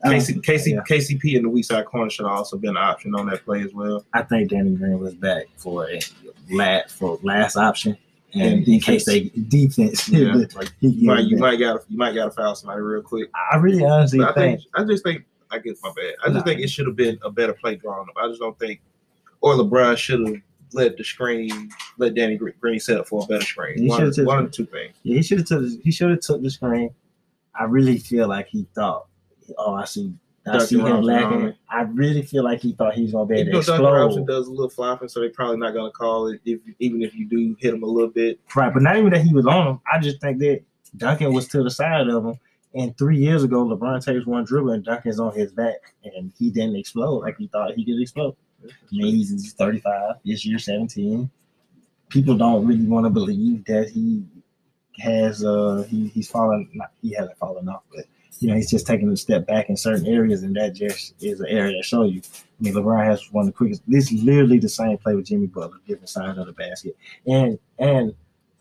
KC, 0.04 0.42
KC, 0.42 0.72
yeah. 0.74 0.80
KCP 0.82 1.34
in 1.36 1.44
the 1.44 1.48
weak 1.48 1.64
side 1.64 1.86
corner 1.86 2.10
should 2.10 2.26
have 2.26 2.36
also 2.36 2.58
been 2.58 2.70
an 2.70 2.76
option 2.76 3.14
on 3.14 3.26
that 3.30 3.42
play 3.46 3.62
as 3.62 3.72
well. 3.72 4.04
I 4.12 4.22
think 4.22 4.50
Danny 4.50 4.74
Green 4.74 4.98
was 4.98 5.14
back 5.14 5.46
for 5.56 5.88
a 5.88 6.00
last 6.50 6.90
for 6.90 7.18
last 7.22 7.56
option, 7.56 7.96
and 8.34 8.42
And 8.58 8.68
in 8.68 8.80
case 8.80 9.06
they 9.06 9.30
defense, 9.48 10.06
Yeah, 10.10 10.34
like 10.54 10.70
you 10.80 11.06
might, 11.08 11.20
you 11.24 11.38
might 11.38 11.56
got 11.58 11.80
you 11.88 11.96
might 11.96 12.14
got 12.14 12.26
to 12.26 12.30
foul 12.32 12.54
somebody 12.54 12.82
real 12.82 13.00
quick. 13.00 13.30
I 13.50 13.56
really 13.56 13.82
honestly 13.82 14.20
I 14.22 14.34
think 14.34 14.60
think 14.60 14.70
I 14.74 14.84
just 14.84 15.02
think 15.04 15.24
I 15.50 15.58
guess 15.58 15.78
my 15.82 15.90
bad. 15.96 16.14
I 16.22 16.26
just 16.26 16.34
Nah. 16.34 16.42
think 16.42 16.60
it 16.60 16.68
should 16.68 16.86
have 16.86 16.96
been 16.96 17.18
a 17.22 17.30
better 17.30 17.54
play 17.54 17.76
drawn 17.76 18.00
up. 18.06 18.14
I 18.20 18.28
just 18.28 18.40
don't 18.40 18.58
think, 18.58 18.80
or 19.44 19.54
LeBron 19.56 19.94
should 19.98 20.26
have 20.26 20.36
let 20.72 20.96
the 20.96 21.04
screen, 21.04 21.70
let 21.98 22.14
Danny 22.14 22.36
Green 22.36 22.80
set 22.80 22.96
up 22.96 23.06
for 23.06 23.22
a 23.22 23.26
better 23.26 23.44
screen. 23.44 23.78
He 23.78 23.88
One, 23.88 24.00
should've 24.00 24.14
took- 24.14 24.26
one 24.26 24.38
of 24.38 24.44
the 24.46 24.50
two 24.50 24.64
things. 24.64 24.96
Yeah, 25.02 25.16
he 25.16 25.22
should 25.22 25.38
have 25.38 25.46
took. 25.46 25.64
He 25.82 25.92
should 25.92 26.10
have 26.10 26.20
took 26.20 26.42
the 26.42 26.48
screen. 26.50 26.90
I 27.54 27.64
really 27.64 27.98
feel 27.98 28.26
like 28.26 28.48
he 28.48 28.66
thought, 28.74 29.06
oh, 29.58 29.74
I 29.74 29.84
see, 29.84 30.14
I 30.46 30.52
Duncan 30.52 30.66
see 30.66 30.78
him 30.78 30.84
Robinson 30.86 31.14
on 31.14 31.42
uh-huh. 31.44 31.52
I 31.68 31.82
really 31.82 32.22
feel 32.22 32.42
like 32.42 32.60
he 32.60 32.72
thought 32.72 32.94
he 32.94 33.02
was 33.02 33.12
gonna 33.12 33.26
be 33.26 33.34
able 33.40 33.44
to 33.44 33.52
know, 33.52 33.62
Duncan 33.62 33.84
Robinson 33.84 34.24
does 34.24 34.48
a 34.48 34.50
little 34.50 34.70
flopping, 34.70 35.08
so 35.08 35.20
they're 35.20 35.28
probably 35.28 35.58
not 35.58 35.74
going 35.74 35.90
to 35.90 35.94
call 35.94 36.28
it. 36.28 36.40
If 36.46 36.60
even 36.78 37.02
if 37.02 37.14
you 37.14 37.26
do 37.26 37.54
hit 37.60 37.74
him 37.74 37.82
a 37.82 37.86
little 37.86 38.10
bit, 38.10 38.40
Right, 38.56 38.72
but 38.72 38.82
not 38.82 38.96
even 38.96 39.10
that 39.12 39.20
he 39.20 39.34
was 39.34 39.46
on 39.46 39.66
him. 39.68 39.80
I 39.92 39.98
just 39.98 40.22
think 40.22 40.38
that 40.38 40.62
Duncan 40.96 41.34
was 41.34 41.46
to 41.48 41.62
the 41.62 41.70
side 41.70 42.08
of 42.08 42.24
him. 42.24 42.34
And 42.74 42.96
three 42.98 43.18
years 43.18 43.44
ago, 43.44 43.64
LeBron 43.64 44.04
takes 44.04 44.26
one 44.26 44.44
dribble 44.44 44.70
and 44.72 44.84
Duncan's 44.84 45.20
on 45.20 45.32
his 45.32 45.52
back, 45.52 45.94
and 46.02 46.32
he 46.36 46.50
didn't 46.50 46.74
explode 46.76 47.18
like 47.18 47.36
he 47.38 47.46
thought 47.48 47.74
he 47.74 47.84
could 47.84 48.00
explode. 48.00 48.34
I 48.64 48.68
mean, 48.92 49.14
he's, 49.14 49.30
he's 49.30 49.52
35, 49.52 50.16
this 50.24 50.44
year 50.44 50.58
17. 50.58 51.30
People 52.08 52.36
don't 52.36 52.66
really 52.66 52.86
want 52.86 53.06
to 53.06 53.10
believe 53.10 53.64
that 53.66 53.88
he 53.88 54.24
has 55.00 55.44
uh 55.44 55.84
he, 55.88 56.06
he's 56.06 56.30
fallen 56.30 56.68
not 56.72 56.92
he 57.02 57.12
hasn't 57.12 57.36
fallen 57.38 57.68
off, 57.68 57.82
but 57.92 58.04
you 58.40 58.48
know, 58.48 58.56
he's 58.56 58.70
just 58.70 58.86
taking 58.86 59.08
a 59.10 59.16
step 59.16 59.46
back 59.46 59.68
in 59.68 59.76
certain 59.76 60.06
areas, 60.06 60.42
and 60.42 60.54
that 60.56 60.74
just 60.74 61.14
is 61.22 61.40
an 61.40 61.46
area 61.48 61.76
that 61.76 61.84
show 61.84 62.02
you. 62.02 62.20
I 62.24 62.62
mean, 62.62 62.74
LeBron 62.74 63.04
has 63.04 63.32
one 63.32 63.42
of 63.42 63.46
the 63.46 63.52
quickest. 63.52 63.82
This 63.86 64.12
is 64.12 64.22
literally 64.22 64.58
the 64.58 64.68
same 64.68 64.98
play 64.98 65.14
with 65.14 65.26
Jimmy 65.26 65.46
Butler, 65.46 65.78
different 65.86 66.08
sides 66.08 66.38
of 66.38 66.46
the 66.46 66.52
basket, 66.52 66.96
and 67.26 67.58
and 67.78 68.14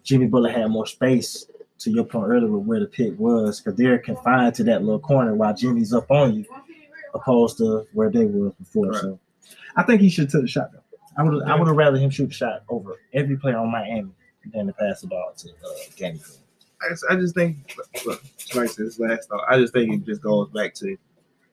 Jimmy 0.03 0.27
Butler 0.27 0.51
had 0.51 0.67
more 0.69 0.87
space. 0.87 1.45
To 1.79 1.91
your 1.91 2.05
point 2.05 2.29
earlier, 2.29 2.49
with 2.49 2.65
where 2.65 2.79
the 2.79 2.85
pick 2.85 3.19
was, 3.19 3.59
because 3.59 3.77
they're 3.77 3.97
confined 3.97 4.55
to 4.55 4.63
that 4.65 4.83
little 4.83 5.01
corner 5.01 5.35
while 5.35 5.53
Jimmy's 5.53 5.93
up 5.93 6.09
on 6.09 6.35
you. 6.35 6.45
opposed 7.13 7.57
to 7.57 7.85
where 7.91 8.09
they 8.09 8.23
were 8.23 8.51
before. 8.51 8.91
Right. 8.91 9.01
So 9.01 9.19
I 9.75 9.83
think 9.83 10.01
he 10.01 10.09
should 10.09 10.29
took 10.29 10.41
the 10.41 10.47
shot 10.47 10.71
though. 10.71 10.79
I 11.17 11.23
would 11.23 11.43
I 11.43 11.55
would 11.55 11.67
have 11.67 11.77
rather 11.77 11.97
him 11.97 12.09
shoot 12.09 12.27
the 12.27 12.33
shot 12.33 12.63
over 12.69 12.97
every 13.13 13.37
player 13.37 13.57
on 13.57 13.71
Miami 13.71 14.11
than 14.51 14.67
to 14.67 14.73
pass 14.73 15.01
the 15.01 15.07
ball 15.07 15.33
to 15.37 15.49
uh, 15.49 15.69
Danny 15.97 16.19
Green. 16.19 16.37
I 16.81 16.89
just, 16.89 17.05
I 17.09 17.15
just 17.15 17.35
think, 17.35 17.75
look, 18.05 18.21
like 18.55 18.73
this 18.75 18.99
last 18.99 19.29
thought, 19.29 19.45
I 19.49 19.57
just 19.57 19.73
think 19.73 19.93
it 19.93 20.05
just 20.05 20.21
goes 20.21 20.49
back 20.49 20.73
to 20.75 20.97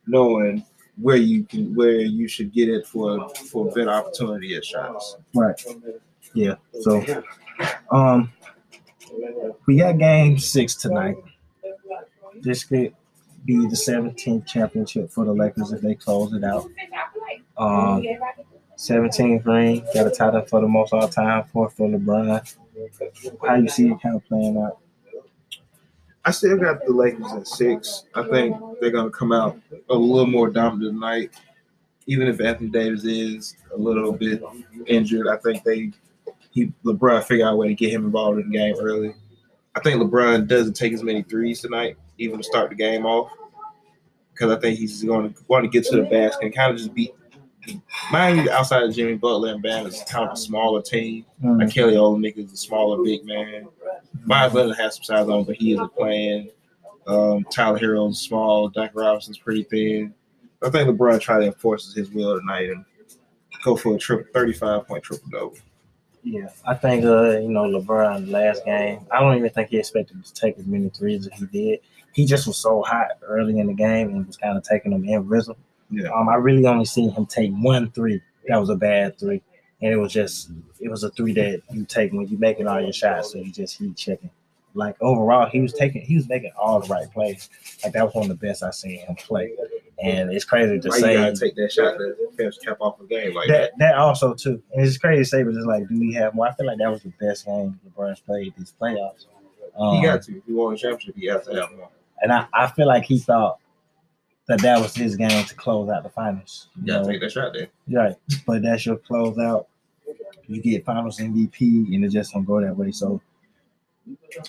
knowing 0.06 0.64
where 1.00 1.16
you 1.16 1.44
can, 1.44 1.74
where 1.74 2.00
you 2.00 2.26
should 2.26 2.52
get 2.52 2.68
it 2.68 2.86
for 2.86 3.28
for 3.30 3.68
a 3.68 3.72
better 3.72 3.90
opportunity 3.90 4.56
at 4.56 4.64
shots. 4.64 5.16
Right. 5.34 5.60
Yeah. 6.34 6.54
So 6.80 7.02
um 7.90 8.32
we 9.66 9.76
got 9.76 9.98
game 9.98 10.38
six 10.38 10.74
tonight. 10.74 11.16
This 12.40 12.64
could 12.64 12.94
be 13.44 13.56
the 13.56 13.76
17th 13.76 14.46
championship 14.46 15.10
for 15.10 15.24
the 15.24 15.32
Lakers 15.32 15.72
if 15.72 15.80
they 15.80 15.94
close 15.94 16.32
it 16.32 16.44
out. 16.44 16.68
Um 17.60 18.04
17th 18.80 19.44
ring, 19.44 19.84
got 19.92 20.06
a 20.06 20.10
title 20.10 20.40
for 20.46 20.62
the 20.62 20.66
most 20.66 20.94
all 20.94 21.06
time 21.06 21.44
for 21.52 21.68
for 21.68 21.86
LeBron. 21.86 22.56
How 23.46 23.56
you 23.56 23.68
see 23.68 23.90
it 23.90 24.00
kind 24.00 24.16
of 24.16 24.24
playing 24.24 24.56
out? 24.56 24.78
I 26.24 26.30
still 26.30 26.56
got 26.56 26.86
the 26.86 26.92
Lakers 26.94 27.30
at 27.32 27.46
six. 27.46 28.04
I 28.14 28.22
think 28.22 28.56
they're 28.80 28.90
gonna 28.90 29.10
come 29.10 29.32
out 29.32 29.60
a 29.90 29.94
little 29.94 30.26
more 30.26 30.48
dominant 30.48 30.94
tonight. 30.94 31.34
Even 32.06 32.26
if 32.26 32.40
Anthony 32.40 32.70
Davis 32.70 33.04
is 33.04 33.56
a 33.74 33.76
little 33.76 34.12
bit 34.12 34.42
injured, 34.86 35.28
I 35.28 35.36
think 35.36 35.62
they 35.62 35.92
he 36.50 36.72
LeBron 36.82 37.22
figure 37.24 37.46
out 37.46 37.54
a 37.54 37.56
way 37.56 37.68
to 37.68 37.74
get 37.74 37.92
him 37.92 38.06
involved 38.06 38.40
in 38.40 38.50
the 38.50 38.56
game 38.56 38.76
early. 38.80 39.14
I 39.74 39.80
think 39.80 40.00
LeBron 40.00 40.48
doesn't 40.48 40.72
take 40.72 40.94
as 40.94 41.02
many 41.02 41.22
threes 41.22 41.60
tonight, 41.60 41.98
even 42.16 42.38
to 42.38 42.42
start 42.42 42.70
the 42.70 42.76
game 42.76 43.04
off, 43.04 43.30
because 44.32 44.50
I 44.50 44.58
think 44.58 44.78
he's 44.78 45.04
going 45.04 45.34
to 45.34 45.40
want 45.48 45.64
to 45.64 45.68
get 45.68 45.84
to 45.90 45.96
the 45.96 46.02
basket 46.02 46.46
and 46.46 46.54
kind 46.54 46.72
of 46.72 46.78
just 46.78 46.94
beat. 46.94 47.12
Miami 48.10 48.48
outside 48.50 48.82
of 48.84 48.94
Jimmy 48.94 49.14
Butler 49.14 49.52
and 49.54 49.62
Bam 49.62 49.86
is 49.86 50.02
kind 50.08 50.26
of 50.28 50.32
a 50.34 50.36
smaller 50.36 50.82
team. 50.82 51.24
Mm, 51.42 51.60
Like 51.60 51.74
Kelly 51.74 51.94
Olynyk 51.94 52.36
is 52.38 52.52
a 52.52 52.56
smaller 52.56 53.02
big 53.02 53.24
man. 53.24 53.66
Meyers 54.24 54.52
Leonard 54.54 54.76
has 54.76 54.96
some 54.96 55.04
size 55.04 55.28
on, 55.28 55.44
but 55.44 55.56
he 55.56 55.72
isn't 55.72 55.94
playing. 55.94 56.50
Um, 57.06 57.44
Tyler 57.50 57.78
Herro's 57.78 58.20
small. 58.20 58.68
Duncan 58.68 58.98
Robinson's 59.00 59.38
pretty 59.38 59.64
thin. 59.64 60.14
I 60.62 60.70
think 60.70 60.88
LeBron 60.88 61.20
tried 61.20 61.40
to 61.40 61.46
enforce 61.46 61.92
his 61.94 62.10
will 62.10 62.38
tonight 62.38 62.70
and 62.70 62.84
go 63.64 63.76
for 63.76 63.94
a 63.94 63.98
triple, 63.98 64.26
35 64.34 64.86
point 64.86 65.02
triple 65.02 65.28
double. 65.30 65.54
Yeah, 66.22 66.48
I 66.66 66.74
think 66.74 67.04
uh, 67.04 67.38
you 67.38 67.48
know, 67.48 67.62
LeBron 67.64 68.30
last 68.30 68.64
game, 68.66 69.06
I 69.10 69.20
don't 69.20 69.36
even 69.38 69.48
think 69.50 69.70
he 69.70 69.78
expected 69.78 70.22
to 70.22 70.34
take 70.34 70.58
as 70.58 70.66
many 70.66 70.90
threes 70.90 71.26
as 71.26 71.38
he 71.38 71.46
did. 71.46 71.80
He 72.12 72.26
just 72.26 72.46
was 72.46 72.58
so 72.58 72.82
hot 72.82 73.12
early 73.22 73.58
in 73.58 73.68
the 73.68 73.72
game 73.72 74.08
and 74.10 74.26
was 74.26 74.36
kind 74.36 74.58
of 74.58 74.64
taking 74.64 74.92
them 74.92 75.04
in 75.04 75.26
rhythm. 75.26 75.56
Yeah. 75.90 76.08
Um, 76.10 76.28
I 76.28 76.36
really 76.36 76.66
only 76.66 76.84
seen 76.84 77.10
him 77.10 77.26
take 77.26 77.50
one 77.52 77.90
three. 77.90 78.20
That 78.48 78.58
was 78.58 78.70
a 78.70 78.76
bad 78.76 79.18
three. 79.18 79.42
And 79.82 79.92
it 79.92 79.96
was 79.96 80.12
just 80.12 80.50
it 80.80 80.88
was 80.90 81.04
a 81.04 81.10
three 81.10 81.32
that 81.34 81.62
you 81.70 81.84
take 81.84 82.12
when 82.12 82.28
you 82.28 82.38
making 82.38 82.66
all 82.66 82.80
your 82.80 82.92
shots, 82.92 83.32
so 83.32 83.38
you 83.38 83.50
just 83.52 83.78
heat 83.78 83.96
checking. 83.96 84.30
Like 84.74 84.96
overall, 85.00 85.48
he 85.48 85.60
was 85.60 85.72
taking 85.72 86.02
he 86.02 86.16
was 86.16 86.28
making 86.28 86.52
all 86.56 86.80
the 86.80 86.88
right 86.88 87.10
plays. 87.12 87.48
Like 87.82 87.92
that 87.94 88.04
was 88.04 88.14
one 88.14 88.30
of 88.30 88.38
the 88.38 88.46
best 88.46 88.62
I 88.62 88.70
seen 88.70 88.98
him 89.00 89.16
play. 89.16 89.52
And 90.02 90.32
it's 90.32 90.44
crazy 90.44 90.78
to 90.78 90.88
Why 90.88 90.96
you 90.96 91.00
say 91.02 91.14
gotta 91.14 91.36
take 91.36 91.56
that 91.56 91.72
shot 91.72 91.98
to 91.98 92.14
catch 92.38 92.60
cap 92.64 92.76
off 92.80 93.00
a 93.00 93.04
game 93.04 93.34
like 93.34 93.48
that? 93.48 93.72
that 93.72 93.78
that 93.78 93.94
also 93.96 94.32
too. 94.34 94.62
And 94.72 94.86
it's 94.86 94.96
crazy 94.96 95.22
to 95.22 95.28
say, 95.28 95.42
but 95.42 95.54
it's 95.54 95.66
like, 95.66 95.88
do 95.88 95.98
we 95.98 96.12
have 96.14 96.34
more? 96.34 96.46
I 96.46 96.54
feel 96.54 96.66
like 96.66 96.78
that 96.78 96.90
was 96.90 97.02
the 97.02 97.12
best 97.20 97.46
game 97.46 97.78
LeBron's 97.88 98.20
played 98.20 98.54
these 98.56 98.72
playoffs. 98.80 99.26
Um, 99.78 99.96
He 99.96 100.02
got 100.02 100.22
to. 100.22 100.36
If 100.38 100.44
he 100.46 100.52
won 100.52 100.74
a 100.74 100.76
championship, 100.76 101.16
he 101.16 101.26
has 101.26 101.44
to 101.46 101.54
have 101.54 101.72
more. 101.76 101.88
and 102.22 102.32
I, 102.32 102.46
I 102.54 102.66
feel 102.68 102.86
like 102.86 103.04
he 103.04 103.18
thought 103.18 103.58
that 104.50 104.60
that 104.62 104.80
was 104.80 104.96
his 104.96 105.14
game 105.14 105.44
to 105.44 105.54
close 105.54 105.88
out 105.88 106.02
the 106.02 106.08
finals. 106.08 106.70
You 106.74 106.88
gotta 106.88 107.04
know? 107.04 107.12
take 107.12 107.20
that 107.20 107.30
shot 107.30 107.52
there. 107.52 107.68
Right. 107.88 108.16
But 108.48 108.62
that's 108.62 108.84
your 108.84 108.96
closeout. 108.96 109.66
You 110.48 110.60
get 110.60 110.84
finals 110.84 111.18
MVP 111.18 111.94
and 111.94 112.04
it 112.04 112.08
just 112.08 112.32
don't 112.32 112.44
go 112.44 112.60
that 112.60 112.76
way. 112.76 112.90
So 112.90 113.20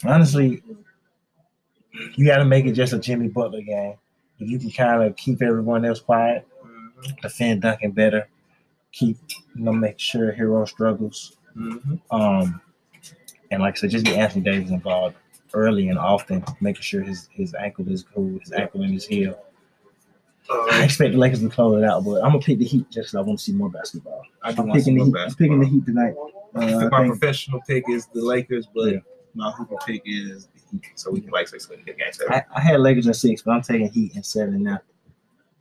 honestly, 0.03 0.63
you 2.15 2.25
gotta 2.25 2.45
make 2.45 2.65
it 2.65 2.71
just 2.71 2.93
a 2.93 2.97
Jimmy 2.97 3.27
Butler 3.27 3.61
game. 3.61 3.93
If 4.39 4.49
you 4.49 4.57
can 4.57 4.71
kind 4.71 5.03
of 5.03 5.15
keep 5.17 5.43
everyone 5.43 5.85
else 5.85 5.99
quiet, 5.99 6.47
defend 7.21 7.61
Duncan 7.61 7.91
better, 7.91 8.27
keep 8.91 9.19
you 9.55 9.63
know, 9.63 9.71
make 9.71 9.99
sure 9.99 10.33
Herro 10.33 10.67
struggles. 10.67 11.37
Mhm. 11.55 12.01
Um 12.09 12.59
and 13.51 13.61
like 13.61 13.75
I 13.75 13.81
said, 13.81 13.91
just 13.91 14.05
get 14.05 14.17
Anthony 14.17 14.45
Davis 14.45 14.71
involved 14.71 15.15
early 15.53 15.89
and 15.89 15.99
often, 15.99 16.43
making 16.59 16.81
sure 16.81 17.03
his 17.03 17.29
his 17.31 17.53
ankle 17.53 17.87
is 17.87 18.01
cool, 18.01 18.39
his 18.39 18.51
ankle 18.51 18.81
and 18.81 18.95
his 18.95 19.05
heel. 19.05 19.39
I 20.49 20.77
Um, 20.79 20.83
expect 20.83 21.13
the 21.13 21.17
Lakers 21.19 21.41
to 21.41 21.49
close 21.49 21.81
it 21.81 21.85
out, 21.85 22.03
but 22.03 22.15
I'm 22.23 22.31
gonna 22.31 22.39
pick 22.39 22.57
the 22.59 22.65
Heat 22.65 22.89
just 22.89 23.11
'cause 23.11 23.15
I 23.15 23.21
want 23.21 23.39
to 23.39 23.45
see 23.45 23.53
more 23.53 23.69
basketball. 23.69 24.23
I 24.43 24.51
do 24.51 24.61
I'm 24.61 24.67
want 24.69 24.79
to 24.79 24.83
see 24.83 24.91
picking 24.91 25.11
the 25.11 25.19
Heat. 25.19 25.25
I'm 25.25 25.35
picking 25.35 25.59
the 25.59 25.67
Heat 25.67 25.85
tonight. 25.85 26.13
I 26.55 26.73
Uh, 26.73 26.79
I 26.79 26.89
my 26.89 27.07
professional 27.07 27.61
pick 27.67 27.83
is 27.89 28.07
the 28.07 28.21
Lakers, 28.21 28.67
but 28.73 28.93
Yeah. 28.93 28.99
my 29.35 29.51
hooper 29.51 29.75
pick 29.85 30.01
is 30.05 30.47
the 30.47 30.59
Heat. 30.71 30.81
So 30.95 31.11
we 31.11 31.21
can 31.21 31.29
like 31.31 31.47
something 31.47 31.83
the 31.85 31.93
game 31.93 32.11
seven. 32.11 32.33
I, 32.33 32.43
I 32.55 32.59
had 32.61 32.79
Lakers 32.81 33.07
in 33.07 33.13
six, 33.13 33.41
but 33.41 33.51
I'm 33.51 33.61
taking 33.61 33.89
Heat 33.91 34.15
in 34.15 34.23
seven 34.23 34.63
now. 34.63 34.79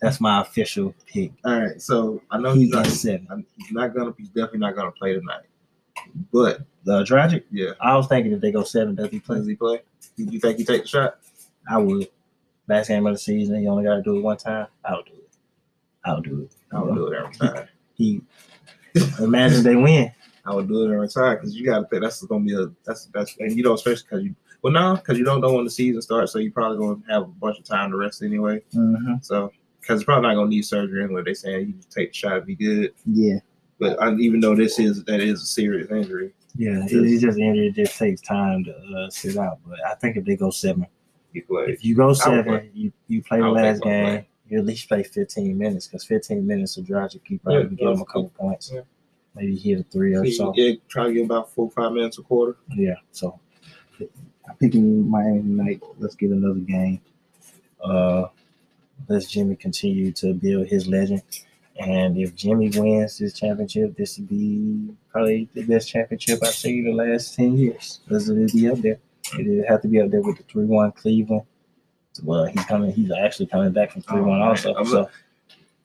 That's 0.01 0.21
my 0.21 0.41
official 0.41 0.95
pick. 1.07 1.33
All 1.45 1.61
right, 1.61 1.81
so 1.81 2.23
I 2.31 2.39
know 2.39 2.53
he's 2.55 2.63
Heat 2.69 2.73
in 2.75 2.79
not. 2.79 2.87
seven. 2.87 3.27
I'm- 3.31 3.47
He's 3.59 3.71
not 3.73 3.95
gonna. 3.95 4.15
He's 4.19 4.29
definitely 4.29 4.61
not 4.61 4.75
gonna 4.75 4.91
play 4.93 5.13
tonight. 5.15 5.45
But 6.33 6.63
The 6.85 7.05
tragic, 7.05 7.45
yeah, 7.53 7.73
I 7.81 7.95
was 7.95 8.07
thinking 8.07 8.33
if 8.33 8.41
they 8.41 8.51
go 8.51 8.63
seven, 8.65 8.95
does 8.95 9.11
he 9.11 9.21
play? 9.21 9.37
does 9.37 9.47
he 9.47 9.55
play? 9.55 9.83
You 10.17 10.27
you 10.31 10.41
think 10.41 10.57
he 10.59 10.65
take 10.65 10.83
the 10.83 10.89
shot? 10.89 11.19
I 11.71 11.77
would. 11.77 12.09
Last 12.71 12.87
game 12.87 13.05
of 13.05 13.15
the 13.15 13.19
season, 13.19 13.61
you 13.61 13.69
only 13.69 13.83
got 13.83 13.97
to 13.97 14.03
do 14.03 14.17
it 14.17 14.21
one 14.21 14.37
time. 14.37 14.69
I'll 14.85 15.03
do 15.03 15.11
it. 15.13 15.37
I'll 16.05 16.21
do 16.21 16.43
it. 16.43 16.53
I 16.73 16.79
will 16.81 16.95
do 16.95 17.09
it 17.09 17.17
every 17.19 17.35
time. 17.35 17.67
He 17.95 18.23
imagine 19.19 19.65
they 19.65 19.75
win. 19.75 20.13
I 20.47 20.55
would 20.55 20.69
do 20.69 20.85
it 20.89 20.95
every 20.95 21.09
time 21.09 21.35
because 21.37 21.57
you 21.57 21.67
got 21.67 21.81
to 21.81 21.87
think 21.89 22.03
that's 22.03 22.23
gonna 22.25 22.45
be 22.45 22.55
a 22.55 22.67
that's 22.85 23.07
that's 23.13 23.37
and 23.41 23.57
you 23.57 23.65
know 23.65 23.75
especially 23.75 24.05
because 24.09 24.25
you 24.25 24.37
well 24.63 24.73
now 24.73 24.95
because 24.95 25.19
you 25.19 25.25
don't 25.25 25.41
know 25.41 25.53
when 25.53 25.65
the 25.65 25.71
season 25.71 26.01
starts, 26.01 26.33
so 26.33 26.39
you 26.39 26.53
probably 26.53 26.79
gonna 26.79 27.01
have 27.09 27.23
a 27.23 27.27
bunch 27.27 27.59
of 27.59 27.65
time 27.65 27.91
to 27.91 27.97
rest 27.97 28.23
anyway. 28.23 28.63
hmm 28.73 29.15
So 29.21 29.51
because 29.81 30.01
it's 30.01 30.05
probably 30.05 30.29
not 30.29 30.37
gonna 30.37 30.49
need 30.51 30.65
surgery 30.65 31.03
anyway. 31.03 31.23
They 31.25 31.35
saying 31.35 31.67
you 31.67 31.73
just 31.75 31.91
take 31.91 32.11
the 32.11 32.15
shot 32.15 32.37
and 32.37 32.47
be 32.47 32.55
good. 32.55 32.95
Yeah, 33.05 33.41
But 33.81 34.01
I, 34.01 34.15
even 34.15 34.39
though 34.39 34.55
this 34.55 34.79
is 34.79 35.03
that 35.05 35.21
is 35.21 35.43
a 35.43 35.47
serious 35.47 35.91
injury, 35.91 36.33
yeah. 36.55 36.85
It, 36.85 36.93
it's 36.93 37.21
just 37.21 37.37
injury. 37.39 37.67
It 37.67 37.75
just 37.75 37.99
takes 37.99 38.21
time 38.21 38.63
to 38.65 38.73
uh, 38.75 39.11
sit 39.11 39.37
out. 39.37 39.59
But 39.67 39.85
I 39.85 39.95
think 39.97 40.17
if 40.17 40.25
they 40.25 40.37
go 40.37 40.51
seven, 40.51 40.87
he 41.33 41.41
plays. 41.43 41.69
if 41.71 41.85
you 41.85 41.95
go 41.95 42.13
seven, 42.13 42.45
play. 42.45 42.71
you, 42.75 42.93
you 43.09 43.23
play 43.23 43.41
the 43.41 43.49
last 43.49 43.83
game. 43.83 44.25
You 44.49 44.59
at 44.59 44.67
least 44.67 44.89
play 44.89 45.05
15 45.05 45.57
minutes 45.57 45.87
because 45.87 46.05
15 46.05 46.45
minutes 46.45 46.77
of 46.77 46.85
drive 46.87 47.13
you 47.29 47.39
probably 47.39 47.63
Yeah, 47.63 47.67
can 47.69 47.77
give 47.77 47.89
him 47.89 48.01
a 48.01 48.05
couple 48.05 48.31
points. 48.31 48.73
Yeah. 48.75 48.81
Maybe 49.37 49.57
hit 49.57 49.79
a 49.81 49.83
three 49.85 50.15
or 50.15 50.27
so. 50.27 50.53
Yeah, 50.57 50.75
try 50.89 51.07
to 51.07 51.13
get 51.13 51.25
about 51.25 51.53
four 51.53 51.71
five 51.71 51.93
minutes 51.93 52.19
a 52.19 52.23
quarter. 52.23 52.57
Yeah, 52.71 52.95
so 53.13 53.39
I'm 54.01 54.57
picking 54.59 55.09
Miami 55.09 55.43
tonight. 55.43 55.81
Let's 55.99 56.17
get 56.17 56.31
another 56.31 56.59
game. 56.59 57.01
Uh, 57.83 58.27
let's 59.09 59.27
Jimmy 59.31 59.55
continue 59.55 60.11
to 60.13 60.35
build 60.35 60.67
his 60.67 60.89
legend. 60.89 61.23
And 61.79 62.19
if 62.19 62.35
Jimmy 62.35 62.71
wins 62.71 63.19
this 63.19 63.35
championship, 63.35 63.97
this 63.97 64.19
would 64.19 64.29
be 64.29 64.91
probably 65.11 65.49
the 65.55 65.63
best 65.63 65.89
championship 65.89 66.41
I've 66.43 66.49
seen 66.55 66.87
in 66.87 66.97
the 66.97 67.05
last 67.05 67.37
10 67.37 67.57
years. 67.57 68.01
This 68.09 68.29
will 68.29 68.47
be 68.49 68.69
up 68.69 68.79
there. 68.79 68.99
It'll 69.39 69.65
have 69.69 69.83
to 69.83 69.89
be 69.89 70.01
up 70.01 70.11
there 70.11 70.23
with 70.23 70.39
the 70.39 70.43
3 70.45 70.65
1 70.67 70.93
Cleveland. 70.93 71.43
Well, 72.25 72.47
he's 72.47 72.65
coming, 72.65 72.93
he's 72.93 73.13
actually 73.13 73.47
coming 73.47 73.73
back 73.73 73.93
from 73.93 74.03
3 74.03 74.21
1 74.21 74.29
Oh, 74.29 74.33
man. 74.33 74.43
also. 74.43 74.85
So 74.85 75.11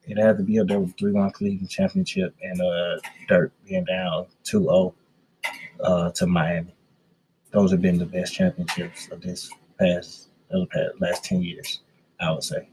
it'll 0.07 0.23
have 0.23 0.37
to 0.37 0.43
be 0.43 0.59
up 0.59 0.67
there 0.67 0.79
with 0.79 0.97
3 0.97 1.11
1 1.11 1.31
Cleveland 1.31 1.69
championship 1.69 2.35
and 2.41 2.61
uh, 2.61 2.97
Dirk 3.27 3.51
being 3.67 3.85
down 3.85 4.27
2 4.43 4.61
0 4.63 4.95
uh, 5.81 6.11
to 6.11 6.25
Miami 6.27 6.75
those 7.55 7.71
have 7.71 7.81
been 7.81 7.97
the 7.97 8.05
best 8.05 8.33
championships 8.33 9.09
of 9.11 9.21
this 9.21 9.49
past, 9.79 10.27
of 10.51 10.59
the 10.61 10.67
past 10.67 11.01
last 11.01 11.23
10 11.23 11.41
years, 11.41 11.79
I 12.19 12.29
would 12.31 12.43
say. 12.43 12.67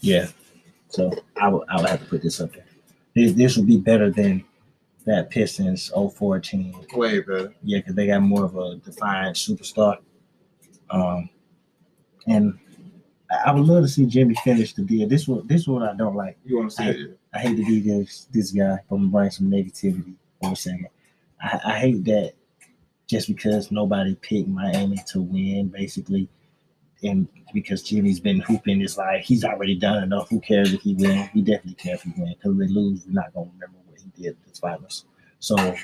Yeah. 0.00 0.26
So 0.88 1.12
I 1.40 1.48
would 1.48 1.62
I 1.68 1.76
would 1.76 1.88
have 1.88 2.00
to 2.00 2.06
put 2.06 2.22
this 2.22 2.40
up 2.40 2.52
there. 2.52 2.66
This, 3.14 3.32
this 3.32 3.56
would 3.56 3.66
be 3.68 3.76
better 3.78 4.10
than 4.10 4.44
that 5.06 5.30
Pistons 5.30 5.90
04 5.94 6.40
team. 6.40 6.74
Way 6.92 7.20
better. 7.20 7.54
Yeah, 7.62 7.78
because 7.78 7.94
they 7.94 8.08
got 8.08 8.22
more 8.22 8.44
of 8.44 8.56
a 8.56 8.76
defined 8.76 9.36
superstar. 9.36 9.98
Um 10.90 11.30
and 12.26 12.58
I 13.30 13.50
I 13.50 13.52
would 13.52 13.66
love 13.66 13.82
to 13.82 13.88
see 13.88 14.06
Jimmy 14.06 14.34
finish 14.44 14.74
the 14.74 14.82
deal. 14.82 15.08
This 15.08 15.26
one 15.26 15.46
this 15.46 15.66
one 15.66 15.82
I 15.82 15.94
don't 15.94 16.14
like. 16.14 16.36
You 16.44 16.58
want 16.58 16.70
to 16.70 16.76
see 16.76 16.88
it? 16.88 17.18
I 17.32 17.38
hate 17.38 17.56
to 17.56 17.64
be 17.64 17.80
this 17.80 18.28
this 18.32 18.50
guy, 18.50 18.78
but 18.88 18.96
I'm 18.96 19.10
gonna 19.10 19.30
some 19.30 19.50
negativity 19.50 20.14
for 20.40 20.52
a 20.52 20.56
second. 20.56 20.88
I, 21.40 21.60
I 21.64 21.78
hate 21.78 22.04
that 22.04 22.32
just 23.06 23.28
because 23.28 23.70
nobody 23.70 24.14
picked 24.16 24.48
Miami 24.48 24.96
to 25.08 25.20
win, 25.20 25.68
basically, 25.68 26.28
and 27.02 27.28
because 27.52 27.82
Jimmy's 27.82 28.20
been 28.20 28.40
hooping, 28.40 28.80
it's 28.80 28.96
like 28.96 29.22
he's 29.22 29.44
already 29.44 29.76
done 29.76 30.02
enough. 30.02 30.28
Who 30.28 30.40
cares 30.40 30.72
if 30.72 30.80
he 30.80 30.94
wins? 30.94 31.28
He 31.32 31.42
definitely 31.42 31.74
care 31.74 31.94
if 31.94 32.02
he 32.02 32.12
wins 32.16 32.34
because 32.34 32.52
if 32.52 32.58
they 32.58 32.74
lose, 32.74 33.04
we're 33.06 33.12
not 33.12 33.32
gonna 33.34 33.50
remember 33.52 33.78
what 33.84 33.85
did 34.20 34.36
this 34.46 34.58
finals. 34.58 35.04
So 35.38 35.74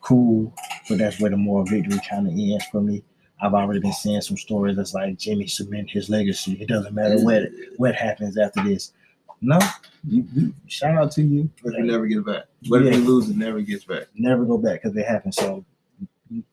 cool, 0.00 0.52
but 0.88 0.98
that's 0.98 1.20
where 1.20 1.30
the 1.30 1.36
moral 1.36 1.64
victory 1.64 1.98
kind 2.08 2.26
of 2.26 2.32
ends 2.32 2.64
for 2.72 2.80
me. 2.80 3.02
I've 3.40 3.54
already 3.54 3.80
been 3.80 3.92
seeing 3.92 4.20
some 4.20 4.36
stories 4.36 4.76
that's 4.76 4.94
like 4.94 5.18
Jimmy 5.18 5.46
cement 5.46 5.90
his 5.90 6.08
legacy. 6.08 6.52
It 6.60 6.68
doesn't 6.68 6.94
matter 6.94 7.18
what 7.22 7.42
what 7.76 7.94
happens 7.94 8.38
after 8.38 8.62
this. 8.62 8.92
No, 9.40 9.58
you, 10.08 10.26
you 10.32 10.54
shout 10.68 10.96
out 10.96 11.12
to 11.12 11.22
you. 11.22 11.50
If 11.64 11.74
you 11.76 11.84
never 11.84 12.06
get 12.06 12.18
it 12.18 12.26
back. 12.26 12.44
But 12.70 12.82
if 12.82 12.92
Yeah. 12.92 12.98
you 13.00 13.04
lose, 13.04 13.28
it 13.28 13.36
never 13.36 13.60
gets 13.60 13.84
back. 13.84 14.04
Never 14.14 14.44
go 14.44 14.56
back 14.56 14.82
because 14.82 14.96
it 14.96 15.06
happened. 15.06 15.34
So 15.34 15.64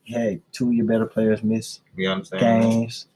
hey, 0.03 0.41
two 0.51 0.67
of 0.67 0.73
your 0.73 0.85
better 0.85 1.05
players 1.05 1.43
miss 1.43 1.79
games 2.39 3.07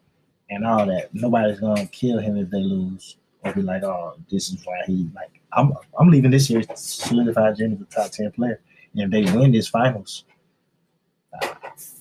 and 0.50 0.66
all 0.66 0.86
that. 0.86 1.14
Nobody's 1.14 1.60
gonna 1.60 1.86
kill 1.88 2.20
him 2.20 2.38
if 2.38 2.50
they 2.50 2.62
lose 2.62 3.18
or 3.44 3.52
be 3.54 3.62
like, 3.62 3.84
oh, 3.84 4.16
this 4.32 4.50
is 4.50 4.66
why 4.66 4.82
he 4.86 5.10
like. 5.14 5.42
I'm 5.56 5.74
I'm 5.98 6.10
leaving 6.10 6.32
this 6.32 6.50
year 6.50 6.64
solidified 6.76 7.58
Jimmy 7.58 7.76
the 7.76 7.86
top 7.86 8.12
ten 8.12 8.32
player. 8.32 8.62
And 8.94 9.02
if 9.04 9.10
they 9.12 9.32
win 9.38 9.52
this 9.52 9.68
finals, 9.68 10.26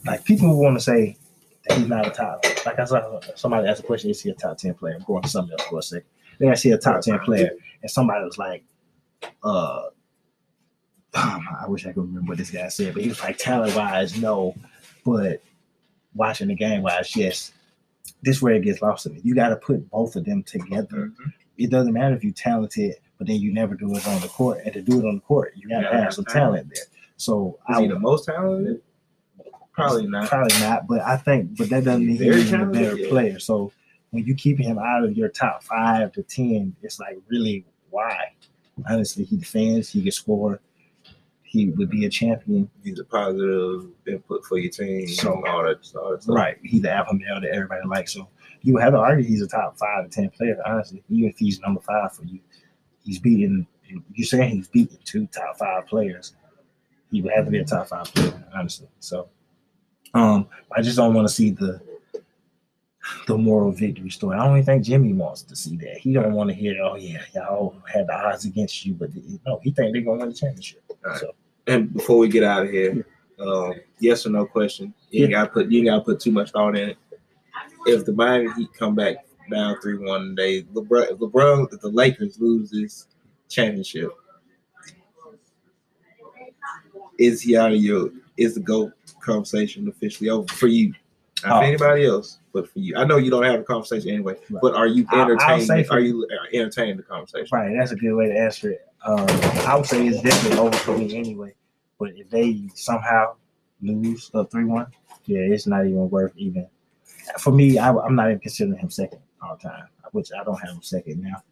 like 0.04 0.24
people 0.24 0.60
want 0.60 0.76
to 0.76 0.84
say 0.84 1.16
that 1.66 1.78
he's 1.78 1.88
not 1.88 2.06
a 2.06 2.10
top. 2.10 2.44
Like 2.66 2.78
I 2.78 2.84
saw 2.84 3.20
somebody 3.34 3.68
asked 3.68 3.80
a 3.80 3.86
question, 3.86 4.10
is 4.10 4.20
he 4.20 4.30
a 4.30 4.34
top 4.34 4.58
ten 4.58 4.74
player? 4.74 4.94
I'm 4.96 5.04
going 5.04 5.22
to 5.22 5.28
something 5.28 5.58
else 5.58 5.68
for 5.68 5.78
a 5.78 5.82
second. 5.82 6.08
Then 6.38 6.50
I 6.50 6.54
see 6.54 6.70
a 6.72 6.78
top 6.78 7.00
ten 7.00 7.18
player, 7.20 7.50
and 7.82 7.90
somebody 7.90 8.24
was 8.24 8.38
like, 8.38 8.64
uh. 9.42 9.84
I 11.16 11.66
wish 11.68 11.86
I 11.86 11.92
could 11.92 12.08
remember 12.08 12.30
what 12.30 12.38
this 12.38 12.50
guy 12.50 12.66
said, 12.66 12.92
but 12.92 13.02
he 13.04 13.08
was 13.08 13.22
like, 13.22 13.38
talent 13.38 13.76
wise, 13.76 14.20
no, 14.20 14.52
but 15.04 15.40
watching 16.12 16.48
the 16.48 16.56
game 16.56 16.82
wise, 16.82 17.14
yes. 17.14 17.52
This 18.22 18.42
where 18.42 18.54
it 18.54 18.64
gets 18.64 18.82
lost 18.82 19.04
to 19.04 19.10
me. 19.10 19.20
You 19.22 19.32
got 19.32 19.50
to 19.50 19.56
put 19.56 19.88
both 19.90 20.16
of 20.16 20.24
them 20.24 20.42
together. 20.42 21.12
Mhm. 21.12 21.32
It 21.56 21.70
doesn't 21.70 21.92
matter 21.92 22.16
if 22.16 22.24
you're 22.24 22.32
talented, 22.32 22.96
but 23.24 23.32
then 23.32 23.40
you 23.40 23.54
never 23.54 23.74
do 23.74 23.90
it 23.96 24.06
on 24.06 24.20
the 24.20 24.28
court. 24.28 24.60
And 24.64 24.74
to 24.74 24.82
do 24.82 25.00
it 25.00 25.08
on 25.08 25.14
the 25.14 25.20
court, 25.22 25.54
you 25.56 25.68
gotta 25.68 25.86
have 25.86 26.04
have 26.04 26.14
some 26.14 26.26
talent. 26.26 26.52
talent 26.52 26.72
there. 26.74 26.84
So 27.16 27.58
Is 27.70 27.76
I 27.78 27.82
he 27.82 27.88
the 27.88 27.98
most 27.98 28.26
talented? 28.26 28.82
Probably 29.72 30.06
not. 30.06 30.28
Probably 30.28 30.60
not, 30.60 30.86
but 30.86 31.00
I 31.00 31.16
think, 31.16 31.56
but 31.56 31.70
that 31.70 31.84
doesn't 31.84 32.06
mean 32.06 32.20
he's 32.20 32.52
a 32.52 32.58
better 32.66 32.98
yeah. 32.98 33.08
player. 33.08 33.38
So 33.38 33.72
when 34.10 34.24
you 34.26 34.34
keep 34.34 34.58
him 34.58 34.78
out 34.78 35.04
of 35.04 35.16
your 35.16 35.30
top 35.30 35.62
five 35.62 36.12
to 36.12 36.22
ten, 36.22 36.76
it's 36.82 37.00
like 37.00 37.16
really 37.28 37.64
why? 37.88 38.34
Honestly, 38.90 39.24
he 39.24 39.38
defends, 39.38 39.88
he 39.88 40.02
can 40.02 40.12
score, 40.12 40.60
he 41.42 41.70
would 41.70 41.88
be 41.88 42.04
a 42.04 42.10
champion. 42.10 42.68
He's 42.82 42.98
a 42.98 43.04
positive 43.04 43.86
input 44.06 44.44
for 44.44 44.58
your 44.58 44.70
team. 44.70 45.08
So- 45.08 45.42
all 45.46 45.62
that, 45.62 45.78
all 45.96 46.10
that 46.10 46.22
stuff. 46.22 46.36
Right. 46.36 46.58
He's 46.62 46.82
the 46.82 46.92
alpha 46.92 47.14
male 47.14 47.40
that 47.40 47.50
everybody 47.50 47.86
likes. 47.86 48.12
So 48.12 48.28
you 48.60 48.76
have 48.76 48.92
to 48.92 48.98
argue 48.98 49.24
he's 49.24 49.40
a 49.40 49.48
top 49.48 49.78
five 49.78 50.04
to 50.04 50.10
ten 50.10 50.28
player, 50.30 50.56
honestly. 50.66 51.02
Even 51.08 51.30
if 51.30 51.38
he's 51.38 51.60
number 51.60 51.80
five 51.80 52.12
for 52.12 52.24
you, 52.24 52.40
he's 53.04 53.18
beating 53.18 53.66
you're 54.14 54.26
saying 54.26 54.56
he's 54.56 54.68
beating 54.68 54.98
two 55.04 55.26
top 55.28 55.58
five 55.58 55.86
players. 55.86 56.34
He 57.10 57.22
would 57.22 57.32
have 57.32 57.44
to 57.44 57.50
be 57.50 57.58
a 57.58 57.64
top 57.64 57.88
five 57.88 58.06
player, 58.06 58.44
honestly. 58.54 58.88
So 59.00 59.28
um 60.14 60.48
I 60.76 60.82
just 60.82 60.96
don't 60.96 61.14
want 61.14 61.28
to 61.28 61.34
see 61.34 61.50
the 61.50 61.80
the 63.26 63.36
moral 63.36 63.70
victory 63.70 64.10
story. 64.10 64.36
I 64.36 64.44
don't 64.44 64.56
even 64.56 64.64
think 64.64 64.84
Jimmy 64.84 65.12
wants 65.12 65.42
to 65.42 65.54
see 65.56 65.76
that. 65.76 65.98
He 65.98 66.12
don't 66.12 66.32
want 66.32 66.48
to 66.50 66.54
hear, 66.54 66.82
oh 66.82 66.96
yeah, 66.96 67.22
y'all 67.34 67.76
had 67.92 68.06
the 68.06 68.14
odds 68.14 68.46
against 68.46 68.84
you, 68.84 68.94
but 68.94 69.10
no, 69.46 69.60
he 69.62 69.70
think 69.70 69.92
they're 69.92 70.02
gonna 70.02 70.20
win 70.20 70.30
the 70.30 70.34
championship. 70.34 70.82
Right. 71.04 71.20
So 71.20 71.34
And 71.66 71.92
before 71.92 72.18
we 72.18 72.28
get 72.28 72.44
out 72.44 72.64
of 72.64 72.70
here, 72.70 73.06
um, 73.38 73.74
yes 73.98 74.26
or 74.26 74.30
no 74.30 74.46
question. 74.46 74.94
You 75.10 75.24
ain't 75.24 75.32
gotta 75.32 75.50
put 75.50 75.70
you 75.70 75.84
gotta 75.84 76.02
put 76.02 76.20
too 76.20 76.32
much 76.32 76.50
thought 76.50 76.76
in 76.76 76.90
it. 76.90 76.98
If 77.86 78.06
the 78.06 78.12
Miami 78.12 78.50
Heat 78.54 78.72
come 78.72 78.94
back 78.94 79.16
down 79.50 79.80
three 79.80 79.98
one 79.98 80.34
today, 80.36 80.62
LeBron 80.74 81.12
if 81.12 81.18
LeBron 81.18 81.72
if 81.72 81.80
the 81.80 81.88
Lakers 81.88 82.38
lose 82.40 82.70
this 82.70 83.06
championship, 83.48 84.10
is 87.18 87.42
he 87.42 87.56
out 87.56 87.72
of 87.72 87.78
your 87.78 88.10
is 88.36 88.54
the 88.54 88.60
GOAT 88.60 88.92
conversation 89.20 89.88
officially 89.88 90.30
over 90.30 90.52
for 90.52 90.66
you? 90.66 90.92
Not 91.44 91.52
Oh. 91.52 91.60
for 91.60 91.64
anybody 91.64 92.06
else, 92.06 92.38
but 92.52 92.68
for 92.68 92.78
you. 92.78 92.96
I 92.96 93.04
know 93.04 93.18
you 93.18 93.30
don't 93.30 93.44
have 93.44 93.60
a 93.60 93.64
conversation 93.64 94.10
anyway, 94.10 94.34
Right. 94.50 94.60
but 94.62 94.74
are 94.74 94.86
you 94.86 95.04
I'll- 95.10 95.20
I'll 95.20 95.30
entertaining? 95.32 95.66
say 95.66 95.82
for- 95.84 95.94
are 95.94 96.00
you 96.00 96.26
entertaining 96.52 96.96
the 96.96 97.02
conversation? 97.02 97.48
Right, 97.52 97.74
that's 97.76 97.92
a 97.92 97.96
good 97.96 98.14
way 98.14 98.28
to 98.28 98.36
answer 98.36 98.70
it. 98.72 98.86
Um, 99.04 99.26
I 99.66 99.76
would 99.76 99.86
say 99.86 100.06
it's 100.06 100.22
definitely 100.22 100.58
over 100.58 100.76
for 100.78 100.96
me 100.96 101.14
anyway. 101.16 101.54
But 101.98 102.16
if 102.16 102.30
they 102.30 102.68
somehow 102.74 103.34
lose 103.82 104.30
a 104.34 104.44
three 104.46 104.64
one, 104.64 104.86
yeah, 105.26 105.40
it's 105.40 105.66
not 105.66 105.84
even 105.86 106.08
worth 106.08 106.32
even. 106.36 106.66
For 107.38 107.52
me, 107.52 107.78
I, 107.78 107.90
am 107.90 108.14
not 108.16 108.28
even 108.28 108.40
considering 108.40 108.78
him 108.78 108.90
second 108.90 109.20
all 109.44 109.56
time, 109.56 109.84
which 110.12 110.30
I 110.38 110.44
don't 110.44 110.56
have 110.60 110.76
him 110.76 110.82
second 110.82 111.22
now. 111.22 111.42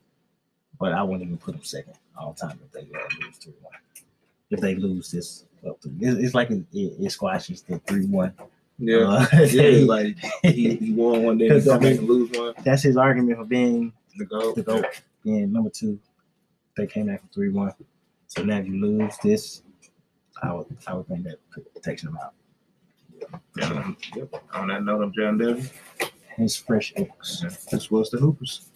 But 0.78 0.92
I 0.92 1.02
wouldn't 1.02 1.22
even 1.22 1.38
put 1.38 1.54
him 1.54 1.62
second 1.62 1.94
all 2.16 2.34
time 2.34 2.58
if 2.64 2.72
they 2.72 2.80
uh, 2.80 3.02
lose 3.24 3.36
three 3.36 3.54
one. 3.60 3.72
If 4.50 4.60
they 4.60 4.74
lose 4.74 5.10
this, 5.10 5.44
up 5.68 5.78
it's, 6.00 6.34
like 6.34 6.50
it, 6.50 6.64
it, 6.72 7.10
squashes 7.10 7.62
the 7.62 7.78
three 7.80 8.06
one. 8.06 8.34
Yeah. 8.78 9.26
Uh, 9.32 9.42
yeah, 9.50 9.84
like 9.84 10.16
he, 10.42 10.74
he 10.76 10.92
won 10.92 11.22
one 11.22 11.38
day, 11.38 11.50
I 11.50 11.78
mean- 11.78 12.06
lose 12.06 12.30
one. 12.36 12.54
that's 12.64 12.82
his 12.82 12.96
argument 12.96 13.38
for 13.38 13.44
being 13.44 13.92
The 14.16 14.24
GOAT. 14.26 14.56
the 14.56 14.62
GOAT. 14.62 14.86
And 15.24 15.52
number 15.52 15.70
two, 15.70 16.00
they 16.76 16.86
came 16.86 17.06
back 17.06 17.20
from 17.20 17.28
three 17.28 17.50
one. 17.50 17.72
So 18.26 18.42
now 18.42 18.58
if 18.58 18.66
you 18.66 18.80
lose 18.80 19.16
this, 19.22 19.62
I 20.42 20.52
would 20.52 20.66
I 20.86 20.94
would 20.94 21.06
think 21.06 21.24
that 21.24 21.38
takes 21.82 22.02
them 22.02 22.18
out. 22.22 22.32
Yeah. 23.56 23.92
Yep. 24.16 24.42
On 24.54 24.68
that 24.68 24.82
note, 24.82 25.02
I'm 25.02 25.12
John 25.12 25.38
Devin 25.38 25.68
his 26.36 26.56
fresh 26.56 26.92
eggs. 26.96 27.44
As 27.72 27.90
well 27.90 28.02
as 28.02 28.10
the 28.10 28.18
hoopers. 28.18 28.68